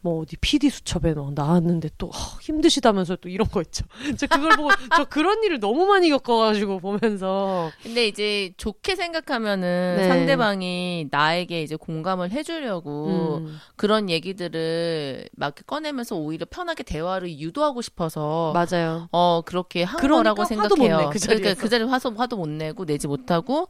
[0.01, 3.85] 뭐 어디 PD 수첩에 막 나왔는데 또 아, 힘드시다면서 또 이런 거 있죠.
[4.17, 7.71] 저 그걸 보고 저 그런 일을 너무 많이 겪어가지고 보면서.
[7.83, 10.09] 근데 이제 좋게 생각하면 은 네.
[10.09, 18.53] 상대방이 나에게 이제 공감을 해주려고 음, 그런 얘기들을 막 꺼내면서 오히려 편하게 대화를 유도하고 싶어서
[18.53, 19.09] 맞아요.
[19.13, 20.99] 어 그렇게 한 그러니까 거라고 생각해요.
[20.99, 21.19] 내, 그.
[21.19, 23.69] 그러니까 그 자리에 화도 화도 못 내고 내지 못하고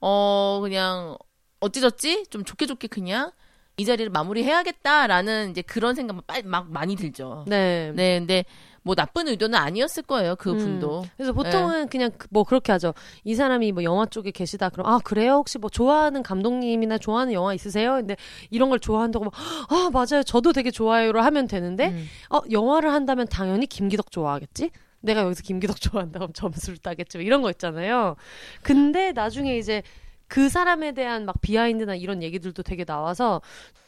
[0.00, 1.16] 어 그냥
[1.60, 3.32] 어찌저찌 좀 좋게 좋게 그냥
[3.78, 7.44] 이 자리를 마무리해야겠다라는 이제 그런 생각만 빨리 막 많이 들죠.
[7.46, 7.92] 네.
[7.94, 8.44] 네, 근데
[8.82, 10.34] 뭐 나쁜 의도는 아니었을 거예요.
[10.34, 10.58] 그 음.
[10.58, 11.04] 분도.
[11.16, 12.92] 그래서 보통은 그냥 그- 뭐 그렇게 하죠.
[13.22, 14.68] 이 사람이 뭐 영화 쪽에 계시다.
[14.70, 15.34] 그럼 아 그래요?
[15.34, 17.94] 혹시 뭐 좋아하는 감독님이나 좋아하는 영화 있으세요?
[17.94, 18.16] 근데
[18.50, 20.24] 이런 걸 좋아한다고 막아 맞아요.
[20.24, 22.08] 저도 되게 좋아요를 하면 되는데 음.
[22.30, 24.70] 어 영화를 한다면 당연히 김기덕 좋아하겠지.
[25.02, 27.18] 내가 여기서 김기덕 좋아한다고 점수를 따겠지.
[27.18, 28.16] 뭐 이런 거 있잖아요.
[28.62, 29.82] 근데 나중에 이제
[30.28, 33.40] 그 사람에 대한 막 비하인드나 이런 얘기들도 되게 나와서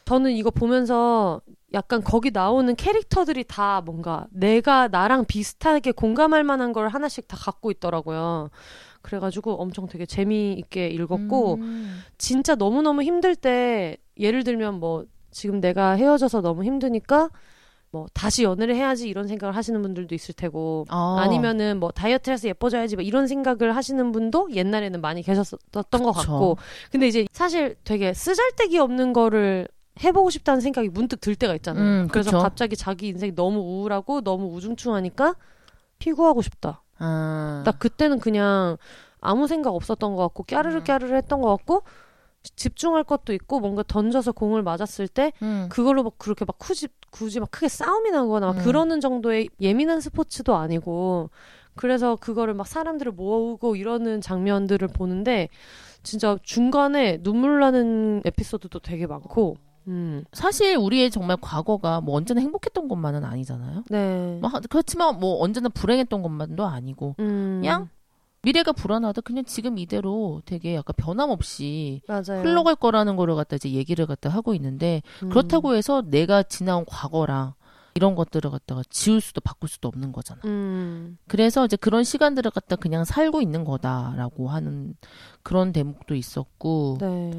[0.06, 1.40] 저는 이거 보면서
[1.72, 7.70] 약간 거기 나오는 캐릭터들이 다 뭔가 내가 나랑 비슷하게 공감할 만한 걸 하나씩 다 갖고
[7.70, 8.50] 있더라고요.
[9.02, 12.00] 그래가지고 엄청 되게 재미있게 읽었고 음.
[12.18, 17.30] 진짜 너무너무 힘들 때 예를 들면 뭐 지금 내가 헤어져서 너무 힘드니까
[17.92, 21.16] 뭐 다시 연애를 해야지 이런 생각을 하시는 분들도 있을 테고 어.
[21.18, 26.12] 아니면은 뭐 다이어트를 해서 예뻐져야지 뭐 이런 생각을 하시는 분도 옛날에는 많이 계셨었던 것 그쵸.
[26.12, 26.56] 같고
[26.92, 29.66] 근데 이제 사실 되게 쓰잘데기 없는 거를
[30.02, 31.84] 해보고 싶다는 생각이 문득 들 때가 있잖아요.
[31.84, 32.42] 음, 그래서 그쵸.
[32.42, 35.34] 갑자기 자기 인생이 너무 우울하고 너무 우중충하니까
[35.98, 36.82] 피구하고 싶다.
[36.98, 37.62] 아.
[37.66, 38.76] 딱 그때는 그냥
[39.20, 40.84] 아무 생각 없었던 것 같고 까르르 음.
[40.84, 41.82] 까르르 했던 것 같고
[42.42, 45.68] 집중할 것도 있고 뭔가 던져서 공을 맞았을 때 음.
[45.70, 48.64] 그걸로 막 그렇게 막 굳이 굳이 막 크게 싸움이 나거나 막 음.
[48.64, 51.30] 그러는 정도의 예민한 스포츠도 아니고
[51.74, 55.48] 그래서 그거를 막 사람들을 모으고 이러는 장면들을 보는데
[56.02, 59.56] 진짜 중간에 눈물 나는 에피소드도 되게 많고
[59.88, 60.24] 음.
[60.32, 63.84] 사실 우리의 정말 과거가 뭐 언제나 행복했던 것만은 아니잖아요.
[63.90, 64.38] 네.
[64.40, 67.60] 뭐 하- 그렇지만 뭐 언제나 불행했던 것만도 아니고 음.
[67.62, 67.88] 그냥
[68.42, 72.42] 미래가 불안하다 그냥 지금 이대로 되게 약간 변함없이 맞아요.
[72.42, 75.28] 흘러갈 거라는 거를 갖다 이제 얘기를 갖다 하고 있는데 음.
[75.28, 77.54] 그렇다고 해서 내가 지나온 과거랑
[77.94, 80.40] 이런 것들을 갖다가 지울 수도 바꿀 수도 없는 거잖아.
[80.44, 81.18] 음.
[81.26, 84.94] 그래서 이제 그런 시간들을 갖다 그냥 살고 있는 거다라고 하는
[85.42, 87.32] 그런 대목도 있었고, 네.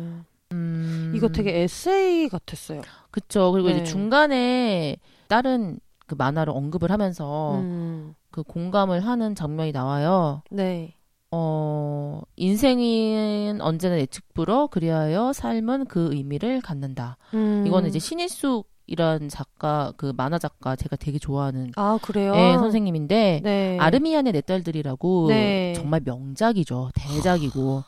[0.52, 2.82] 음, 이거 되게 에세이 같았어요.
[3.12, 3.52] 그쵸.
[3.54, 3.76] 그리고 네.
[3.76, 4.98] 이제 중간에
[5.28, 8.14] 다른 그 만화를 언급을 하면서 음.
[8.32, 10.42] 그 공감을 하는 장면이 나와요.
[10.50, 10.96] 네.
[11.32, 17.18] 어, 인생은 언제나 예측 불허, 그리하여 삶은 그 의미를 갖는다.
[17.34, 17.64] 음.
[17.66, 22.34] 이거는 이제 신일숙 이란 작가 그 만화 작가 제가 되게 좋아하는 아 그래요?
[22.36, 23.78] 예, 선생님인데 네.
[23.80, 25.74] 아르미안의 내 딸들이라고 네.
[25.78, 27.84] 정말 명작이죠 대작이고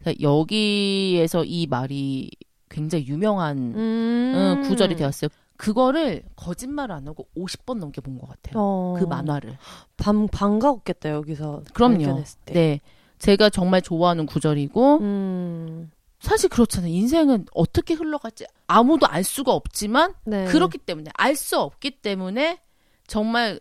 [0.00, 2.30] 그러니까 여기에서 이 말이
[2.68, 4.34] 굉장히 유명한 음.
[4.64, 5.28] 어, 구절이 되었어요.
[5.60, 8.54] 그거를 거짓말 안 하고 50번 넘게 본 것 같아요.
[8.56, 8.96] 어.
[8.98, 9.58] 그 만화를.
[9.98, 12.24] 반 반가웠겠다 여기서 그럼요.
[12.46, 12.80] 네.
[13.18, 15.90] 제가 정말 좋아하는 구절이고 음.
[16.20, 16.90] 사실 그렇잖아요.
[16.92, 20.46] 인생은 어떻게 흘러갈지 아무도 알 수가 없지만 네.
[20.46, 22.60] 그렇기 때문에 알 수 없기 때문에
[23.06, 23.60] 정말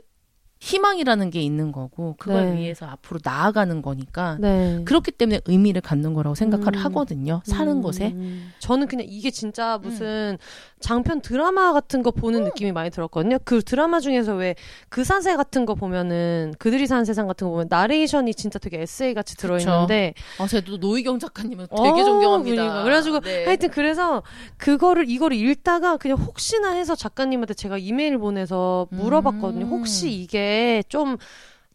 [0.59, 2.57] 희망이라는 게 있는 거고 그걸 네.
[2.57, 4.81] 위해서 앞으로 나아가는 거니까 네.
[4.83, 6.85] 그렇기 때문에 의미를 갖는 거라고 생각을 음.
[6.85, 7.41] 하거든요.
[7.45, 7.81] 사는 음.
[7.81, 8.13] 것에.
[8.59, 10.37] 저는 그냥 이게 진짜 무슨
[10.81, 13.39] 장편 드라마 같은 거 보는 느낌이 많이 들었거든요.
[13.45, 18.33] 그 드라마 중에서 왜그 사세 같은 거 보면은 그들이 사는 세상 같은 거 보면 나레이션이
[18.33, 22.55] 진짜 되게 에세이 같이 들어있는데 아, 제가 또 노희경 작가님은 어, 되게 존경합니다.
[22.55, 22.83] 그러니까.
[22.83, 23.45] 그래가지고 네.
[23.45, 24.23] 하여튼 그래서
[24.57, 29.65] 그거를 이거를 읽다가 그냥 혹시나 해서 작가님한테 제가 이메일 보내서 물어봤거든요.
[29.65, 29.69] 음.
[29.69, 30.48] 혹시 이게
[30.89, 31.17] 좀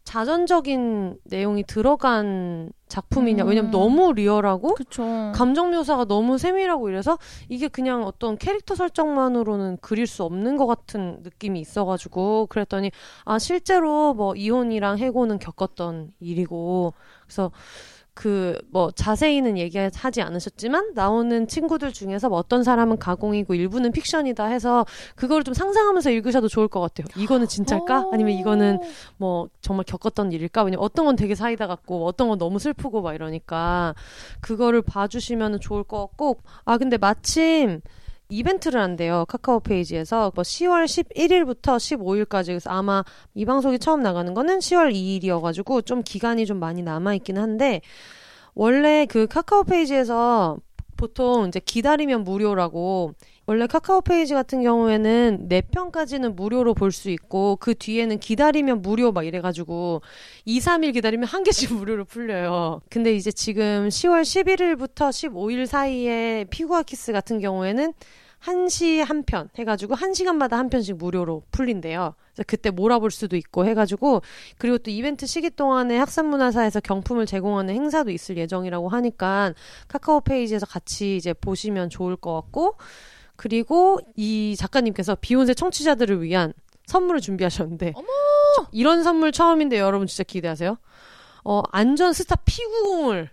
[0.05, 3.43] 자전적인 내용이 들어간 작품이냐?
[3.43, 3.49] 음.
[3.49, 5.31] 왜냐면 너무 리얼하고 그쵸.
[5.33, 7.17] 감정 묘사가 너무 세밀하고 이래서
[7.49, 12.91] 이게 그냥 어떤 캐릭터 설정만으로는 그릴 수 없는 것 같은 느낌이 있어가지고 그랬더니
[13.25, 16.93] 아 실제로 뭐 이혼이랑 해고는 겪었던 일이고
[17.23, 17.51] 그래서
[18.15, 24.85] 그 뭐 자세히는 얘기하지 않으셨지만 나오는 친구들 중에서 뭐 어떤 사람은 가공이고 일부는 픽션이다 해서
[25.15, 27.07] 그거를 좀 상상하면서 읽으셔도 좋을 것 같아요.
[27.15, 28.09] 이거는 진짜일까?
[28.11, 28.79] 아니면 이거는
[29.17, 30.63] 뭐 정말 겪었던 일일까?
[30.63, 33.95] 왜냐면 어떤 건 되게 사이다 같고 어떤 건 너무 슬프고 막 이러니까
[34.41, 37.81] 그거를 봐주시면 좋을 것 같고 아 근데 마침
[38.29, 40.31] 이벤트를 한대요 카카오 페이지에서.
[40.35, 42.47] 뭐 10월 11일부터 15일까지.
[42.47, 43.03] 그래서 아마
[43.33, 47.81] 이 방송이 처음 나가는 거는 10월 2일이어가지고 좀 기간이 좀 많이 남아 있긴 한데
[48.53, 50.57] 원래 그 카카오 페이지에서
[50.97, 53.13] 보통 이제 기다리면 무료라고
[53.47, 59.23] 원래 카카오 페이지 같은 경우에는 4편까지는 무료로 볼 수 있고 그 뒤에는 기다리면 무료 막
[59.25, 60.01] 이래가지고
[60.45, 62.81] 2, 3일 기다리면 한 개씩 무료로 풀려요.
[62.89, 67.93] 근데 이제 지금 10월 11일부터 15일 사이에 피구와 키스 같은 경우에는
[68.41, 72.13] 1시 한 편 해가지고 1시간마다 한 편씩 무료로 풀린대요.
[72.47, 74.21] 그때 몰아볼 수도 있고 해가지고
[74.57, 79.53] 그리고 또 이벤트 시기 동안에 학산문화사에서 경품을 제공하는 행사도 있을 예정이라고 하니까
[79.87, 82.75] 카카오 페이지에서 같이 이제 보시면 좋을 것 같고
[83.35, 86.53] 그리고 이 작가님께서 비혼세 청취자들을 위한
[86.87, 88.07] 선물을 준비하셨는데 어머!
[88.57, 90.77] 저- 이런 선물 처음인데 여러분 진짜 기대하세요.
[91.43, 93.29] 어 안전 스타 피구공을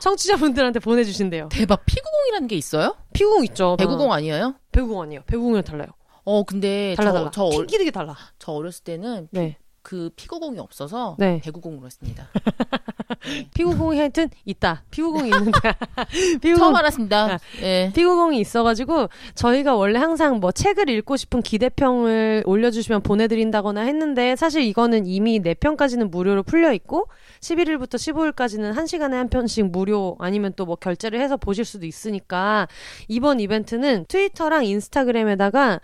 [0.00, 1.48] 청취자분들한테 보내주신대요.
[1.50, 1.84] 대박.
[1.86, 2.96] 피구공이라는 게 있어요?
[3.12, 3.76] 피구공 있죠.
[3.78, 4.54] 배구공 아니에요?
[4.72, 5.22] 배구공 아니에요.
[5.26, 5.88] 배구공이랑 달라요.
[6.24, 7.30] 어, 근데 달라 저, 달라.
[7.32, 8.16] 저, 얼, 핑기르기 달라.
[8.38, 9.56] 저 어렸을 때는 네.
[9.88, 11.40] 그 피구공이 없어서 네.
[11.42, 12.28] 배구공으로 했습니다.
[13.54, 14.82] 피구공이 하여튼 있다.
[14.90, 15.58] 피구공이 있는데
[16.42, 17.38] 피구공 처음 알았습니다.
[17.62, 17.90] 예.
[17.94, 25.06] 피구공이 있어가지고 저희가 원래 항상 뭐 책을 읽고 싶은 기대평을 올려주시면 보내드린다거나 했는데 사실 이거는
[25.06, 27.08] 이미 4편까지는 무료로 풀려 있고
[27.40, 32.68] 11일부터 15일까지는 1시간에 한 편씩 무료 아니면 또 뭐 결제를 해서 보실 수도 있으니까
[33.08, 35.80] 이번 이벤트는 트위터랑 인스타그램에다가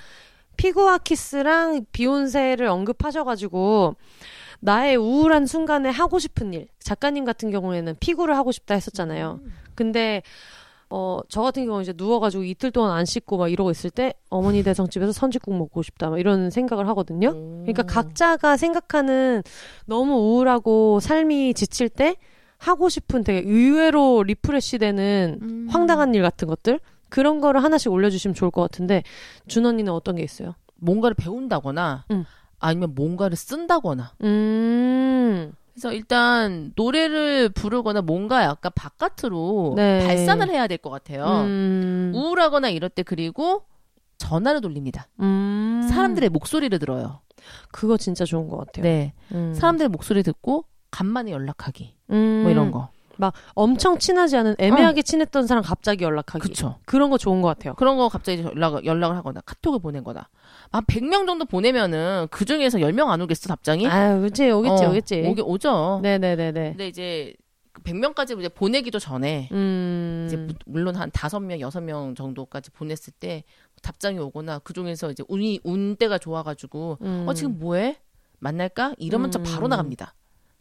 [0.57, 3.97] 피구아 키스랑 비욘세를 언급하셔가지고
[4.61, 9.41] 나의 우울한 순간에 하고 싶은 일 작가님 같은 경우에는 피구를 하고 싶다 했었잖아요.
[9.75, 10.23] 근데
[10.91, 14.63] 어, 저 같은 경우 이제 누워가지고 이틀 동안 안 씻고 막 이러고 있을 때 어머니
[14.63, 17.33] 대성집에서 선지국 먹고 싶다 막 이런 생각을 하거든요.
[17.33, 17.87] 그러니까 음.
[17.87, 19.43] 각자가 생각하는
[19.87, 22.17] 너무 우울하고 삶이 지칠 때
[22.59, 25.67] 하고 싶은 되게 의외로 refresh 되는 음.
[25.69, 26.81] 황당한 일 같은 것들
[27.15, 29.05] 그런 거를 하나씩 올려주시면 좋을 것 같은데
[29.47, 30.57] 준 언니는 어떤 게 있어요?
[30.75, 32.25] 뭔가를 배운다거나 음.
[32.59, 40.05] 아니면 뭔가를 쓴다거나 음, 그래서 일단 노래를 부르거나 뭔가 약간 바깥으로 네.
[40.05, 41.25] 발산을 해야 될 것 같아요.
[41.45, 43.63] 음, 우울하거나 이럴 때 그리고
[44.19, 45.07] 전화를 돌립니다.
[45.21, 45.87] 음.
[45.89, 47.21] 사람들의 목소리를 들어요.
[47.71, 48.83] 그거 진짜 좋은 것 같아요.
[48.83, 49.13] 네.
[49.31, 49.55] 음.
[49.55, 51.95] 사람들의 목소리 듣고 간만에 연락하기.
[52.11, 52.41] 음.
[52.43, 52.89] 뭐 이런 거.
[53.55, 56.41] 엄청 친하지 않은 애매하게 친했던 사람 갑자기 연락하기.
[56.49, 56.79] 그쵸.
[56.87, 57.75] 그런 거 좋은 것 같아요.
[57.75, 60.29] 그런 거 갑자기 연락, 연락을 하거나 카톡을 보내거나.
[60.73, 63.87] 한 100명 정도 보내면은 그 중에서 10명 안 오겠어, 답장이?
[63.87, 65.23] 아, 그치, 오겠지, 어, 오겠지.
[65.27, 66.01] 오게, 오죠.
[66.03, 66.71] 네네네네.
[66.71, 67.35] 근데 이제
[67.85, 70.25] 100명까지 이제 보내기도 전에 음.
[70.27, 73.43] 이제 무- 물론 한 다섯 명 여섯 명 정도까지 보냈을 때
[73.83, 77.25] 답장이 오거나 그 중에서 이제 운이 운때가 좋아가지고 음.
[77.29, 77.99] 어 지금 뭐해
[78.39, 79.71] 만날까 이러면 저 바로 음.
[79.71, 80.15] 나갑니다.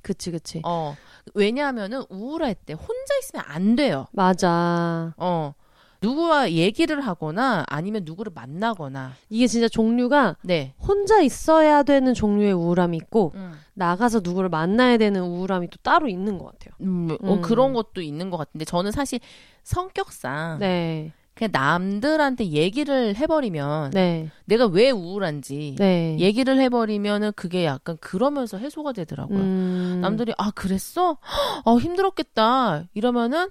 [0.04, 0.62] 그치, 그치.
[0.64, 0.96] 어
[1.34, 4.06] 왜냐하면은 우울할 때 혼자 있으면 안 돼요.
[4.12, 5.14] 맞아.
[5.18, 5.54] 어
[6.02, 10.74] 누구와 얘기를 하거나 아니면 누구를 만나거나 이게 진짜 종류가 네.
[10.78, 13.54] 혼자 있어야 되는 종류의 우울함이 있고, 음.
[13.74, 16.76] 나가서 누구를 만나야 되는 우울함이 또 따로 있는 것 같아요.
[16.82, 17.42] 음, 어, 음.
[17.42, 19.20] 그런 것도 있는 것 같은데 저는 사실
[19.64, 21.14] 성격상 네.
[21.36, 24.30] 그냥 남들한테 얘기를 해버리면 네.
[24.46, 26.16] 내가 왜 우울한지 네.
[26.20, 29.40] 얘기를 해버리면은 그게 약간 그러면서 해소가 되더라고요.
[29.40, 30.00] 음.
[30.02, 31.18] 남들이 아 그랬어?
[31.66, 33.50] 어 힘들었겠다 이러면은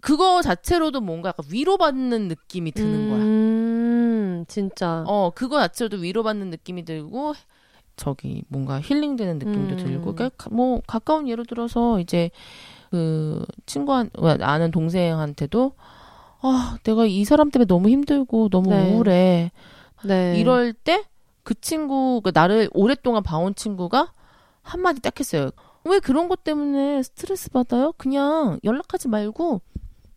[0.00, 3.18] 그거 자체로도 뭔가 약간 위로받는 느낌이 드는 거야.
[3.18, 5.02] 음, 진짜.
[5.06, 7.32] 어 그거 자체로도 위로받는 느낌이 들고
[7.96, 9.76] 저기 뭔가 힐링되는 느낌도 음.
[9.78, 12.30] 들고 그러니까 가- 뭐 가까운 예로 들어서 이제
[12.90, 14.10] 그 친구한
[14.42, 15.72] 아는 동생한테도
[16.40, 18.92] 아 내가 이 사람 때문에 너무 힘들고 너무 네.
[18.92, 19.50] 우울해
[20.04, 20.38] 네.
[20.38, 21.04] 이럴 때
[21.42, 24.12] 그 친구 그 나를 오랫동안 봐온 친구가
[24.62, 25.50] 한마디 딱 했어요
[25.84, 29.60] 왜 그런 것 때문에 스트레스 받아요 그냥 연락하지 말고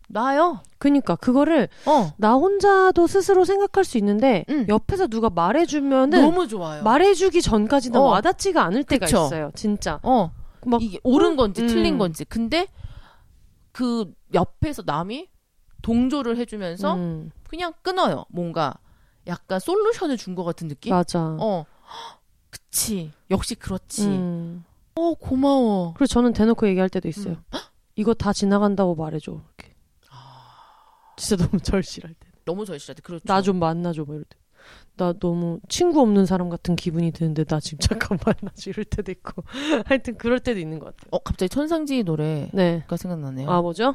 [0.08, 4.66] 놔요 그니까 그거를 어 나 혼자도 스스로 생각할 수 있는데 응.
[4.68, 8.06] 옆에서 누가 말해주면은 너무 좋아요 말해주기 전까지는 어.
[8.06, 9.26] 와닿지가 않을 때가 그쵸.
[9.26, 9.50] 있어요.
[9.54, 10.00] 진짜.
[10.02, 10.30] 어
[10.66, 11.68] 막 이게 옳은 건지 음.
[11.68, 12.24] 틀린 건지.
[12.24, 12.66] 근데
[13.72, 15.28] 그 옆에서 남이
[15.82, 18.24] 동조를 해주면서 음, 그냥 끊어요.
[18.28, 18.74] 뭔가
[19.26, 20.90] 약간 솔루션을 준 것 같은 느낌?
[20.94, 21.36] 맞아.
[21.40, 21.64] 어.
[22.50, 23.12] 그치.
[23.30, 24.06] 역시 그렇지.
[24.06, 24.64] 음.
[24.96, 25.94] 어, 고마워.
[25.94, 27.34] 그래서 저는 대놓고 얘기할 때도 있어요.
[27.34, 27.42] 음.
[27.96, 29.32] 이거 다 지나간다고 말해줘.
[29.32, 29.74] 이렇게.
[31.16, 32.28] 진짜 너무 절실할 때.
[32.44, 33.02] 너무 절실하대.
[33.02, 33.24] 그렇죠.
[33.26, 34.04] 나 좀 만나줘.
[34.04, 34.36] 뭐 이럴 때.
[34.96, 38.70] 나 너무 친구 없는 사람 같은 기분이 드는데 나 지금 잠깐 만나줘.
[38.70, 39.42] 이럴 때도 있고.
[39.86, 41.08] 하여튼 그럴 때도 있는 것 같아요.
[41.12, 42.84] 어, 갑자기 천상지 노래가 네.
[42.96, 43.50] 생각나네요.
[43.50, 43.94] 아, 뭐죠?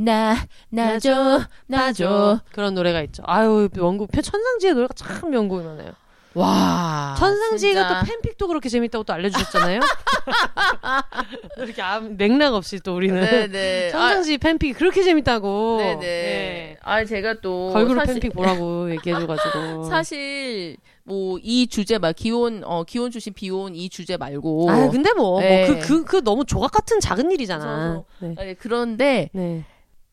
[0.00, 0.36] 나,
[0.68, 2.40] 나줘, 나줘.
[2.52, 3.22] 그런 노래가 있죠.
[3.26, 5.90] 아유, 원곡, 천상지의 노래가 참 명곡이 많아요.
[6.34, 7.16] 와.
[7.18, 8.00] 천상지가 진짜.
[8.00, 9.80] 또 팬픽도 그렇게 재밌다고 또 알려주셨잖아요.
[11.58, 11.82] 이렇게
[12.16, 13.88] 맥락 없이 또 우리는 네네.
[13.88, 15.78] 아, 천상지 팬픽이 그렇게 재밌다고.
[15.78, 16.00] 네네.
[16.00, 16.76] 네.
[16.82, 17.70] 아, 제가 또.
[17.72, 19.84] 걸그룹 사실- 팬픽 보라고 얘기해줘가지고.
[19.84, 25.10] 사실 뭐 이 주제 막 기혼 어 기혼 출신 비혼 이 주제 말고 아 근데
[25.14, 25.66] 뭐, 네.
[25.66, 28.02] 뭐 그, 그, 그 너무 조각 같은 작은 일이잖아.
[28.20, 28.34] 네.
[28.36, 29.64] 네, 그런데 네.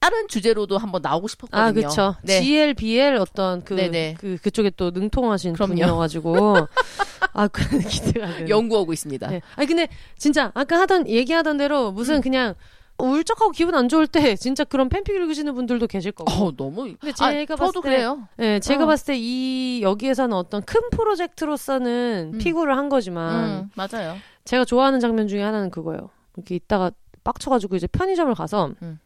[0.06, 1.60] 다른 주제로도 한번 나오고 싶었거든요.
[1.60, 2.16] 아, 그쵸.
[2.22, 2.40] 네.
[2.40, 4.18] GL, BL 어떤 그, 네네.
[4.20, 5.70] 그, 그쪽에 또 능통하신 그럼요.
[5.70, 6.56] 분이어 가지고.
[7.34, 8.48] 아, 그 기대가.
[8.48, 9.28] 연구하고 있습니다.
[9.28, 9.42] 네.
[9.56, 12.22] 아니 근데 진짜 아까 하던 얘기하던 대로 무슨 음.
[12.22, 12.54] 그냥
[13.00, 16.32] 울적하고 기분 안 좋을 때 진짜 그런 팬픽 읽으시는 분들도 계실 거고.
[16.32, 18.28] 어 너무 근데 아, 제가 봤을 저도 때 그래요.
[18.38, 18.88] 네, 제가 어.
[18.88, 22.38] 봤을 때 이 여기에서는 어떤 큰 프로젝트로서는 음.
[22.38, 24.16] 피구를 한 거지만 음, 맞아요.
[24.46, 26.10] 제가 좋아하는 장면 중에 하나는 그거예요.
[26.38, 26.92] 이렇게 있다가
[27.24, 29.00] 빡쳐가지고 이제 편의점을 가서 음.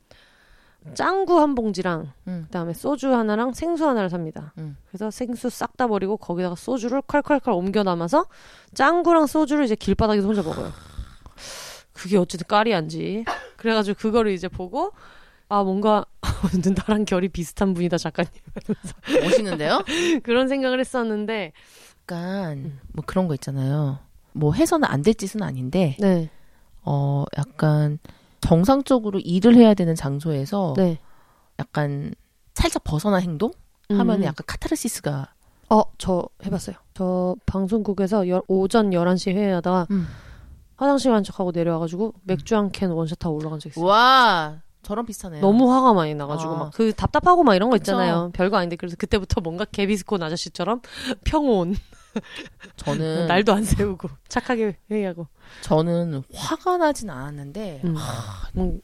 [0.94, 2.42] 짱구 한 봉지랑 음.
[2.46, 4.54] 그다음에 소주 하나랑 생수 하나를 삽니다.
[4.58, 4.78] 음.
[4.90, 8.26] 그래서 생수 싹 다 버리고 거기다가 소주를 콸콸콸 옮겨 담아서
[8.74, 10.72] 짱구랑 소주를 이제 길바닥에서 혼자 먹어요.
[11.94, 13.26] 그게 어쨌든 까리한지.
[13.58, 14.92] 그래가지고 그거를 이제 보고
[15.50, 16.06] 아 뭔가
[16.88, 18.32] 나랑 결이 비슷한 분이다 작가님
[19.24, 19.84] 멋있는데요?
[20.24, 21.52] 그런 생각을 했었는데
[22.02, 24.00] 약간 뭐 그런 거 있잖아요.
[24.34, 26.30] 뭐 해서는 안 될 짓은 아닌데 네,
[26.84, 28.00] 어 약간
[28.42, 31.00] 정상적으로 일을 해야 되는 장소에서 네.
[31.60, 32.14] 약간
[32.54, 33.52] 살짝 벗어난 행동
[33.90, 34.24] 하면 음.
[34.24, 35.34] 약간 카타르시스가
[35.72, 36.76] 어, 저 해봤어요.
[36.94, 40.08] 저 방송국에서 열- 오전 11시 회의하다가 음.
[40.78, 43.86] 화장실 간 척하고 내려와가지고 맥주 한 캔 원샷 하고 올라간 적 있어요.
[43.86, 45.42] 와 저랑 비슷하네요.
[45.42, 46.58] 너무 화가 많이 나가지고 아.
[46.58, 47.92] 막 그 답답하고 막 이런 거 그쵸.
[47.92, 48.32] 있잖아요.
[48.34, 50.82] 별거 아닌데 그래서 그때부터 뭔가 개비스콘 아저씨처럼
[51.26, 51.76] 평온
[52.76, 55.28] 저는 날도 안 세우고 착하게 회의하고
[55.62, 57.96] 저는 화가 나진 않았는데 음.
[58.58, 58.82] 음,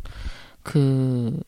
[0.64, 1.40] 그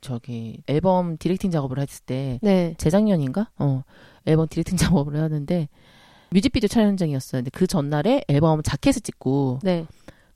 [0.00, 2.74] 저기 앨범 directing 작업을 했을 때 네.
[2.78, 3.50] 재작년인가?
[3.58, 3.82] 어
[4.26, 5.68] 앨범 directing 작업을 하는데
[6.30, 7.40] 뮤직비디오 촬영 현장이었어요.
[7.40, 9.86] 근데 그 전날에 앨범 자켓을 찍고 네.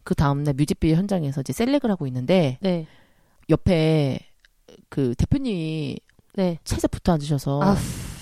[0.02, 2.86] 그 다음날 뮤직비디오 현장에서 이제 select을 하고 있는데 네.
[3.48, 4.20] 옆에
[4.88, 5.98] 그 대표님이
[6.34, 6.58] 네.
[6.64, 7.76] 채에 붙어 앉으셔서 아,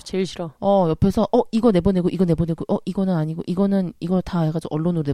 [0.09, 0.51] 제일 싫어.
[0.59, 5.03] 어 옆에서 어 이거 내보내고 이거 내보내고 어 이거는 아니고 이거는 이걸 다 해가지고 언론으로
[5.03, 5.13] 내...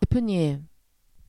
[0.00, 0.68] 대표님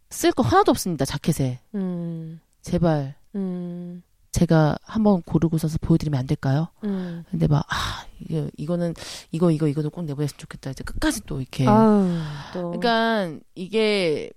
[0.09, 2.41] 쓸 거 하나도 없습니다 자켓에 음.
[2.61, 4.03] 제발 음.
[4.33, 6.67] 제가 한번 고르고 서서 보여드리면 안 될까요?
[6.83, 7.23] 음.
[7.31, 8.93] 근데 막 아 이거 이거는
[9.31, 12.19] 이거 이거 이거도 꼭 내보냈으면 좋겠다 이제 끝까지 또 이렇게 아유,
[12.53, 12.71] 또.
[12.71, 14.29] 그러니까 이게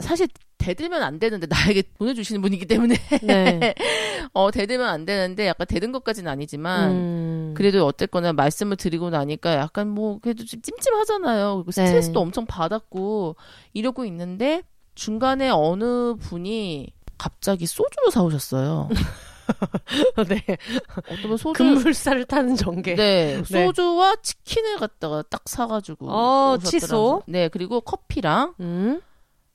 [0.00, 0.26] 사실
[0.68, 3.74] 대들면 안 되는데 나에게 보내주시는 분이기 때문에 네.
[4.34, 7.54] 어 대들면 안 되는데 약간 대든 것까지는 아니지만 음.
[7.56, 11.56] 그래도 어쨌거나 말씀을 드리고 나니까 약간 뭐 그래도 좀 찜찜하잖아요.
[11.56, 11.86] 그리고 네.
[11.86, 13.36] 스트레스도 엄청 받았고
[13.72, 14.62] 이러고 있는데
[14.94, 18.90] 중간에 어느 분이 갑자기 소주를 사오셨어요.
[20.28, 20.44] 네.
[20.90, 22.94] 어떤 분 소주 금물살을 타는 전개.
[22.94, 27.22] 네, 소주와 치킨을 갖다가 딱 사가지고 어, 오셨더라고요.
[27.26, 29.00] 네 그리고 커피랑 음.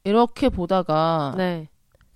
[0.04, 1.68] 이렇게 보다가 네.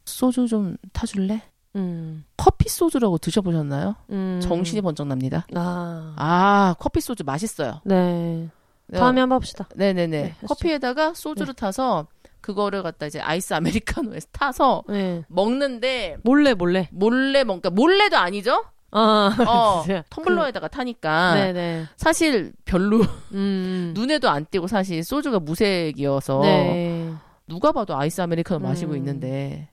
[0.05, 1.41] 소주 좀 타줄래?
[1.75, 2.25] 음.
[2.35, 3.95] 커피 소주라고 드셔보셨나요?
[4.09, 4.39] 음.
[4.41, 5.45] 정신이 번쩍 납니다.
[5.55, 6.13] 아.
[6.17, 7.81] 아 커피 소주 맛있어요.
[7.83, 8.49] 네.
[8.93, 9.67] 다음에 한번 합시다.
[9.75, 10.21] 네네네.
[10.21, 10.35] 네.
[10.47, 12.07] 커피에다가 소주를 타서
[12.41, 15.23] 그거를 갖다 이제 아이스 아메리카노에 타서 네.
[15.27, 16.87] 먹는데 몰래 몰래.
[16.91, 18.63] 몰래 뭔가 몰래도 아니죠?
[18.91, 19.83] 아, 어.
[20.09, 21.85] 텀블러에다가 타니까 네네.
[21.97, 23.01] 사실 별로
[23.33, 23.91] 음.
[23.93, 27.13] 눈에도 안 띄고 사실 소주가 무색이어서 네.
[27.47, 28.97] 누가 봐도 아이스 아메리카노 마시고 음.
[28.97, 29.69] 있는데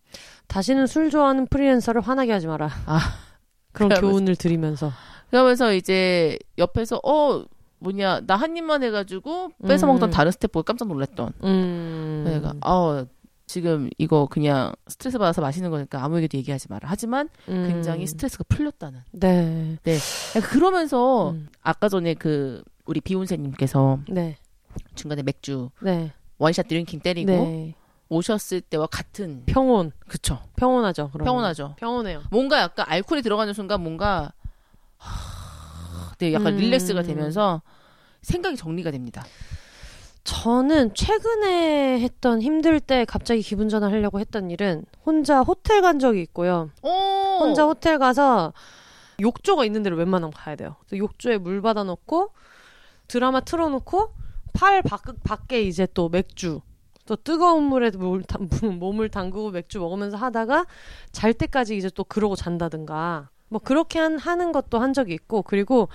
[0.46, 2.70] 다시는 술 좋아하는 프리랜서를 화나게 하지 마라.
[2.86, 3.01] 아.
[3.72, 4.92] 그런 그러면서- 교훈을 드리면서.
[5.30, 7.44] 그러면서 이제 옆에서 어
[7.80, 9.92] 뭐냐 나 한 입만 해가지고 뺏어 음.
[9.94, 12.22] 먹던 다른 스태프 보고 깜짝 놀랐던 음.
[12.26, 13.05] 내가 어
[13.46, 17.66] 지금 이거 그냥 스트레스 받아서 마시는 거니까 아무에게도 얘기하지 마라 하지만 음.
[17.68, 19.76] 굉장히 스트레스가 풀렸다는 네.
[20.36, 21.48] 약간 그러면서 음.
[21.62, 24.36] 아까 전에 그 우리 비욘세님께서 네.
[24.94, 26.12] 중간에 맥주 네.
[26.39, 27.74] 원샷 drinking 때리고 네.
[28.09, 29.93] 오셨을 때와 같은 평온.
[30.06, 31.11] 그쵸 평온하죠.
[31.12, 31.24] 그러면.
[31.24, 32.23] 평온하죠 평온해요.
[32.31, 34.32] 뭔가 약간 알코올이 들어가는 순간 뭔가
[34.98, 36.15] 하...
[36.19, 36.59] 네, 약간 음.
[36.59, 37.62] relax가 되면서
[38.23, 39.24] 생각이 정리가 됩니다.
[40.24, 46.70] 저는 최근에 했던 힘들 때 갑자기 기분 전환하려고 했던 일은 혼자 호텔 간 적이 있고요.
[46.82, 46.89] 오!
[47.40, 48.55] 혼자 호텔 가서
[49.20, 50.77] 욕조가 있는 데를 웬만하면 가야 돼요.
[50.81, 52.31] 그래서 욕조에 물 받아놓고
[53.06, 54.23] 드라마 틀어놓고
[54.55, 56.60] 팔 밖, 밖에 이제 또 맥주
[57.06, 58.48] 또 뜨거운 물에 물, 담-
[58.81, 60.64] 몸을 담그고 맥주 먹으면서 하다가
[61.12, 65.89] 잘 때까지 이제 또 그러고 잔다든가 뭐 그렇게 한, 하는 것도 한 적이 있고 그리고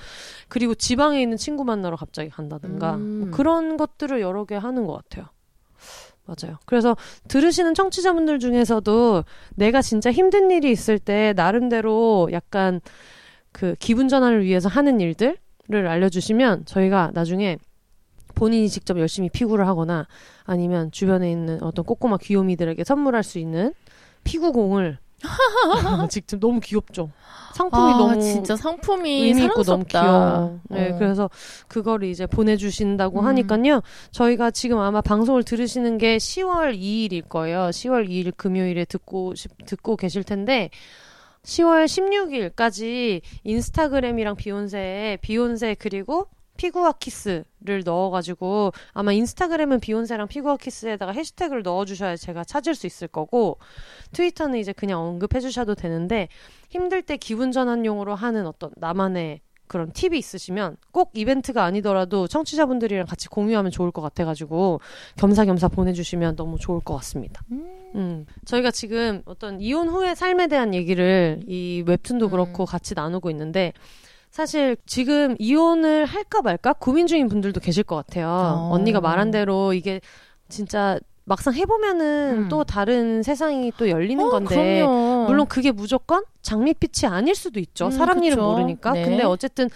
[0.48, 3.20] 그리고 지방에 있는 친구 만나러 갑자기 간다든가 음.
[3.22, 5.26] 뭐 그런 것들을 여러 개 하는 것 같아요.
[6.26, 6.58] 맞아요.
[6.66, 6.96] 그래서
[7.28, 9.24] 들으시는 청취자분들 중에서도
[9.56, 12.82] 내가 진짜 힘든 일이 있을 때 나름대로 약간
[13.52, 15.38] 그 기분 전환을 위해서 하는 일들을
[15.88, 17.58] 알려주시면 저희가 나중에
[18.40, 20.08] 본인이 직접 열심히 피구를 하거나
[20.46, 23.74] 아니면 주변에 있는 어떤 꼬꼬마 귀요미들에게 선물할 수 있는
[24.24, 24.98] 피구공을
[26.10, 27.12] 직접 너무 귀엽죠.
[27.54, 29.84] 상품이 아, 너무 진짜 상품이 의미 있고 너무.
[29.84, 30.60] 귀여워.
[30.70, 30.98] 네, 어.
[30.98, 31.30] 그래서
[31.68, 33.26] 그거를 이제 보내주신다고 음.
[33.26, 33.82] 하니까요.
[34.12, 37.64] 저희가 지금 아마 방송을 들으시는 게 10월 2일일 거예요.
[37.72, 40.70] 10월 2일 금요일에 듣고 싶- 듣고 계실 텐데
[41.44, 46.28] 10월 16일까지 인스타그램이랑 비욘세에 비욘세 그리고
[46.60, 53.60] 피구와 키스를 넣어가지고 아마 인스타그램은 비욘세랑 피구와 키스에다가 해시태그를 넣어주셔야 제가 찾을 수 있을 거고
[54.12, 56.28] 트위터는 이제 그냥 언급해주셔도 되는데
[56.70, 63.30] 힘들 때 기분 전환용으로 하는 어떤 나만의 그런 팁이 있으시면 꼭 이벤트가 아니더라도 청취자분들이랑 같이
[63.30, 64.82] 공유하면 좋을 것 같아가지고
[65.16, 67.44] 겸사겸사 보내주시면 너무 좋을 것 같습니다.
[67.52, 68.26] 음.
[68.46, 72.32] 저희가 지금 어떤 이혼 후의 삶에 대한 얘기를 이 웹툰도 음.
[72.32, 73.74] 그렇고 같이 나누고 있는데
[74.32, 78.28] 사실 지금 이혼을 할까 말까 고민 중인 분들도 계실 것 같아요.
[78.30, 78.70] 어.
[78.72, 80.02] 언니가 말한 대로 이게
[80.48, 82.50] 진짜 막상 해보면은 음.
[82.50, 85.26] 또 다른 세상이 또 열리는 어, 건데 그럼요.
[85.28, 87.86] 물론 그게 무조건 장밋빛이 아닐 수도 있죠.
[87.86, 88.50] 음, 사람 일은 그쵸.
[88.50, 88.94] 모르니까.
[88.94, 89.04] 네.
[89.06, 89.70] 근데 어쨌든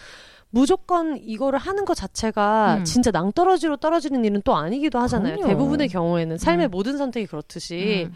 [0.50, 2.84] 무조건 이거를 하는 것 자체가 음.
[2.86, 5.36] 진짜 낭떠러지로 떨어지는 일은 또 아니기도 하잖아요.
[5.36, 5.48] 그럼요.
[5.48, 6.72] 대부분의 경우에는 삶의 음.
[6.72, 8.16] 모든 선택이 그렇듯이 음.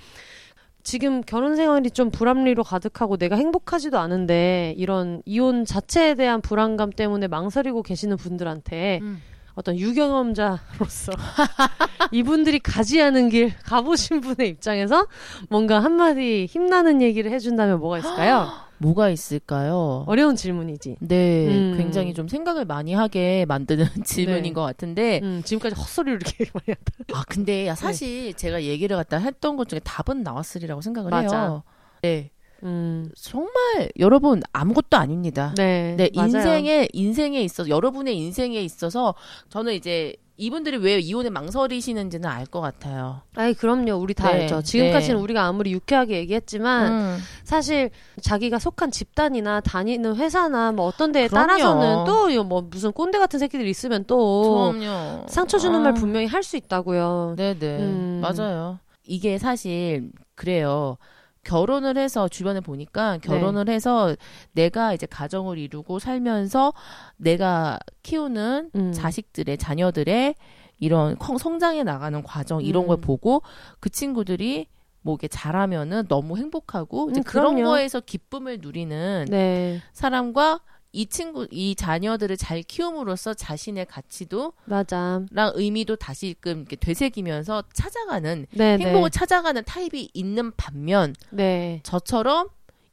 [0.88, 7.28] 지금 결혼 생활이 좀 불합리로 가득하고 내가 행복하지도 않은데 이런 이혼 자체에 대한 불안감 때문에
[7.28, 9.22] 망설이고 계시는 분들한테 음.
[9.56, 11.12] 어떤 유경험자로서
[12.14, 15.08] 이분들이 가지 않은 길 가보신 분의 입장에서
[15.50, 18.50] 뭔가 한마디 힘나는 얘기를 해준다면 뭐가 있을까요?
[18.80, 20.04] 뭐가 있을까요?
[20.08, 20.98] 어려운 질문이지.
[21.00, 21.76] 네, 음.
[21.78, 24.54] 굉장히 좀 생각을 많이 하게 만드는 질문인 네.
[24.54, 26.94] 것 같은데, 음, 지금까지 헛소리를 이렇게 많이 했다.
[27.14, 31.40] 아 근데 야, 사실 제가 얘기를 갖다 했던 것 중에 답은 나왔으리라고 생각을 맞아.
[31.42, 31.64] 해요.
[32.02, 32.32] 네,
[32.64, 35.54] 음, 정말 여러분 아무것도 아닙니다.
[35.58, 35.96] 네.
[35.98, 36.10] 네.
[36.14, 39.16] 인생에 인생에 있어 여러분의 인생에 있어서
[39.50, 43.22] 저는 이제 이분들이 왜 이혼에 망설이시는지는 알 것 같아요.
[43.36, 43.96] 아이, 그럼요.
[43.96, 44.62] 우리 다 네, 알죠.
[44.62, 45.22] 지금까지는 네.
[45.24, 47.18] 우리가 아무리 유쾌하게 얘기했지만, 음.
[47.44, 47.90] 사실
[48.22, 51.48] 자기가 속한 집단이나 다니는 회사나 뭐 어떤 데에 그럼요.
[51.48, 55.26] 따라서는 또 뭐 무슨 꼰대 같은 새끼들이 있으면 또 그럼요.
[55.28, 55.84] 상처 주는 아.
[55.84, 57.34] 말 분명히 할 수 있다고요.
[57.38, 57.78] 네네.
[57.80, 58.22] 음.
[58.22, 58.80] 맞아요.
[59.06, 60.98] 이게 사실, 그래요.
[61.52, 64.16] 결혼을 해서 주변에 보니까 결혼을 해서
[64.52, 66.74] 내가 이제 가정을 이루고 살면서
[67.16, 68.92] 내가 키우는 음.
[68.92, 70.36] 자식들의 자녀들의
[70.80, 72.88] 이런 콩- 성장해 나가는 과정 이런 음.
[72.90, 73.42] 걸 보고
[73.80, 74.68] 그 친구들이
[75.02, 77.64] 뭐 이게 잘하면은 너무 행복하고 이제 음, 그런.
[77.64, 80.60] 거에서 기쁨을 누리는 네, 사람과
[80.98, 85.22] 이 친구 이 자녀들을 잘 키움으로써 자신의 가치도 맞아.
[85.30, 91.82] 랑 의미도 다시금 이렇게 되새기면서 찾아가는 네, 행복을 찾아가는 타입이 있는 반면 네.
[91.84, 92.50] 저처럼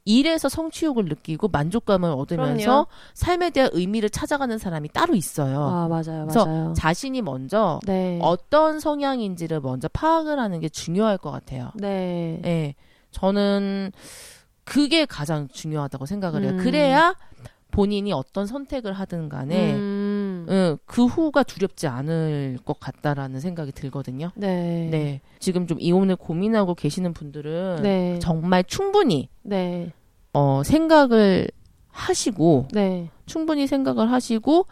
[0.07, 2.87] 일에서 성취욕을 느끼고 만족감을 얻으면서 그럼요.
[3.15, 5.63] 삶에 대한 의미를 찾아가는 사람이 따로 있어요.
[5.63, 6.73] 아, 맞아요, 그래서 맞아요.
[6.77, 8.19] 자신이 먼저 네.
[8.21, 11.71] 어떤 성향인지를 먼저 파악을 하는 게 중요할 것 같아요.
[11.73, 12.39] 네.
[12.45, 12.75] 예.
[13.09, 13.93] 저는
[14.63, 16.51] 그게 가장 중요하다고 생각을 해요.
[16.51, 16.57] 음.
[16.57, 17.15] 그래야
[17.75, 20.45] 본인이 어떤 선택을 하든 간에 음.
[20.47, 24.31] 응, 그 후가 두렵지 않을 것 같다라는 생각이 들거든요.
[24.35, 24.87] 네.
[24.89, 25.21] 네.
[25.39, 28.17] 지금 좀 이혼을 고민하고 계시는 분들은 네.
[28.19, 29.91] 정말 충분히 네.
[30.31, 31.49] 어, 생각을
[31.89, 33.09] 하시고 네.
[33.25, 34.67] 충분히 생각을 하시고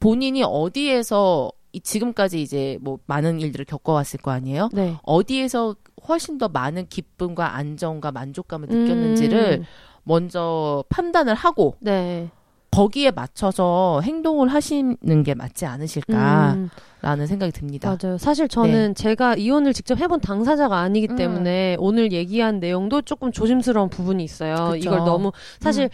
[0.00, 4.70] 본인이 어디에서 이 지금까지 이제 뭐 많은 일들을 겪어왔을 거 아니에요.
[4.72, 4.96] 네.
[5.04, 5.76] 어디에서
[6.08, 9.64] 훨씬 더 많은 기쁨과 안정과 만족감을 느꼈는지를 음,
[10.02, 12.28] 먼저 판단을 하고 네.
[12.70, 16.70] 거기에 맞춰서 행동을 하시는 게 맞지 않으실까라는
[17.04, 17.96] 음, 생각이 듭니다.
[18.00, 18.16] 맞아요.
[18.16, 21.16] 사실 저는 제가 이혼을 직접 해본 당사자가 아니기 음.
[21.16, 24.54] 때문에 오늘 얘기한 내용도 조금 조심스러운 부분이 있어요.
[24.72, 24.76] 그쵸.
[24.76, 25.88] 이걸 너무 사실 음.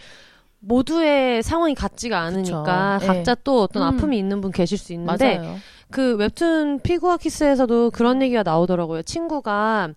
[0.59, 3.13] 모두의 상황이 같지가 않으니까 그쵸.
[3.13, 3.87] 각자 또 어떤 음.
[3.87, 5.55] 아픔이 있는 분 계실 수 있는데 맞아요.
[5.89, 9.03] 그 웹툰 피구아 키스에서도 그런 얘기가 나오더라고요.
[9.03, 9.89] 친구가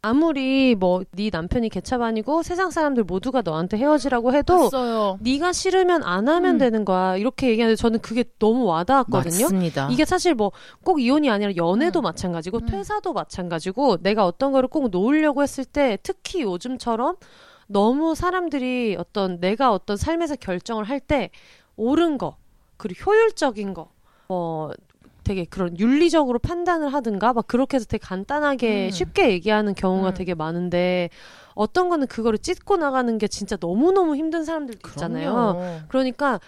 [0.00, 5.18] 아무리 뭐 네 남편이 개차반이고 세상 사람들 모두가 너한테 헤어지라고 해도 봤어요.
[5.20, 6.58] 네가 싫으면 안 하면 음.
[6.58, 7.16] 되는 거야.
[7.16, 9.42] 이렇게 얘기하는데 저는 그게 너무 와닿았거든요.
[9.44, 9.88] 맞습니다.
[9.90, 10.52] 이게 사실 뭐
[10.84, 12.02] 꼭 이혼이 아니라 연애도 음.
[12.04, 12.66] 마찬가지고 음.
[12.66, 17.16] 퇴사도 마찬가지고 내가 어떤 거를 꼭 놓으려고 했을 때 특히 요즘처럼
[17.66, 21.30] 너무 사람들이 어떤 내가 어떤 삶에서 결정을 할 때
[21.76, 22.36] 옳은 거
[22.76, 23.90] 그리고 효율적인 거
[24.28, 24.70] 어,
[25.28, 28.90] 되게 그런 윤리적으로 판단을 하든가 막 그렇게 해서 되게 간단하게 음.
[28.90, 30.14] 쉽게 얘기하는 경우가 음.
[30.14, 31.10] 되게 많은데
[31.54, 35.32] 어떤 거는 그거를 찢고 나가는 게 진짜 너무너무 힘든 사람들도 있잖아요.
[35.32, 35.80] 그럼요.
[35.88, 36.40] 그러니까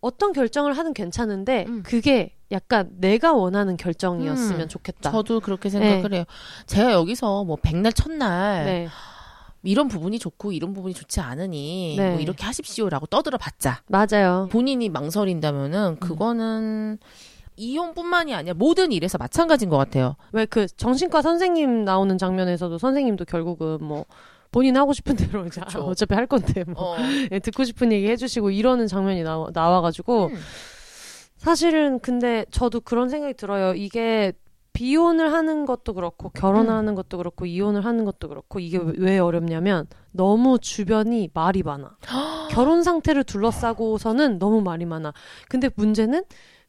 [0.00, 1.82] 어떤 결정을 하든 괜찮은데 음.
[1.82, 4.68] 그게 약간 내가 원하는 결정이었으면 음.
[4.68, 5.10] 좋겠다.
[5.10, 6.24] 저도 그렇게 생각을 해요.
[6.66, 8.88] 제가 여기서 뭐 백날 첫날 네,
[9.64, 12.12] 이런 부분이 좋고 이런 부분이 좋지 않으니 네.
[12.12, 14.48] 뭐 이렇게 하십시오라고 떠들어 봤자 맞아요.
[14.52, 15.96] 본인이 망설인다면은 음.
[15.96, 16.98] 그거는
[17.58, 20.16] 이혼뿐만이 아니라 모든 일에서 마찬가지인 것 같아요.
[20.32, 24.04] 왜 그 정신과 선생님 나오는 장면에서도 선생님도 결국은 뭐
[24.50, 25.80] 본인 하고 싶은 대로 이제 그쵸.
[25.84, 26.96] 어차피 할 건데 뭐 어.
[27.32, 30.36] 예, 듣고 싶은 얘기 해주시고 이러는 장면이 나와, 나와가지고 음.
[31.36, 33.74] 사실은 근데 저도 그런 생각이 들어요.
[33.74, 34.32] 이게
[34.72, 39.86] 비혼을 하는 것도 그렇고 결혼하는 것도 그렇고 이혼을 하는 것도 그렇고 이게 왜- 왜 어렵냐면
[40.12, 41.96] 너무 주변이 말이 많아.
[42.50, 45.12] 결혼 상태를 둘러싸고서는 너무 말이 많아.
[45.48, 46.22] 근데 문제는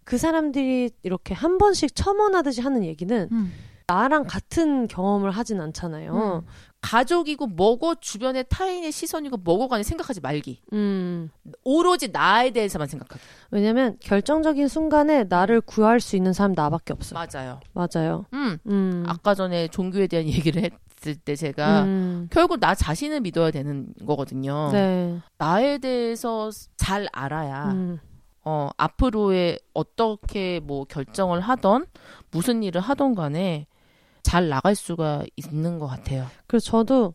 [0.09, 3.53] 그 사람들이 이렇게 한 번씩 첨언하듯이 하는 얘기는 음.
[3.85, 6.41] 나랑 같은 경험을 하진 않잖아요.
[6.43, 6.47] 음.
[6.81, 10.61] 가족이고 뭐고 주변의 타인의 시선이고 뭐고 간에 생각하지 말기.
[10.73, 11.29] 음.
[11.63, 13.21] 오로지 나에 대해서만 생각하기.
[13.51, 17.13] 왜냐면 결정적인 순간에 나를 구할 수 있는 사람 나밖에 없어.
[17.13, 17.59] 맞아요.
[17.73, 18.25] 맞아요.
[18.33, 18.57] 음.
[18.65, 19.03] 음.
[19.05, 22.29] 아까 전에 종교에 대한 얘기를 했을 때 제가 음.
[22.31, 24.71] 결국 나 자신을 믿어야 되는 거거든요.
[24.71, 25.19] 네.
[25.37, 27.99] 나에 대해서 잘 알아야 음.
[28.43, 31.85] 어, 앞으로의 어떻게 뭐 결정을 하던
[32.31, 33.67] 무슨 일을 하던 간에
[34.23, 36.27] 잘 나갈 수가 있는 것 같아요.
[36.47, 37.13] 그래서 저도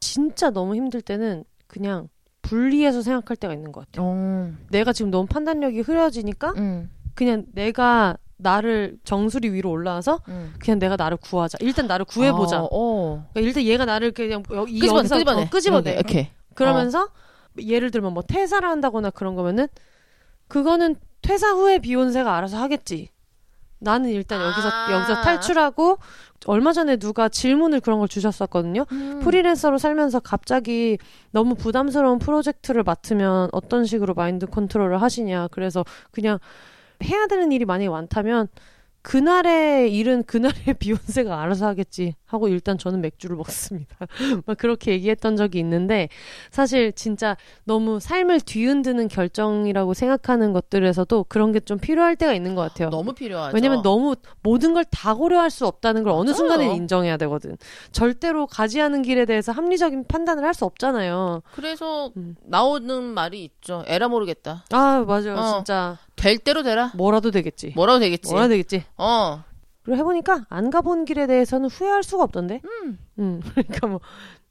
[0.00, 2.08] 진짜 너무 힘들 때는 그냥
[2.42, 4.06] 분리해서 생각할 때가 있는 것 같아요.
[4.06, 10.54] 어, 내가 지금 너무 판단력이 흐려지니까 음, 그냥 내가 나를 정수리 위로 올라와서 음.
[10.58, 11.58] 그냥 내가 나를 구하자.
[11.60, 12.62] 일단 나를 구해보자.
[12.62, 13.26] 어, 어.
[13.32, 15.42] 그러니까 일단 얘가 나를 그냥 이 끄집어내, 여기서 끄집어내.
[15.42, 15.92] 어, 끄집어내.
[15.94, 16.30] 이렇게.
[16.54, 17.08] 그러면서
[17.60, 19.66] 예를 들면 뭐 퇴사를 한다거나 그런 거면은
[20.48, 23.10] 그거는 퇴사 후에 비욘세가 알아서 하겠지.
[23.80, 24.92] 나는 일단 여기서 아.
[24.92, 25.98] 여기서 탈출하고
[26.46, 28.86] 얼마 전에 누가 질문을 그런 걸 주셨었거든요.
[28.90, 29.20] 음.
[29.20, 30.98] 프리랜서로 살면서 갑자기
[31.30, 35.48] 너무 부담스러운 프로젝트를 맡으면 어떤 식으로 마인드 컨트롤을 하시냐.
[35.48, 36.38] 그래서 그냥
[37.04, 38.48] 해야 되는 일이 만약에 많다면
[39.08, 43.96] 그날의 일은 그날의 비욘세가 알아서 하겠지 하고 일단 저는 맥주를 먹습니다.
[44.44, 46.10] 막 그렇게 얘기했던 적이 있는데
[46.50, 52.62] 사실 진짜 너무 삶을 뒤흔드는 결정이라고 생각하는 것들에서도 그런 게 좀 필요할 때가 있는 것
[52.62, 52.88] 같아요.
[52.90, 53.54] 너무 필요하죠.
[53.54, 56.32] 왜냐면 너무 모든 걸 다 고려할 수 없다는 걸 어느.
[56.32, 57.56] 순간에 인정해야 되거든.
[57.92, 61.42] 절대로 가지 않은 길에 대해서 합리적인 판단을 할 수 없잖아요.
[61.52, 62.34] 그래서 음.
[62.44, 63.84] 나오는 말이 있죠.
[63.86, 64.64] 에라 모르겠다.
[64.72, 65.56] 아 맞아요, 어.
[65.56, 66.92] 진짜 될 대로 되라.
[66.96, 67.72] 뭐라도 되겠지.
[67.76, 68.30] 뭐라도 되겠지.
[68.30, 68.84] 뭐라도 되겠지.
[68.96, 69.42] 어.
[69.82, 72.60] 그리고 해보니까 안 가본 길에 대해서는 후회할 수가 없던데.
[72.64, 72.98] 음.
[73.18, 74.00] 음, 그러니까 뭐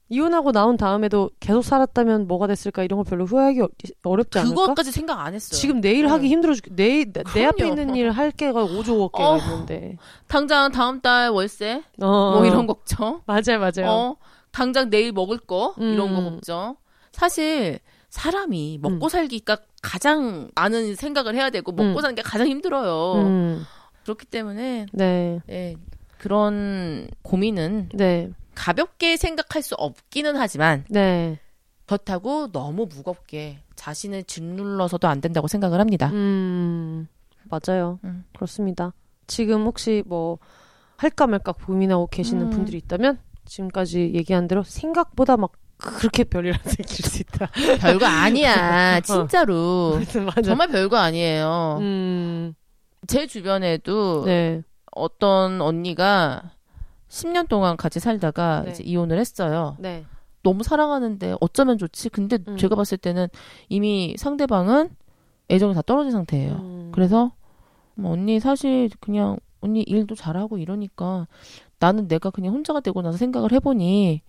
[0.10, 3.68] 이혼하고 나온 다음에도 계속 살았다면 뭐가 됐을까 이런 거 별로 후회하기 어,
[4.06, 4.56] 어렵지 않을까?
[4.62, 5.60] 그것까지 생각 안 했어요.
[5.60, 6.12] 지금 내일 응.
[6.12, 6.64] 하기 힘들어 죽.
[6.76, 7.68] 내일 내- 내 앞에.
[7.68, 9.38] 있는 일 할 게가 5조 개가 어.
[9.38, 9.98] 있는데.
[10.28, 13.22] 당장 다음 달 월세 어, 뭐 이런 걱정.
[13.26, 13.92] 맞아요, 맞아요.
[13.92, 14.16] 어.
[14.52, 16.30] 당장 내일 먹을 거 이런 거 음.
[16.36, 16.78] 걱정.
[17.12, 17.80] 사실
[18.10, 19.58] 사람이 먹고 살기가
[19.88, 22.02] 가장 많은 생각을 해야 되고 먹고 음.
[22.02, 23.22] 사는 게 가장 힘들어요.
[23.22, 23.66] 음,
[24.04, 25.76] 그렇기 때문에 네, 예,
[26.18, 31.40] 그런 고민은 네, 가볍게 생각할 수 없기는 하지만 네.
[31.86, 36.10] 그렇다고 너무 무겁게 자신을 짓눌러서도 안 된다고 생각을 합니다.
[36.12, 37.08] 음,
[37.46, 38.00] 맞아요.
[38.04, 38.26] 음.
[38.36, 38.92] 그렇습니다.
[39.26, 40.38] 지금 혹시 뭐
[40.98, 42.50] 할까 말까 고민하고 계시는 음.
[42.50, 47.48] 분들이 있다면 지금까지 얘기한 대로 생각보다 막 그렇게 별일안 생길 수 있다.
[47.80, 50.00] 별거 아니야, 진짜로.
[50.26, 50.42] 맞아.
[50.42, 51.78] 정말 별거 아니에요.
[51.82, 52.54] 음,
[53.08, 56.52] 제 주변에도 네, 어떤 언니가
[57.10, 58.72] 10년 동안 같이 살다가 네.
[58.72, 59.78] 이제 이혼을 했어요.
[59.80, 60.06] 네.
[60.44, 62.10] 너무 사랑하는데 어쩌면 좋지?
[62.10, 62.58] 근데 음.
[62.58, 63.28] 제가 봤을 때는
[63.70, 64.90] 이미 상대방은
[65.50, 66.54] 애정이 다 떨어진 상태예요.
[66.54, 66.92] 음.
[66.94, 67.32] 그래서
[67.96, 71.28] 뭐 언니 사실 그냥 언니 일도 잘하고 이러니까
[71.80, 74.22] 나는 내가 그냥 혼자가 되고 나서 생각을 해보니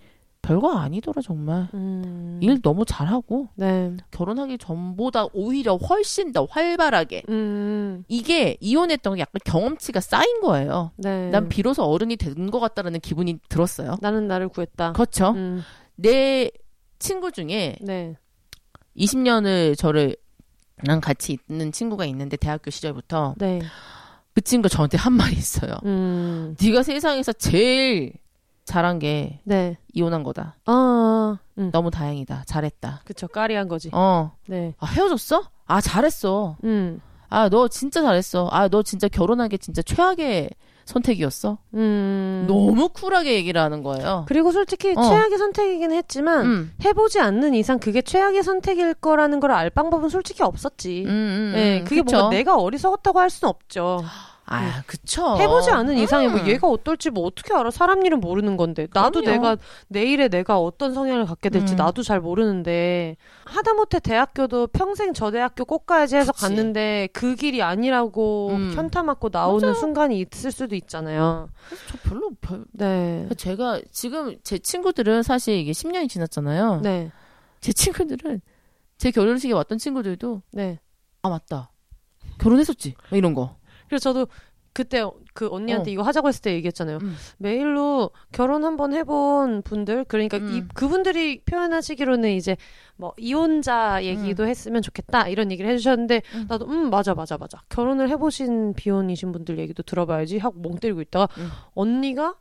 [0.42, 1.68] 별거 아니더라 정말.
[1.74, 2.38] 음.
[2.42, 3.94] 일 너무 잘하고 네.
[4.10, 8.04] 결혼하기 전보다 오히려 훨씬 더 활발하게 음.
[8.08, 10.92] 이게 이혼했던 게 약간 경험치가 쌓인 거예요.
[10.96, 11.30] 네.
[11.30, 13.96] 난 비로소 어른이 된 것 같다라는 기분이 들었어요.
[14.00, 14.92] 나는 나를 구했다.
[14.92, 15.30] 그렇죠.
[15.32, 15.62] 음.
[15.96, 16.50] 내
[16.98, 18.14] 친구 중에 네.
[18.96, 20.16] 20년을 저를
[20.84, 23.60] 랑 같이 있는 친구가 있는데 대학교 시절부터 네.
[24.34, 25.72] 그 친구가 저한테 한 말이 있어요.
[25.84, 26.56] 음.
[26.62, 28.12] 네가 세상에서 제일
[28.68, 29.76] 잘한 게 네.
[29.94, 30.56] 이혼한 거다.
[30.66, 31.38] 아.
[31.58, 31.70] 음.
[31.72, 32.44] 너무 다행이다.
[32.46, 33.00] 잘했다.
[33.04, 33.26] 그쵸.
[33.26, 33.90] 까리한 거지.
[33.92, 34.32] 어.
[34.46, 34.74] 네.
[34.78, 35.42] 아, 헤어졌어?
[35.66, 36.56] 아, 잘했어.
[36.64, 37.00] 음.
[37.30, 38.48] 아, 너 진짜 잘했어.
[38.52, 40.50] 아, 너 진짜 결혼한 게 진짜 최악의
[40.84, 41.58] 선택이었어.
[41.74, 42.46] 음.
[42.48, 44.24] 너무 쿨하게 얘기를 하는 거예요.
[44.26, 45.02] 그리고 솔직히 어.
[45.02, 46.72] 최악의 선택이긴 했지만 음.
[46.82, 51.04] 해보지 않는 이상 그게 최악의 선택일 거라는 걸 알 방법은 솔직히 없었지.
[51.04, 51.84] 음, 음, 네, 음.
[51.84, 52.16] 그게 그쵸?
[52.16, 54.02] 뭔가 내가 어리석었다고 할 수는 없죠.
[54.50, 55.36] 아, 그쵸.
[55.38, 56.46] 해보지 않은 이상에 뭐 음.
[56.46, 57.70] 얘가 어떨지 뭐 어떻게 알아?
[57.70, 58.86] 사람 일은 모르는 건데.
[58.92, 59.30] 나도 그럼요.
[59.30, 59.56] 내가
[59.88, 61.76] 내일에 내가 어떤 성향을 갖게 될지 음.
[61.76, 66.44] 나도 잘 모르는데 하다못해 대학교도 평생 저 대학교 꼭 가야지 해서 그치.
[66.46, 68.72] 갔는데 그 길이 아니라고 음.
[68.74, 69.78] 현타 맞고 나오는 맞아.
[69.78, 71.50] 순간이 있을 수도 있잖아요.
[71.88, 73.28] 저 별로, 별, 네.
[73.36, 76.80] 제가 지금 제 친구들은 사실 이게 10년이 지났잖아요.
[76.82, 77.10] 네.
[77.60, 78.40] 제 친구들은
[78.96, 80.78] 제 결혼식에 왔던 친구들도 네.
[81.22, 81.70] 아 맞다
[82.40, 83.57] 결혼했었지 막 이런 거.
[83.88, 84.26] 그래서 저도
[84.72, 85.02] 그때
[85.34, 85.92] 그 언니한테 어.
[85.92, 86.98] 이거 하자고 했을 때 얘기했잖아요.
[87.02, 87.16] 음.
[87.38, 90.68] 메일로 결혼 한번 해본 분들, 그러니까 이 음.
[90.72, 92.56] 그분들이 표현하시기로는 이제
[92.96, 96.46] 뭐 이혼자 얘기도 했으면 좋겠다 이런 얘기를 해주셨는데 음.
[96.48, 101.28] 나도 음 맞아 맞아 맞아 결혼을 해보신 비혼이신 분들 얘기도 들어봐야지 하고 멍 때리고 있다가
[101.38, 101.48] 음.
[101.74, 102.36] 언니가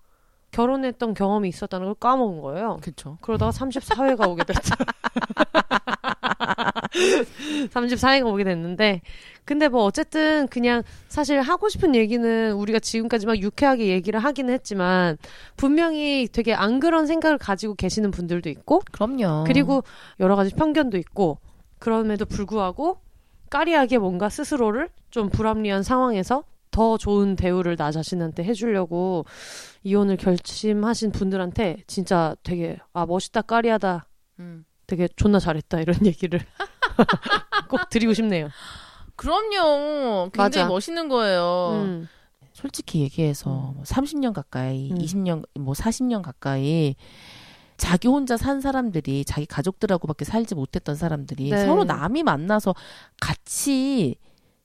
[0.51, 2.77] 결혼했던 경험이 있었다는 걸 까먹은 거예요.
[2.81, 3.17] 그쵸.
[3.21, 4.75] 그러다가 34회가 오게 됐죠.
[7.69, 9.01] 34회가 오게 됐는데,
[9.47, 15.17] 근데 뭐 어쨌든 그냥 사실 하고 싶은 얘기는 우리가 지금까지 막 유쾌하게 얘기를 하기는 했지만,
[15.55, 19.45] 분명히 되게 안 그런 생각을 가지고 계시는 분들도 있고, 그럼요.
[19.47, 19.85] 그리고
[20.19, 21.39] 여러 가지 편견도 있고,
[21.79, 22.97] 그럼에도 불구하고
[23.49, 29.25] 까리하게 뭔가 스스로를 좀 불합리한 상황에서 더 좋은 대우를 나 자신한테 해주려고
[29.83, 34.07] 이혼을 결심하신 분들한테 진짜 되게 아 멋있다 까리하다
[34.39, 34.65] 음.
[34.87, 36.41] 되게 존나 잘했다 이런 얘기를
[37.69, 38.49] 꼭 드리고 싶네요.
[39.17, 40.29] 그럼요.
[40.31, 40.67] 굉장히 맞아.
[40.67, 41.71] 멋있는 거예요.
[41.83, 42.07] 음.
[42.53, 43.73] 솔직히 얘기해서 음.
[43.75, 44.97] 뭐 30년 가까이, 음.
[44.97, 46.95] 20년, 뭐 40년 가까이
[47.75, 51.65] 자기 혼자 산 사람들이 자기 가족들하고밖에 살지 못했던 사람들이 네.
[51.65, 52.73] 서로 남이 만나서
[53.21, 54.15] 같이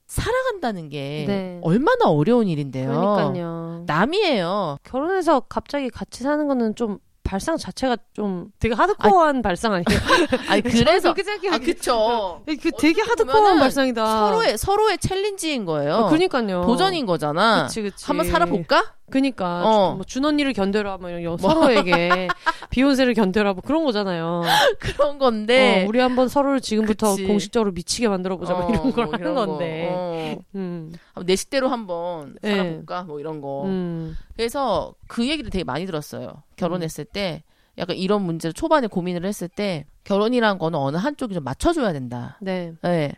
[0.07, 1.61] 살아간다는 게 네.
[1.63, 2.89] 얼마나 어려운 일인데요.
[2.89, 3.85] 그러니까요.
[3.87, 4.79] 남이에요.
[4.85, 6.99] 결혼해서 갑자기 같이 사는 거는 좀
[7.33, 9.87] 발상 자체가 좀 되게 하드코어한 발상 아니에요?
[10.51, 11.55] 아니 그래서 그렇게 생각해요.
[11.55, 12.43] 아 그쵸.
[12.45, 14.05] 그 되게 어떻게 하드코어한 발상이다.
[14.05, 15.95] 서로의 서로의 챌린지인 거예요.
[15.95, 16.67] 어, 그러니까요.
[16.67, 17.63] 도전인 거잖아.
[17.63, 18.05] 그치 그치.
[18.05, 18.97] 한번 살아볼까?
[19.13, 19.95] 그니까 어.
[19.95, 22.29] 뭐 준 언니를 견뎌라 뭐 이런 서로에게
[22.71, 24.43] 비욘세를 견뎌라 뭐 그런 거잖아요.
[24.81, 25.85] 그런 건데.
[25.85, 27.27] 어, 우리 한번 서로를 지금부터 그치.
[27.27, 29.35] 공식적으로 미치게 만들어 보자 뭐 어, 이런 걸 뭐 하는.
[29.35, 29.89] 건데.
[29.93, 30.37] 어.
[30.57, 30.93] 음.
[31.27, 32.57] 내 식대로 한번 네.
[32.57, 33.03] 살아볼까?
[33.05, 33.65] 뭐 이런 거.
[33.67, 34.17] 음.
[34.37, 36.43] 그래서 그 얘기를 되게 많이 들었어요.
[36.57, 37.43] 결혼했을 때
[37.79, 42.39] 약간 이런 문제를 초반에 고민을 했을 때 결혼이란 거는 어느 한쪽이 좀 맞춰줘야 된다.
[42.41, 42.73] 네.
[42.83, 43.13] 네.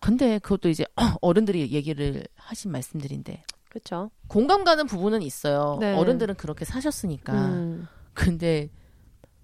[0.00, 0.84] 근데 그것도 이제
[1.20, 4.10] 어른들이 얘기를 하신 말씀들인데 그렇죠.
[4.28, 5.76] 공감 가는 부분은 있어요.
[5.80, 5.94] 네.
[5.94, 7.32] 어른들은 그렇게 사셨으니까.
[7.32, 7.88] 음.
[8.14, 8.70] 근데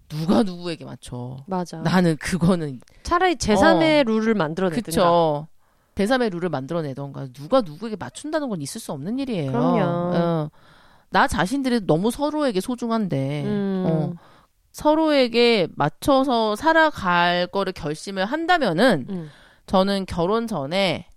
[0.08, 1.36] 누가 누구에게 맞춰?
[1.46, 1.78] 맞아.
[1.78, 4.84] 나는 그거는 차라리 제3의 룰을 만들어내든가.
[4.84, 5.48] 그쵸.
[5.94, 9.52] 대3의 룰을 만들어내던가 누가 누구에게 맞춘다는 건 있을 수 없는 일이에요.
[9.52, 9.80] 그럼요.
[9.82, 10.50] 어.
[11.10, 13.84] 나 자신들이 너무 서로에게 소중한데 음.
[13.86, 14.12] 어,
[14.72, 19.30] 서로에게 맞춰서 살아갈 거를 결심을 한다면은 음.
[19.66, 21.08] 저는 결혼 전에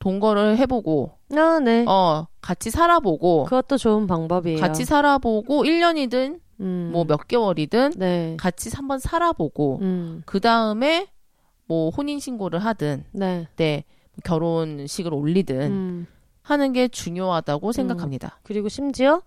[0.00, 1.84] 동거를 해보고 아, 네.
[1.86, 4.60] 어 같이 살아보고 그것도 좋은 방법이에요.
[4.60, 6.90] 같이 살아보고 1년이든 음.
[6.92, 8.36] 뭐몇 개월이든 네.
[8.38, 10.22] 같이 한번 살아보고 음.
[10.26, 11.08] 그 다음에
[11.66, 13.48] 뭐 혼인 신고를 하든 네.
[13.56, 13.84] 네
[14.24, 16.06] 결혼식을 올리든 음.
[16.42, 18.38] 하는 게 중요하다고 생각합니다.
[18.42, 19.22] 그리고 심지어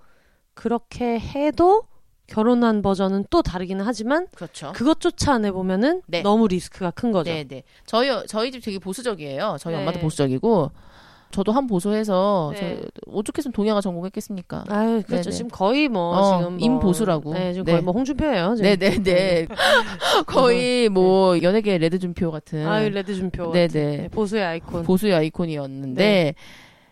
[0.53, 1.83] 그렇게 해도
[2.27, 4.71] 결혼한 버전은 또 다르기는 하지만 그렇죠.
[4.73, 6.21] 그것조차 안 해보면은 네.
[6.21, 7.31] 너무 리스크가 큰 거죠.
[7.31, 7.63] 네, 네.
[7.85, 9.57] 저희 저희 집 되게 보수적이에요.
[9.59, 9.79] 저희 네.
[9.79, 10.71] 엄마도 보수적이고
[11.31, 12.81] 저도 한 보수해서 네.
[12.81, 14.65] 저 오죽했으면 동양화 전공했겠습니까?
[14.69, 15.23] 아유, 그렇죠.
[15.23, 15.31] 네네.
[15.31, 17.33] 지금 거의 뭐 어, 지금 뭐, 임보수라고.
[17.33, 17.71] 네, 지금 네.
[17.73, 18.55] 거의 뭐 홍준표예요.
[18.55, 18.69] 지금.
[18.69, 19.47] 네, 네, 네.
[20.25, 23.51] 거의 뭐 연예계 레드 준표 같은 아유, 레드 준표.
[23.51, 23.79] 네, 같은.
[23.79, 23.97] 네.
[23.97, 24.83] 네, 보수의 아이콘.
[24.83, 26.35] 보수의 아이콘이었는데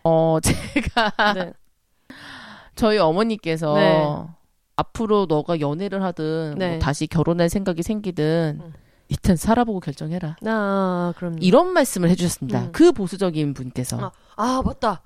[0.04, 1.52] 어 제가 네.
[2.74, 4.06] 저희 어머니께서 네.
[4.76, 6.70] 앞으로 너가 연애를 하든 네.
[6.70, 8.72] 뭐 다시 결혼할 생각이 생기든 음.
[9.08, 10.36] 일단 살아보고 결정해라.
[10.46, 12.60] 아, 그럼 이런 말씀을 해주셨습니다.
[12.60, 12.72] 음.
[12.72, 13.98] 그 보수적인 분께서.
[13.98, 15.02] 아, 아, 맞다.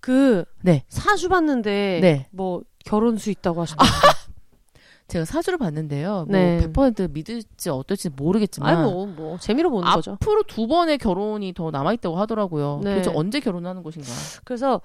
[0.00, 0.84] 그 네.
[0.88, 2.28] 사주 봤는데 네.
[2.30, 3.84] 뭐 결혼수 있다고 하시던데.
[5.08, 6.26] 제가 사주를 봤는데요.
[6.28, 6.60] 네.
[6.72, 8.76] 뭐100% 믿을지 어떨지 모르겠지만.
[8.76, 10.12] 아니 뭐, 뭐 재미로 보는 거죠.
[10.12, 12.80] 앞으로 두 번의 결혼이 더 남아 있다고 하더라고요.
[12.84, 12.94] 네.
[12.94, 14.08] 도대체 언제 결혼하는 것인가?
[14.44, 14.80] 그래서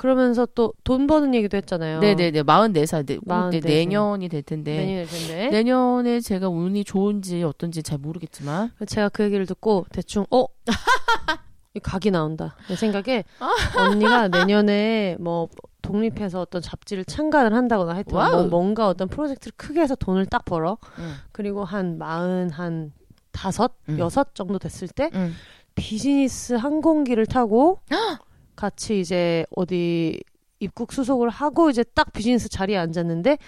[0.00, 2.00] 그러면서 또 돈 버는 얘기도 했잖아요.
[2.00, 2.42] 네네네.
[2.42, 3.04] 44살.
[3.06, 4.78] 네, 44 네, 내년이 될 텐데.
[4.78, 5.48] 내년일 텐데.
[5.50, 8.72] 내년에 제가 운이 좋은지 어떤지 잘 모르겠지만.
[8.86, 10.46] 제가 그 얘기를 듣고 대충 어?
[11.74, 12.56] 이 각이 나온다.
[12.66, 13.50] 내 생각에 아.
[13.76, 15.50] 언니가 내년에 뭐
[15.82, 18.44] 독립해서 어떤 잡지를 창간을 한다거나 하여튼 뭐.
[18.44, 20.78] 뭔가 어떤 프로젝트를 크게 해서 돈을 딱 벌어.
[20.98, 21.12] 응.
[21.30, 22.92] 그리고 한 마흔 한
[23.32, 23.98] 다섯, 음.
[23.98, 25.34] 여섯 정도 됐을 때 응.
[25.74, 27.80] 비즈니스 항공기를 타고
[28.56, 30.20] 같이 이제 어디
[30.58, 33.38] 입국 수속을 하고 이제 딱 비즈니스 자리에 앉았는데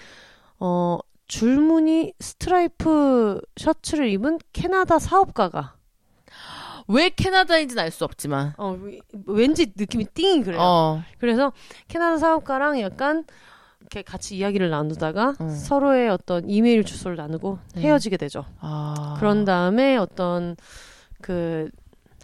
[0.59, 0.97] 어
[1.27, 5.75] 줄무늬 스트라이프 셔츠를 입은 캐나다 사업가가
[6.87, 8.53] 왜 캐나다인지는 알 수 없지만.
[8.57, 10.59] 어 위- 왠지 느낌이 띵이 그래요.
[10.61, 11.03] 어.
[11.17, 11.53] 그래서
[11.87, 13.23] 캐나다 사업가랑 약간
[13.79, 15.49] 이렇게 같이 이야기를 나누다가 음.
[15.49, 17.81] 서로의 어떤 이메일 주소를 나누고 네.
[17.83, 18.45] 헤어지게 되죠.
[18.59, 19.15] 아.
[19.17, 20.55] 그런 다음에 어떤
[21.21, 21.69] 그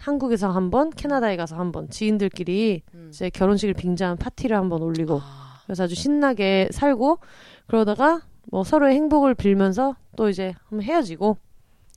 [0.00, 3.10] 한국에서 한 번, 캐나다에 가서 한번 지인들끼리 음.
[3.12, 5.60] 이제 결혼식을 빙자한 파티를 한번 올리고 아.
[5.66, 7.18] 그래서 아주 신나게 살고
[7.66, 11.36] 그러다가 뭐 서로의 행복을 빌면서 또 이제 한번 헤어지고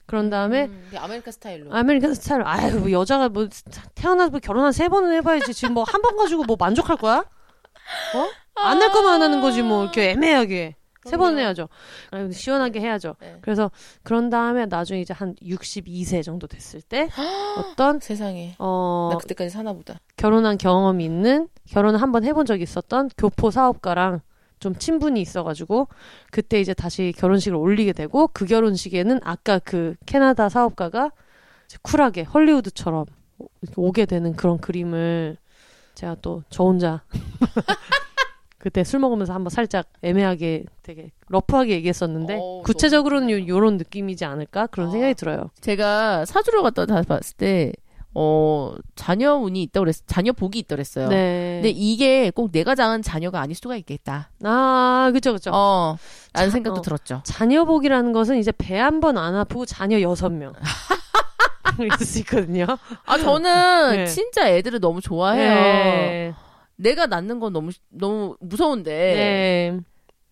[0.06, 1.74] 그런 다음에 음, 아메리카 스타일로.
[1.74, 3.48] American 스타일 아유 뭐 여자가 뭐
[3.94, 7.24] 태어나서 뭐 결혼 한 세 번은 해봐야지 지금 뭐 한 번 가지고 뭐 만족할 거야?
[8.14, 8.28] 어?
[8.56, 11.38] 안 할 거면 안 하는 거지 뭐 이렇게 애매하게 세 그럼요.
[11.38, 11.68] 해야죠.
[12.10, 13.14] 아유, 시원하게 해야죠.
[13.20, 13.38] 네.
[13.40, 13.70] 그래서
[14.02, 17.08] 그런 다음에 나중에 이제 한 62세 정도 됐을 때
[17.58, 18.54] 어떤 세상에.
[18.58, 20.00] 어 나 그때까지 사나 보다.
[20.16, 24.20] 결혼한 경험이 있는 결혼을 한번 해본 적이 있었던 교포 사업가랑
[24.60, 25.88] 좀 친분이 있어가지고
[26.30, 31.10] 그때 이제 다시 결혼식을 올리게 되고 그 결혼식에는 아까 그 캐나다 사업가가
[31.82, 33.04] 쿨하게 헐리우드처럼
[33.76, 35.36] 오게 되는 그런 그림을
[35.94, 37.02] 제가 또 저 혼자
[38.64, 44.68] 그때 술 먹으면서 한번 살짝 애매하게 되게 러프하게 얘기했었는데 어우, 구체적으로는 요, 요런 느낌이지 않을까
[44.68, 44.90] 그런 아.
[44.90, 45.50] 생각이 들어요.
[45.60, 47.72] 제가 사주를 갔다 다 봤을 때,
[48.14, 51.08] 어, 자녀 운이 있다고 그랬, 자녀 복이 있다 그랬어요.
[51.08, 51.56] 네.
[51.62, 54.30] 근데 이게 꼭 내가 낳은 자녀가 아닐 수가 있겠다.
[54.42, 55.50] 아, 그죠, 그죠.
[55.52, 55.98] 어,
[56.32, 56.82] 라는 자- 생각도 어.
[56.82, 57.20] 들었죠.
[57.24, 60.54] 자녀 복이라는 것은 이제 배 한 번 안 아프고 자녀 여섯 명.
[61.94, 62.66] 있을 수 있거든요.
[63.04, 64.06] 아, 저는 네.
[64.06, 65.54] 진짜 애들을 너무 좋아해요.
[65.54, 66.34] 네.
[66.76, 69.80] 내가 낳는 건 너무, 너무 무서운데, 네.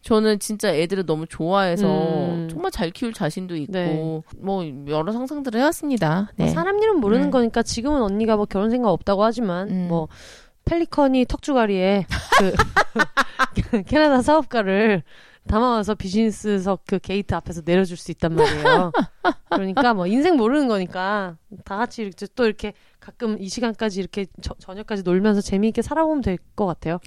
[0.03, 2.49] 저는 진짜 애들을 너무 좋아해서 음.
[2.51, 4.19] 정말 잘 키울 자신도 있고, 네.
[4.39, 6.33] 뭐, 여러 상상들을 해왔습니다.
[6.37, 6.49] 네.
[6.49, 7.31] 사람 일은 모르는 음.
[7.31, 9.87] 거니까 지금은 언니가 뭐 결혼 생각 없다고 하지만 음.
[9.89, 10.09] 뭐
[10.65, 12.07] 펠리컨이 턱주가리에
[13.71, 15.03] 그 캐나다 사업가를
[15.49, 18.93] 담아와서 비즈니스석 그 게이트 앞에서 내려줄 수 있단 말이에요.
[19.51, 24.55] 그러니까 뭐 인생 모르는 거니까 다 같이 이렇게 또 이렇게 가끔 이 시간까지 이렇게 저,
[24.59, 26.99] 저녁까지 놀면서 재미있게 살아보면 될 것 같아요.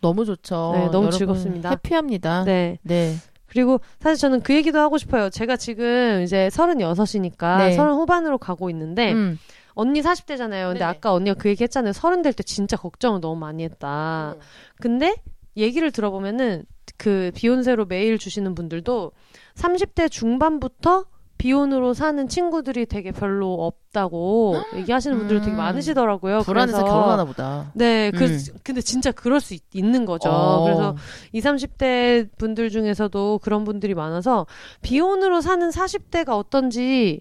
[0.00, 0.72] 너무 좋죠.
[0.74, 1.70] 네, 너무 즐겁습니다.
[1.70, 2.44] happy합니다.
[2.44, 2.78] 네.
[2.82, 3.14] 네.
[3.46, 5.30] 그리고 사실 저는 그 얘기도 하고 싶어요.
[5.30, 7.72] 제가 지금 이제 36이니까 네.
[7.72, 9.38] 서른 후반으로 가고 있는데 음.
[9.74, 10.68] 언니 40대잖아요.
[10.68, 10.84] 근데 네네.
[10.84, 11.92] 아까 언니가 그 얘기 했잖아요.
[11.92, 14.34] 서른 될때 진짜 걱정을 너무 많이 했다.
[14.36, 14.40] 음.
[14.80, 15.16] 근데
[15.56, 16.64] 얘기를 들어보면은
[16.96, 19.12] 그 비혼세로 메일 주시는 분들도
[19.54, 21.06] 30대 중반부터
[21.36, 25.56] 비혼으로 사는 친구들이 되게 별로 없다고 얘기하시는 분들이 되게 음.
[25.56, 26.40] 많으시더라고요.
[26.40, 27.72] 불안해서 그래서 결혼하나 보다.
[27.74, 28.38] 네, 그, 음.
[28.62, 30.30] 근데 진짜 그럴 수 있, 는 거죠.
[30.30, 30.64] 어.
[30.64, 30.96] 그래서
[31.32, 31.44] 20,
[31.76, 34.46] 30대 분들 중에서도 그런 분들이 많아서
[34.82, 37.20] 비혼으로 사는 40대가 어떤지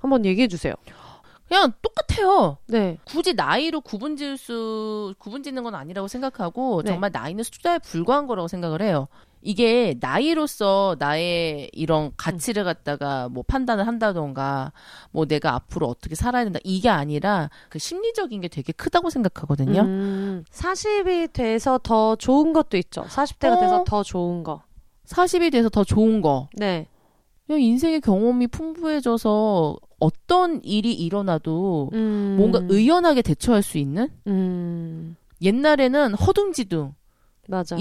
[0.00, 0.74] 한번 얘기해 주세요.
[1.50, 2.58] 그냥 똑같아요.
[2.68, 2.96] 네.
[3.04, 6.92] 굳이 나이로 구분 지을 수, 구분 짓는 건 아니라고 생각하고, 네.
[6.92, 9.08] 정말 나이는 숫자에 불과한 거라고 생각을 해요.
[9.42, 14.72] 이게 나이로서 나의 이런 가치를 갖다가 뭐 판단을 한다던가,
[15.10, 19.80] 뭐 내가 앞으로 어떻게 살아야 된다, 이게 아니라 그 심리적인 게 되게 크다고 생각하거든요.
[19.80, 23.02] 음, 40이 돼서 더 좋은 것도 있죠.
[23.08, 23.60] 40대가 어.
[23.60, 24.62] 돼서 더 좋은 거.
[25.06, 26.48] 40이 돼서 더 좋은 거.
[26.52, 26.86] 네.
[27.50, 34.08] 그냥 인생의 경험이 풍부해져서 어떤 일이 일어나도 음, 뭔가 의연하게 대처할 수 있는?
[34.28, 36.94] 음, 옛날에는 허둥지둥이었다면,
[37.48, 37.76] 맞아.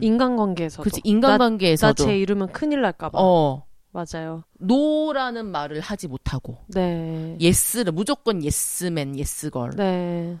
[0.00, 0.84] 인간관계에서도.
[0.84, 2.04] 그치, 인간관계에서도.
[2.04, 3.18] 나제 이름은 큰일 날까봐.
[3.20, 4.44] 어, 맞아요.
[4.60, 7.36] no라는 말을 하지 못하고, 네.
[7.40, 9.70] yes를, 무조건 예스맨, yes girl.
[9.74, 10.38] 네.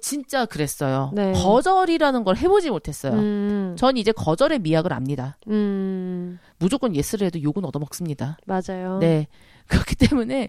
[0.00, 1.10] 진짜 그랬어요.
[1.12, 1.32] 네.
[1.32, 3.12] 거절이라는 걸 해보지 못했어요.
[3.12, 5.36] 음, 전 이제 거절의 미학을 압니다.
[5.48, 8.38] 음, 무조건 yes를 해도 욕은 얻어먹습니다.
[8.46, 8.98] 맞아요.
[9.00, 9.26] 네.
[9.68, 10.48] 그렇기 때문에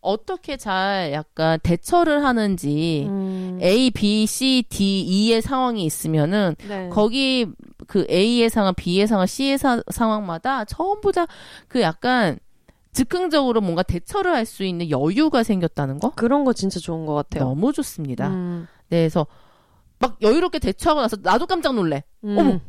[0.00, 6.88] 어떻게 잘 약간 대처를 하는지 음, A, B, C, D, E의 상황이 있으면은 네.
[6.88, 7.46] 거기
[7.86, 12.38] 그 A의 상황, B의 상황, C의 사- 상황마다 전부 다그 약간
[12.92, 17.44] 즉흥적으로 뭔가 대처를 할 수 있는 여유가 생겼다는 거 그런 거 진짜 좋은 것 같아요.
[17.44, 18.28] 너무 좋습니다.
[18.28, 19.26] 음, 네, 그래서
[19.98, 22.02] 막 여유롭게 대처하고 나서 나도 깜짝 놀래.
[22.24, 22.38] 음.
[22.38, 22.60] 어머,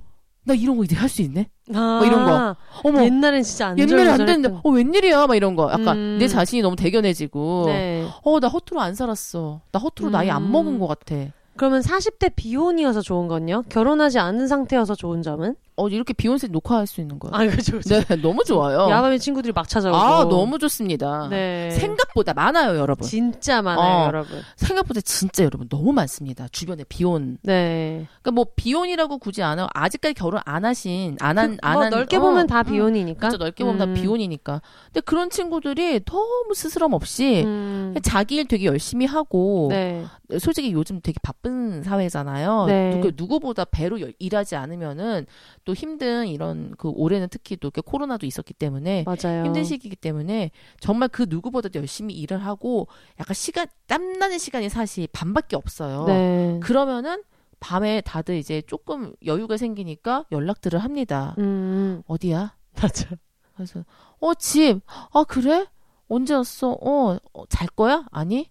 [0.44, 1.50] 나 이런 거 이제 할 수 있네.
[1.74, 2.56] 아, 뭐 이런 거.
[2.84, 5.28] 어머, 옛날엔 진짜 안 옛날에 안 됐는데, 어, 웬일이야?
[5.28, 5.72] 막 이런 거.
[5.72, 6.18] 약간 음.
[6.20, 8.08] 내 자신이 너무 대견해지고, 네.
[8.24, 9.62] 어, 나 허투루 안 살았어.
[9.72, 10.52] 나 허투루 나이 안 음.
[10.52, 11.16] 먹은 것 같아.
[11.58, 13.64] 그러면 40대 비혼이어서 좋은 건요?
[13.70, 15.56] 결혼하지 않은 상태여서 좋은 점은?
[15.78, 17.32] 어, 이렇게 비욘세 녹화할 수 있는 거야.
[17.34, 17.80] 아, 그죠.
[17.82, 18.90] 네, 너무 좋아요.
[18.90, 19.98] 야밤에 친구들이 막 찾아오고.
[19.98, 21.28] 아, 너무 좋습니다.
[21.30, 21.72] 네.
[21.72, 23.08] 생각보다 많아요, 여러분.
[23.08, 24.08] 진짜 많아요, 어.
[24.08, 24.42] 여러분.
[24.58, 26.48] 생각보다 진짜 여러분 너무 많습니다.
[26.52, 27.38] 주변에 비혼.
[27.42, 28.08] 네.
[28.22, 32.60] 그러니까 뭐 비혼이라고 굳이 안 하고 아직까지 결혼 안 하신 안한안뭐한 넓게 어, 보면 다
[32.60, 33.30] 음, 비혼이니까.
[33.30, 33.94] 진짜 넓게 보면 음.
[33.96, 34.62] 다 비혼이니까.
[34.88, 37.96] 근데 그런 친구들이 너무 스스럼 없이 음.
[38.04, 40.06] 자기 일 되게 열심히 하고 네.
[40.40, 42.66] 솔직히 요즘 되게 바쁜 사회잖아요.
[42.68, 42.92] 네.
[42.92, 45.26] 누구, 누구보다 배로 열- 일하지 않으면은
[45.66, 49.46] 또 힘든 이런 그 올해는 특히 또 코로나도 있었기 때문에 맞아요.
[49.46, 52.88] 힘든 시기이기 때문에 정말 그 누구보다도 열심히 일을 하고
[53.20, 56.06] 약간 시간 땀나는 시간이 사실 반밖에 없어요.
[56.06, 56.60] 네.
[56.62, 57.24] 그러면은
[57.60, 61.36] 밤에 다들 이제 조금 여유가 생기니까 연락들을 합니다.
[61.38, 62.02] 음.
[62.08, 62.56] 어디야?
[62.82, 63.10] 맞아.
[63.56, 63.86] 그래서
[64.20, 64.82] 어 집.
[65.14, 65.68] 아 그래?
[66.08, 66.72] 언제 왔어?
[66.72, 68.06] 어, 어, 잘 거야?
[68.12, 68.50] 아니?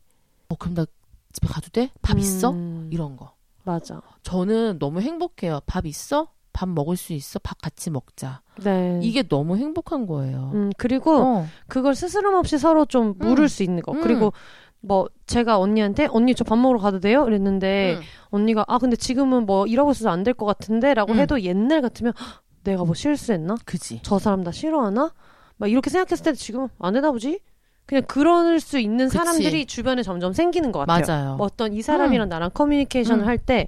[0.48, 0.86] 어 그럼 나
[1.32, 1.90] 집에 가도 돼?
[2.02, 2.50] 밥 있어?
[2.50, 2.88] 음.
[2.92, 3.34] 이런 거.
[3.64, 4.00] 맞아.
[4.22, 5.60] 저는 너무 행복해요.
[5.66, 6.32] 밥 있어?
[6.52, 7.38] 밥 먹을 수 있어?
[7.38, 8.42] 밥 같이 먹자.
[8.62, 8.98] 네.
[9.02, 10.50] 이게 너무 행복한 거예요.
[10.54, 11.46] 음, 그리고 어.
[11.68, 13.48] 그걸 스스럼 없이 서로 좀 물을 음.
[13.48, 13.92] 수 있는 거.
[13.92, 14.00] 음.
[14.02, 14.32] 그리고
[14.80, 17.26] 뭐 제가 언니한테 언니 저 밥 먹으러 가도 돼요?
[17.28, 18.02] 이랬는데 응.
[18.30, 21.18] 언니가 아 근데 지금은 뭐 이러고 있어서 안 될 것 같은데라고 음.
[21.18, 23.56] 해도 옛날 같으면 "헉, 내가 뭐 실수했나?
[23.64, 24.00] 그지.
[24.02, 25.12] 저 사람 나 싫어하나?
[25.58, 27.40] 막 이렇게 생각했을 때 지금 안 되나 보지?
[27.86, 29.18] 그냥 그럴 수 있는 그치.
[29.18, 31.04] 사람들이 주변에 점점 생기는 것 같아요.
[31.06, 31.36] 맞아요.
[31.36, 33.28] 뭐 어떤 이 사람이랑 나랑 커뮤니케이션을 음.
[33.28, 33.66] 할때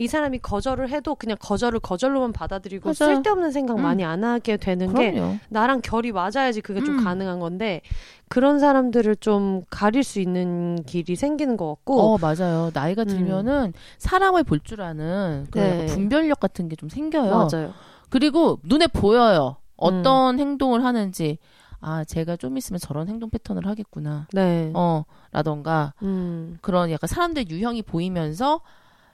[0.00, 0.08] 이 응.
[0.08, 3.14] 사람이 거절을 해도 그냥 거절을 거절로만 받아들이고 맞아요.
[3.16, 3.82] 쓸데없는 생각 음.
[3.82, 5.36] 많이 안 하게 되는 게 그럼요.
[5.50, 7.04] 나랑 결이 맞아야지 그게 좀 음.
[7.04, 7.82] 가능한 건데
[8.28, 12.70] 그런 사람들을 좀 가릴 수 있는 길이 생기는 것 같고 어 맞아요.
[12.72, 13.08] 나이가 음.
[13.08, 15.86] 들면은 사람을 볼 줄 아는 그 네.
[15.86, 17.48] 분별력 같은 게 좀 생겨요.
[17.50, 17.74] 맞아요.
[18.08, 19.56] 그리고 눈에 보여요.
[19.76, 21.38] 어떤 행동을 하는지.
[21.82, 24.26] 아, 제가 좀 있으면 저런 행동 패턴을 하겠구나.
[24.32, 24.70] 네.
[24.74, 26.58] 어, 라던가 음.
[26.60, 28.60] 그런 약간 사람들 유형이 보이면서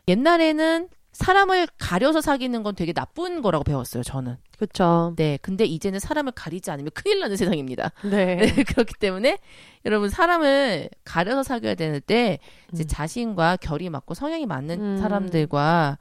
[0.08, 4.36] 옛날에는 사람을 가려서 사귀는 건 되게 나쁜 거라고 배웠어요, 저는.
[4.58, 5.14] 그쵸.
[5.16, 5.38] 네.
[5.40, 7.92] 근데 이제는 사람을 가리지 않으면 큰일 나는 세상입니다.
[8.04, 8.36] 네.
[8.36, 9.38] 네, 그렇기 때문에
[9.86, 12.38] 여러분 사람을 가려서 사귀어야 되는데
[12.72, 12.86] 이제 음.
[12.86, 14.98] 자신과 결이 맞고 성향이 맞는 음.
[14.98, 15.96] 사람들과를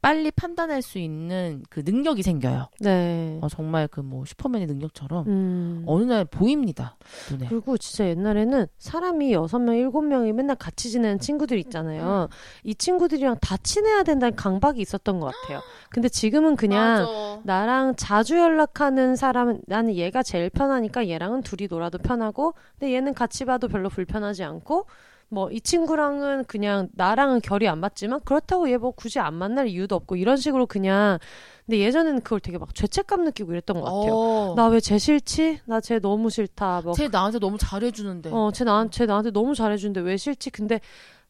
[0.00, 2.68] 빨리 판단할 수 있는 그 능력이 생겨요.
[2.80, 3.38] 네.
[3.42, 5.82] 어, 정말 그 뭐 슈퍼맨의 능력처럼 음.
[5.86, 6.96] 어느 날 보입니다.
[7.30, 7.48] 눈에.
[7.48, 12.28] 그리고 진짜 옛날에는 사람이 여섯 명, 일곱 명이 맨날 같이 지내는 친구들 있잖아요.
[12.64, 15.60] 이 친구들이랑 다 친해야 된다는 강박이 있었던 것 같아요.
[15.90, 17.40] 근데 지금은 그냥 맞아.
[17.44, 23.44] 나랑 자주 연락하는 사람은 나는 얘가 제일 편하니까 얘랑은 둘이 놀아도 편하고 근데 얘는 같이
[23.44, 24.86] 봐도 별로 불편하지 않고
[25.30, 29.94] 뭐 이 친구랑은 그냥 나랑은 결이 안 맞지만 그렇다고 얘 뭐 굳이 안 만날 이유도
[29.96, 31.18] 없고 이런 식으로 그냥
[31.66, 34.12] 근데 예전에는 그걸 되게 막 죄책감 느끼고 이랬던 것 같아요.
[34.14, 34.54] 어.
[34.56, 35.60] 나왜 쟤 싫지?
[35.66, 36.80] 나 쟤 너무 싫다.
[36.82, 38.30] 뭐 쟤 나한테 너무 잘해주는데.
[38.32, 40.48] 어, 쟤, 나, 쟤 나한테 너무 잘해주는데 왜 싫지?
[40.50, 40.80] 근데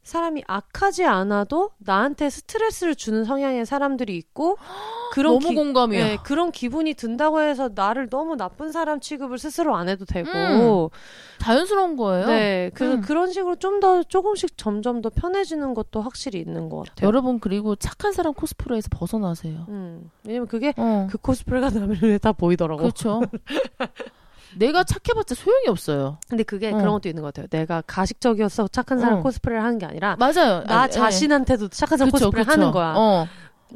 [0.09, 4.57] 사람이 악하지 않아도 나한테 스트레스를 주는 성향의 사람들이 있고
[5.13, 6.05] 그런 너무 기- 공감이야.
[6.05, 10.89] 네, 그런 기분이 든다고 해서 나를 너무 나쁜 사람 취급을 스스로 안 해도 되고 음,
[11.39, 12.27] 자연스러운 거예요.
[12.27, 13.01] 네, 그, 음.
[13.01, 17.07] 그런 식으로 좀 더 조금씩 점점 더 편해지는 것도 확실히 있는 것 같아요.
[17.07, 19.67] 여러분 그리고 착한 사람 코스프레에서 벗어나세요.
[19.69, 21.07] 음, 왜냐면 그게 어.
[21.11, 22.79] 그 코스프레가 나면 눈에 다 보이더라고.
[22.83, 23.21] 그렇죠.
[24.57, 26.19] 내가 착해봤자 소용이 없어요.
[26.29, 26.77] 근데 그게 어.
[26.77, 27.47] 그런 것도 있는 것 같아요.
[27.49, 29.23] 내가 가식적이어서 착한 사람 어.
[29.23, 30.65] 코스프레를 하는 게 아니라 맞아요.
[30.65, 30.91] 나 아, 예.
[30.91, 32.53] 자신한테도 착한 사람 그쵸, 코스프레 그쵸.
[32.53, 32.95] 하는 거야.
[32.97, 33.27] 어.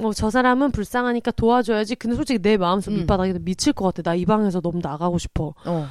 [0.01, 1.97] 어, 저 사람은 불쌍하니까 도와줘야지.
[1.97, 2.97] 근데 솔직히 내 마음속 음.
[3.01, 4.03] 밑바닥에 미칠 것 같아.
[4.03, 5.55] 나 이 방에서 너무 나가고 싶어.
[5.66, 5.89] 어.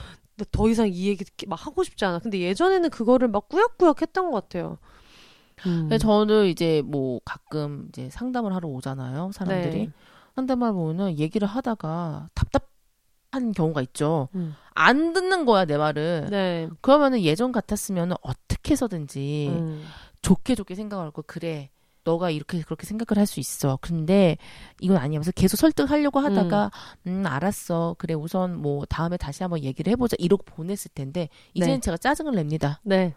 [0.51, 2.17] 더 이상 이 얘기 막 하고 싶지 않아.
[2.19, 4.77] 근데 예전에는 그거를 막 꾸역꾸역 했던 것 같아요.
[5.67, 5.89] 음.
[5.99, 9.29] 저는 이제 뭐 가끔 이제 상담을 하러 오잖아요.
[9.33, 9.77] 사람들이.
[9.85, 9.91] 네.
[10.35, 12.70] 상담을 보면은 얘기를 하다가 답답
[13.31, 14.27] 한 경우가 있죠.
[14.35, 14.55] 음.
[14.73, 16.27] 안 듣는 거야, 내 말을.
[16.29, 16.69] 네.
[16.81, 19.85] 그러면은 예전 같았으면 어떻게 해서든지 음.
[20.21, 21.69] 좋게 좋게 생각을 하고 그래.
[22.03, 23.77] 너가 이렇게 그렇게 생각을 할 수 있어.
[23.79, 24.37] 근데
[24.79, 26.71] 이건 아니면서 계속 설득하려고 하다가
[27.07, 27.95] 음, 알았어.
[27.99, 30.15] 그래 우선 뭐 다음에 다시 한번 얘기를 해보자.
[30.19, 31.79] 이러고 보냈을 텐데 이제는 네.
[31.79, 32.79] 제가 짜증을 냅니다.
[32.83, 33.13] 네.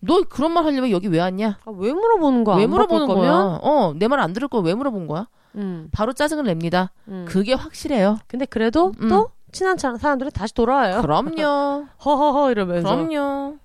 [0.00, 1.58] 너 그런 말 하려면 여기 왜 왔냐?
[1.64, 2.56] 아, 왜 물어보는 거야?
[2.56, 3.32] 왜안 물어보는 거야?
[3.32, 3.58] 거면?
[3.62, 5.28] 어, 내 말 안 들을 거왜 물어본 거야?
[5.56, 5.88] 음.
[5.92, 6.92] 바로 짜증을 냅니다.
[7.08, 7.26] 음.
[7.28, 8.18] 그게 확실해요.
[8.26, 9.08] 근데 그래도 음.
[9.08, 11.00] 또 친한 차- 사람들은 다시 돌아와요.
[11.00, 11.86] 그럼요.
[12.04, 13.56] 허허허 이러면서 그럼요.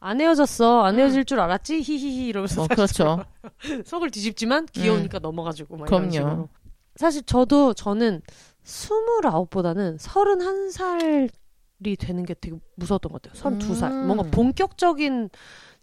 [0.00, 0.82] 안 헤어졌어.
[0.84, 1.00] 안 음.
[1.00, 1.80] 헤어질 줄 알았지?
[1.80, 3.24] 히히히 이러면서 어, 그렇죠.
[3.86, 6.10] 속을 뒤집지만 귀여우니까 넘어가지고 막 그럼요.
[6.10, 6.48] 식으로.
[6.96, 8.20] 사실 저도 저는
[8.64, 13.40] 29보다는 31살이 되는 게 되게 무서웠던 것 같아요.
[13.58, 13.90] 32살.
[13.90, 14.06] 음.
[14.06, 15.30] 뭔가 본격적인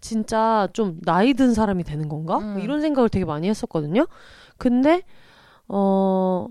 [0.02, 2.40] 진짜 좀 나이 든 사람이 되는 건가?
[2.40, 2.60] 뭐 음.
[2.60, 4.08] 이런 생각을 되게 많이 했었거든요.
[4.58, 5.04] 근데
[5.68, 6.48] 어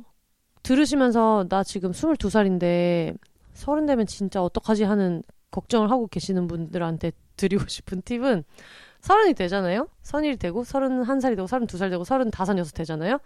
[0.62, 3.16] 들으시면서 나 지금 22살인데
[3.55, 8.44] 서른 되면 진짜 어떡하지 하는 걱정을 하고 계시는 분들한테 드리고 싶은 팁은
[9.01, 9.89] 서른이 되잖아요.
[10.02, 13.18] 선일이 되고 서른 한 살이 되고 서른 두 살 되고 서른 다섯 여섯 되잖아요.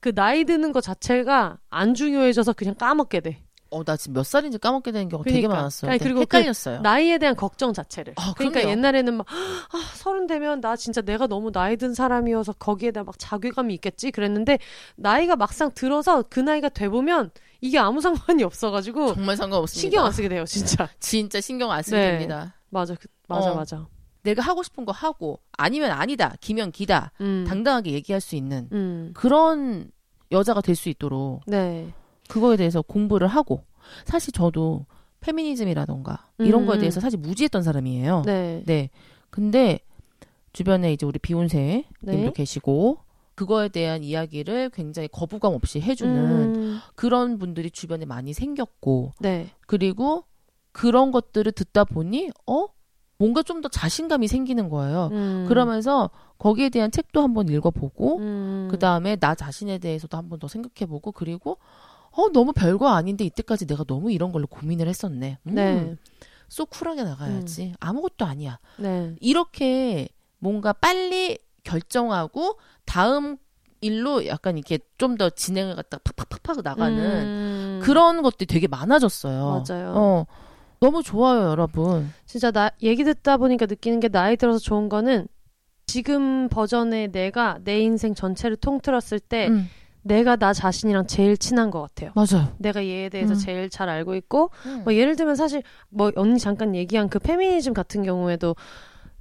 [0.00, 3.38] 그 나이 드는 것 자체가 안 중요해져서 그냥 까먹게 돼.
[3.72, 5.56] 어, 나 지금 몇 살인지 까먹게 되는 경우 가 되게 그러니까.
[5.60, 5.90] 많았어요.
[5.90, 6.80] 아니, 그리고 헷갈렸어요.
[6.82, 8.14] 나이에 대한 걱정 자체를.
[8.16, 8.70] 아, 그러니까 그럼요.
[8.72, 13.18] 옛날에는 막, 아, 서른 되면 나 진짜 내가 너무 나이 든 사람이어서 거기에 대한 막
[13.18, 14.10] 자괴감이 있겠지?
[14.10, 14.58] 그랬는데,
[14.96, 17.30] 나이가 막상 들어서 그 나이가 돼보면
[17.60, 19.80] 이게 아무 상관이 없어가지고, 정말 상관없습니다.
[19.80, 20.88] 신경 안 쓰게 돼요, 진짜.
[21.00, 22.10] 진짜 신경 안 쓰게 네.
[22.12, 22.54] 됩니다.
[22.70, 23.54] 맞아, 그- 맞아, 어.
[23.54, 23.86] 맞아.
[24.22, 26.34] 내가 하고 싶은 거 하고 아니면 아니다.
[26.40, 27.10] 기면 기다.
[27.20, 27.44] 음.
[27.48, 29.10] 당당하게 얘기할 수 있는 음.
[29.14, 29.90] 그런
[30.30, 31.92] 여자가 될 수 있도록 네.
[32.32, 33.64] 그거에 대해서 공부를 하고
[34.06, 34.86] 사실 저도
[35.20, 36.66] 페미니즘이라던가 이런 음.
[36.66, 38.22] 거에 대해서 사실 무지했던 사람이에요.
[38.24, 38.62] 네.
[38.64, 38.90] 네.
[39.28, 39.80] 근데
[40.54, 42.16] 주변에 이제 우리 비욘세 네.
[42.16, 42.98] 님도 계시고
[43.34, 46.78] 그거에 대한 이야기를 굉장히 거부감 없이 해주는 음.
[46.94, 49.50] 그런 분들이 주변에 많이 생겼고 네.
[49.66, 50.24] 그리고
[50.72, 52.66] 그런 것들을 듣다 보니 어
[53.18, 55.10] 뭔가 좀 더 자신감이 생기는 거예요.
[55.12, 55.44] 음.
[55.48, 58.68] 그러면서 거기에 대한 책도 한번 읽어보고 음.
[58.70, 61.58] 그 다음에 나 자신에 대해서도 한번 더 생각해보고 그리고
[62.12, 65.38] 어 너무 별거 아닌데 이때까지 내가 너무 이런 걸로 고민을 했었네.
[65.46, 65.96] 음, 네.
[66.48, 67.74] 쏙 쿨하게 나가야지.
[67.80, 68.58] 아무것도 아니야.
[68.78, 69.14] 네.
[69.20, 70.08] 이렇게
[70.38, 73.38] 뭔가 빨리 결정하고 다음
[73.80, 77.80] 일로 약간 이렇게 좀 더 진행을 갖다 팍팍팍팍 나가는 음.
[77.82, 79.64] 그런 것들이 되게 많아졌어요.
[79.66, 79.92] 맞아요.
[79.96, 80.26] 어,
[80.80, 82.12] 너무 좋아요, 여러분.
[82.26, 85.26] 진짜 나 얘기 듣다 보니까 느끼는 게 나이 들어서 좋은 거는
[85.86, 89.68] 지금 버전의 내가 내 인생 전체를 통틀었을 때 음,
[90.02, 92.10] 내가 나 자신이랑 제일 친한 것 같아요.
[92.14, 92.48] 맞아요.
[92.58, 93.38] 내가 얘에 대해서 음.
[93.38, 94.82] 제일 잘 알고 있고 음.
[94.84, 98.56] 뭐 예를 들면 사실 뭐 언니 잠깐 얘기한 그 페미니즘 같은 경우에도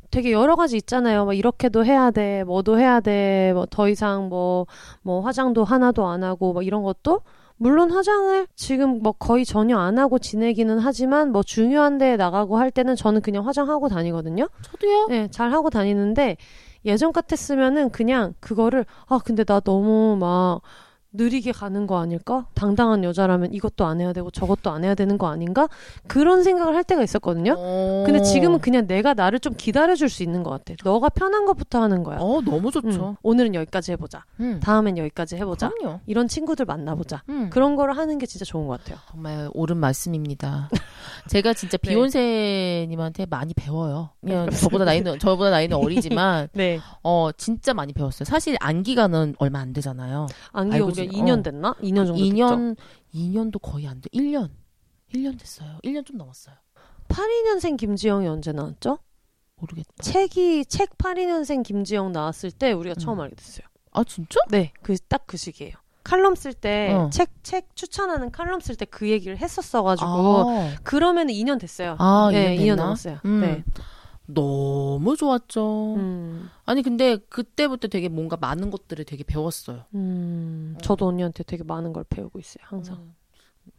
[0.10, 1.24] 되게 여러 가지 있잖아요.
[1.24, 4.66] 뭐 이렇게도 해야 돼, 뭐도 해야 돼, 뭐 더 이상 뭐
[5.04, 7.22] 뭐 화장도 하나도 안 하고 뭐 이런 것도
[7.58, 12.72] 물론 화장을 지금 뭐 거의 전혀 안 하고 지내기는 하지만 뭐 중요한 데에 나가고 할
[12.72, 14.50] 때는 저는 그냥 화장하고 다니거든요.
[14.64, 15.08] 저도요.
[15.10, 16.38] 네, 잘 하고 다니는데
[16.86, 20.62] 예전 같았으면은 그냥 그거를 아 근데 나 너무 막
[21.14, 22.48] 느리게 가는 거 아닐까?
[22.54, 25.68] 당당한 여자라면 이것도 안 해야 되고 저것도 안 해야 되는 거 아닌가?
[26.08, 27.56] 그런 생각을 할 때가 있었거든요.
[27.58, 28.04] 어.
[28.06, 30.74] 근데 지금은 그냥 내가 나를 좀 기다려줄 수 있는 것 같아.
[30.84, 32.18] 너가 편한 것부터 하는 거야.
[32.20, 33.18] 어 너무 음, 좋죠.
[33.24, 34.24] 오늘은 여기까지 해보자.
[34.40, 34.62] 음.
[34.64, 35.70] 다음엔 여기까지 해보자.
[35.70, 36.00] 그럼요.
[36.06, 37.24] 이런 친구들 만나보자.
[37.28, 37.50] 음.
[37.50, 38.98] 그런 거를 하는 게 진짜 좋은 것 같아요.
[39.10, 40.70] 정말 옳은 말씀입니다.
[41.32, 41.90] 제가 진짜 네.
[41.92, 44.10] 비욘세님한테 많이 배워요.
[44.20, 46.80] 그냥 저보다 나이는 저보다 나이는 어리지만 네.
[47.04, 48.26] 어 진짜 많이 배웠어요.
[48.26, 50.28] 사실 안기가는 얼마 안 되잖아요.
[50.52, 51.44] 안기 우리가 지- 2년 어.
[51.44, 51.74] 됐나?
[51.76, 52.36] 2년 정도 됐죠.
[52.36, 52.76] 2년
[53.14, 54.10] 2년도 거의 안 돼.
[54.14, 54.50] 1년
[55.14, 55.78] 1년 됐어요.
[55.86, 56.56] 1년 좀 넘었어요.
[57.08, 58.98] 82년생 김지영이 언제 나왔죠?
[59.56, 59.90] 모르겠다.
[60.04, 63.22] 책이 책 82년생 김지영 나왔을 때 우리가 처음 음.
[63.24, 63.66] 알게 됐어요.
[63.94, 64.40] 아 진짜?
[64.50, 65.74] 네, 그 딱 그 시기예요.
[66.04, 67.10] 칼럼 쓸때 어.
[67.12, 71.96] 책책 추천하는 칼럼 쓸 때 그 얘기를 했었어 가지고 아, 그러면 2년 됐어요.
[72.00, 72.84] 아 네, 2년 2년 됐나?
[72.84, 73.18] 넘었어요.
[73.26, 73.42] 음.
[73.42, 73.64] 네.
[74.26, 75.96] 너무 좋았죠.
[75.96, 79.84] 음, 아니 근데 그때부터 되게 뭔가 많은 것들을 되게 배웠어요.
[79.94, 82.64] 음, 저도 언니한테 되게 많은 걸 배우고 있어요.
[82.64, 83.14] 항상.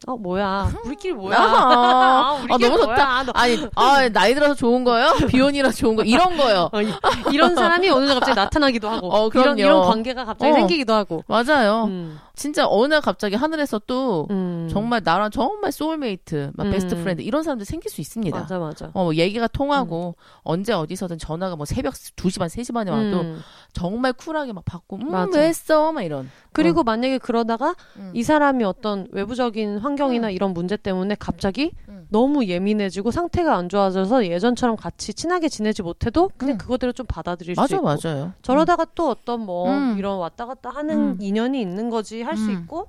[0.08, 0.12] 음.
[0.12, 0.70] 어, 뭐야?
[0.84, 1.36] 우리끼리 뭐야?
[1.38, 3.22] 아, 우리끼리 아, 너무 뭐야?
[3.26, 5.12] 너- 아니, 아, 나이 들어서 좋은 거요?
[5.28, 6.68] 비혼이라 좋은 거 이런 거요.
[6.72, 6.92] 어, 이-
[7.32, 9.58] 이런 사람이 어느 날 갑자기 나타나기도 하고 어, 이런 그럼요.
[9.60, 10.54] 이런 관계가 갑자기 어.
[10.54, 11.24] 생기기도 하고.
[11.26, 11.84] 맞아요.
[11.84, 14.68] 음, 진짜 어느 날 갑자기 하늘에서 또 음.
[14.70, 16.70] 정말 나랑 정말 소울메이트, 막 음.
[16.70, 18.36] best friend 이런 사람들 생길 수 있습니다.
[18.38, 18.90] 맞아 맞아.
[18.94, 23.40] 어, 뭐 얘기가 통하고 언제 어디서든 전화가 뭐 새벽 2시 반, 3시 반에 와도 음.
[23.72, 25.38] 정말 쿨하게 막 받고 음, 맞아.
[25.38, 25.92] 왜 했어?
[25.92, 26.30] 막 이런.
[26.52, 28.12] 그리고 만약에 그러다가 음.
[28.14, 32.06] 이 사람이 어떤 외부적인 환경이나 이런 문제 때문에 갑자기 음.
[32.10, 36.58] 너무 예민해지고 상태가 안 좋아져서 예전처럼 같이 친하게 지내지 못해도 그냥 음.
[36.58, 38.32] 그거대로 좀 받아들일 수 맞아, 있고 맞아요.
[38.42, 39.96] 저러다가 또 어떤 뭐 음.
[39.98, 41.18] 이런 왔다 갔다 하는 음.
[41.20, 42.52] 인연이 있는 거지 할수 음.
[42.62, 42.88] 있고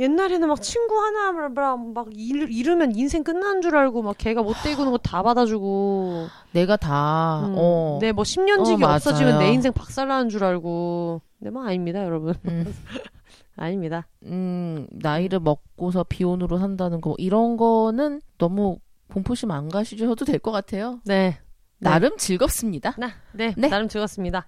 [0.00, 4.92] 옛날에는 막 친구 하나 막 일, 잃으면 인생 끝나는 줄 알고 막 걔가 못 데리고는
[4.92, 7.54] 거 다 받아주고 내가 다, 음.
[7.56, 7.98] 어.
[8.00, 9.38] 내뭐 10년 지기 어, 없어지면.
[9.40, 12.72] 내 인생 박살나는 줄 알고 근데 뭐 아닙니다 여러분 음.
[13.56, 18.78] 아닙니다 음, 나이를 먹고서 비혼으로 산다는 거 이런 거는 너무
[19.12, 21.00] 공포심 안 가시셔도 될 것 같아요.
[21.06, 21.38] 네
[21.80, 22.94] 나름 즐겁습니다.
[22.98, 23.68] 나, 네, 네.
[23.68, 24.46] 나름 즐겁습니다.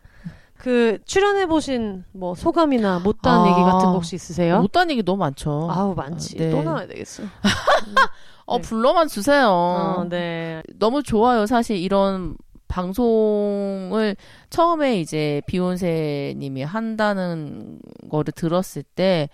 [0.60, 4.60] 그 출연해 보신 뭐 소감이나 못다한 아, 얘기 같은 거 혹시 있으세요?
[4.60, 5.68] 못한 얘기 너무 많죠.
[5.70, 6.36] 아우 많지.
[6.36, 6.50] 네.
[6.50, 7.22] 또 나와야 되겠어.
[8.44, 8.62] 어, 네.
[8.62, 9.48] 불러만 주세요.
[9.48, 10.62] 어, 네.
[10.78, 11.46] 너무 좋아요.
[11.46, 12.36] 사실 이런
[12.68, 14.16] 방송을
[14.50, 17.78] 처음에 이제 비욘세님이 한다는
[18.10, 19.30] 거를 들었을 때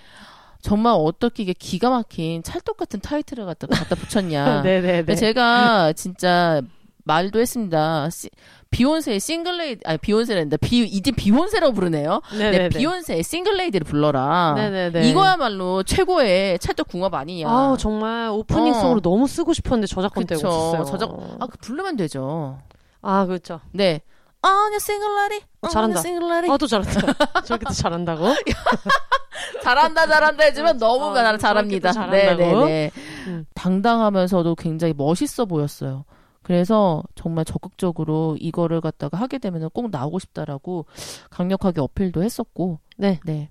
[0.63, 4.63] 정말 어떻게 이게 기가 막힌 찰떡 같은 타이틀을 갖다 갖다 붙였냐.
[4.63, 5.17] 네네네.
[5.17, 6.63] 제가 진짜
[7.07, 8.11] 말도 했습니다.
[8.11, 8.29] 시,
[8.71, 10.57] 비욘세의 single lady, 아니, 비욘세란다.
[10.57, 12.21] 비, 이제 비욘세라고 부르네요.
[12.33, 12.59] 네네네.
[12.59, 14.55] 네, 비욘세의 single lady를 불러라.
[14.57, 15.09] 네네네.
[15.09, 17.49] 이거야말로 최고의 찰떡 궁합 아니냐.
[17.49, 19.01] 아우 정말 오프닝송으로 어.
[19.01, 20.47] 너무 쓰고 싶었는데 저작권 때문에.
[20.49, 20.85] 없었어요.
[20.85, 22.59] 저작, 아, 그 부르면 되죠.
[23.03, 23.61] 아 그렇죠.
[23.73, 24.01] 네.
[24.43, 25.45] all the single lady.
[25.63, 26.01] 어, 잘한다.
[26.01, 26.51] single lady.
[26.51, 26.91] 아 또 잘한다.
[27.47, 28.27] 저렇게 또 잘한다고?
[29.63, 31.93] 잘한다, 잘한다 해주면 너무 어, 잘합니다.
[31.93, 32.91] 네네네.
[33.29, 33.45] 음.
[33.55, 36.05] 당당하면서도 굉장히 멋있어 보였어요.
[36.47, 40.87] 그래서 정말 적극적으로 이거를 갖다가 하게 되면 꼭 나오고 싶다라고
[41.29, 43.19] 강력하게 어필도 했었고, 네.
[43.27, 43.51] 네.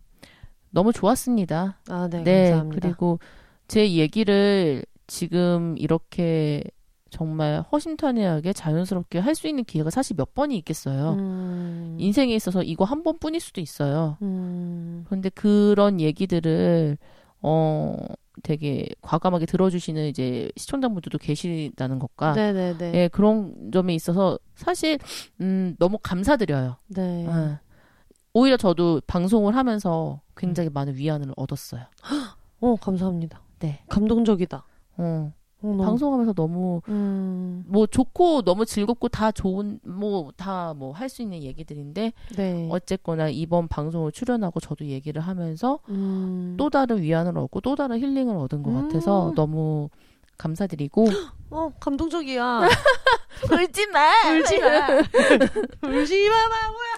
[0.70, 1.78] 너무 좋았습니다.
[1.90, 2.44] 아 네, 네.
[2.52, 2.80] 감사합니다.
[2.80, 3.20] 그리고
[3.68, 6.64] 제 얘기를 지금 이렇게
[7.10, 11.16] 정말 허심탄회하게 자연스럽게 할 수 있는 기회가 사실 몇 번이 있겠어요.
[11.20, 14.18] 음, 인생에 있어서 이거 한 번뿐일 수도 있어요.
[14.22, 16.98] 음, 그런데 그런 얘기들을
[17.42, 17.98] 어
[18.44, 22.94] 되게 과감하게 들어주시는 이제 시청자분들도 계시다는 것과 네네네.
[22.94, 24.98] 예 그런 점에 있어서 사실
[25.42, 26.78] 음 너무 감사드려요.
[26.88, 27.28] 네.
[27.28, 27.60] 예.
[28.34, 30.34] 오히려 저도 방송을 하면서 음.
[30.36, 31.84] 굉장히 많은 위안을 얻었어요.
[32.62, 33.42] 어 감사합니다.
[33.60, 33.82] 네.
[33.90, 34.66] 감동적이다.
[34.98, 41.10] 어, 어, 방송하면서 너무 음, 뭐 좋고 너무 즐겁고 다 좋은 뭐 다 뭐 할
[41.10, 42.68] 수 있는 얘기들인데 네.
[42.72, 48.36] 어쨌거나 이번 방송을 출연하고 저도 얘기를 하면서 음, 또 다른 위안을 얻고 또 다른 힐링을
[48.36, 49.36] 얻은 것 같아서 음.
[49.36, 49.90] 너무
[50.38, 51.06] 감사드리고
[51.52, 52.62] 어 감동적이야.
[53.52, 54.88] 울지 마 울지 마.
[55.88, 56.36] 울지 마.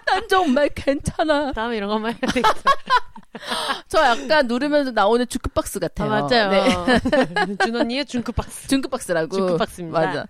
[0.05, 2.71] 난 정말 괜찮아 다음에 이런 거 한번 해야 되겠다.
[3.87, 6.49] 저 약간 누르면서 나오는 주크박스 아, 같아요 맞아요.
[6.49, 7.55] 네.
[7.63, 8.67] 준 언니의 중크박스.
[8.67, 9.99] 중크박스라고 중크박스입니다.
[9.99, 10.25] 맞아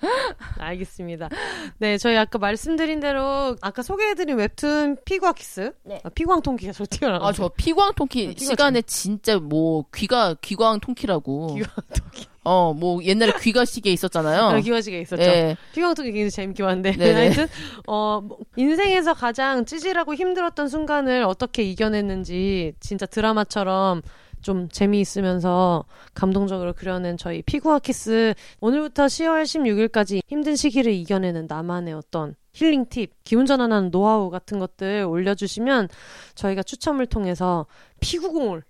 [0.57, 1.29] 알겠습니다.
[1.77, 5.71] 네, 저희 아까 말씀드린 대로 아까 소개해드린 웹툰 피구아키스.
[5.83, 6.01] 네.
[6.03, 7.27] 아, 피구왕 통키가 저 튀어나가.
[7.27, 12.27] 아저 피광 통키 피가 시간에 진짜 뭐 귀가 귀광 통키라고 피구왕 통키.
[12.47, 15.21] 어 뭐 옛날에 귀가 시계 있었잖아요 아, 기와지가 있었죠.
[15.21, 15.57] 예.
[15.73, 16.91] 통키 굉장히 재밌게 봤는데.
[17.13, 17.47] 하여튼
[17.87, 24.01] 어 뭐, 인생에서 가장 찌질하고 힘들었던 순간을 어떻게 이겨냈는지 진짜 드라마처럼
[24.41, 32.85] 좀 재미있으면서 감동적으로 그려낸 저희 피구아키스 오늘부터 10월 16일까지 힘든 시기를 이겨내는 나만의 어떤 힐링
[32.89, 35.89] 팁, 기분 전환하는 노하우 같은 것들 올려주시면
[36.35, 37.65] 저희가 추첨을 통해서
[37.99, 38.63] 피구공을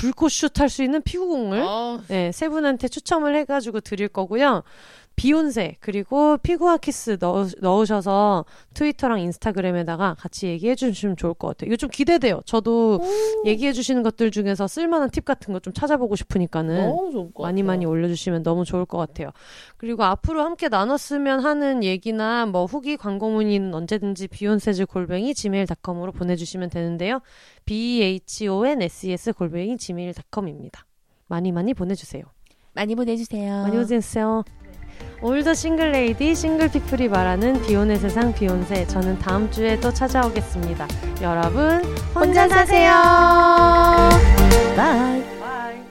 [0.00, 4.62] 불꽃 슛 할 수 있는 피구공을 어, 네, 세 분한테 추첨을 해가지고 드릴 거고요.
[5.16, 11.68] 비혼세 그리고 피구아 키스 넣으, 넣으셔서 트위터랑 인스타그램에다가 같이 얘기해 주시면 좋을 것 같아요.
[11.68, 12.40] 이거 좀 기대돼요.
[12.46, 13.00] 저도
[13.44, 17.60] 얘기해 주시는 것들 중에서 쓸만한 팁 같은 거 좀 찾아보고 싶으니까는 너무 좋을 것 많이
[17.62, 17.66] 같아요.
[17.66, 19.30] 많이 올려주시면 너무 좋을 것 같아요.
[19.76, 26.70] 그리고 앞으로 함께 나눴으면 하는 얘기나 뭐 후기 광고 문의는 언제든지 비혼세즈 골뱅이 gmail.com으로 보내주시면
[26.70, 27.20] 되는데요.
[27.64, 30.86] b h o n s e s 골뱅이 gmail.com입니다.
[31.26, 32.22] 많이 많이 보내주세요.
[32.72, 34.44] 많이 보내주세요 많이 보내주세요.
[35.22, 40.86] All the single lady single people이 말하는 비혼의 세상 비혼세 저는 다음 주에 또 찾아오겠습니다.
[41.22, 41.82] 여러분
[42.14, 42.92] 혼자 사세요.
[44.76, 45.85] 바이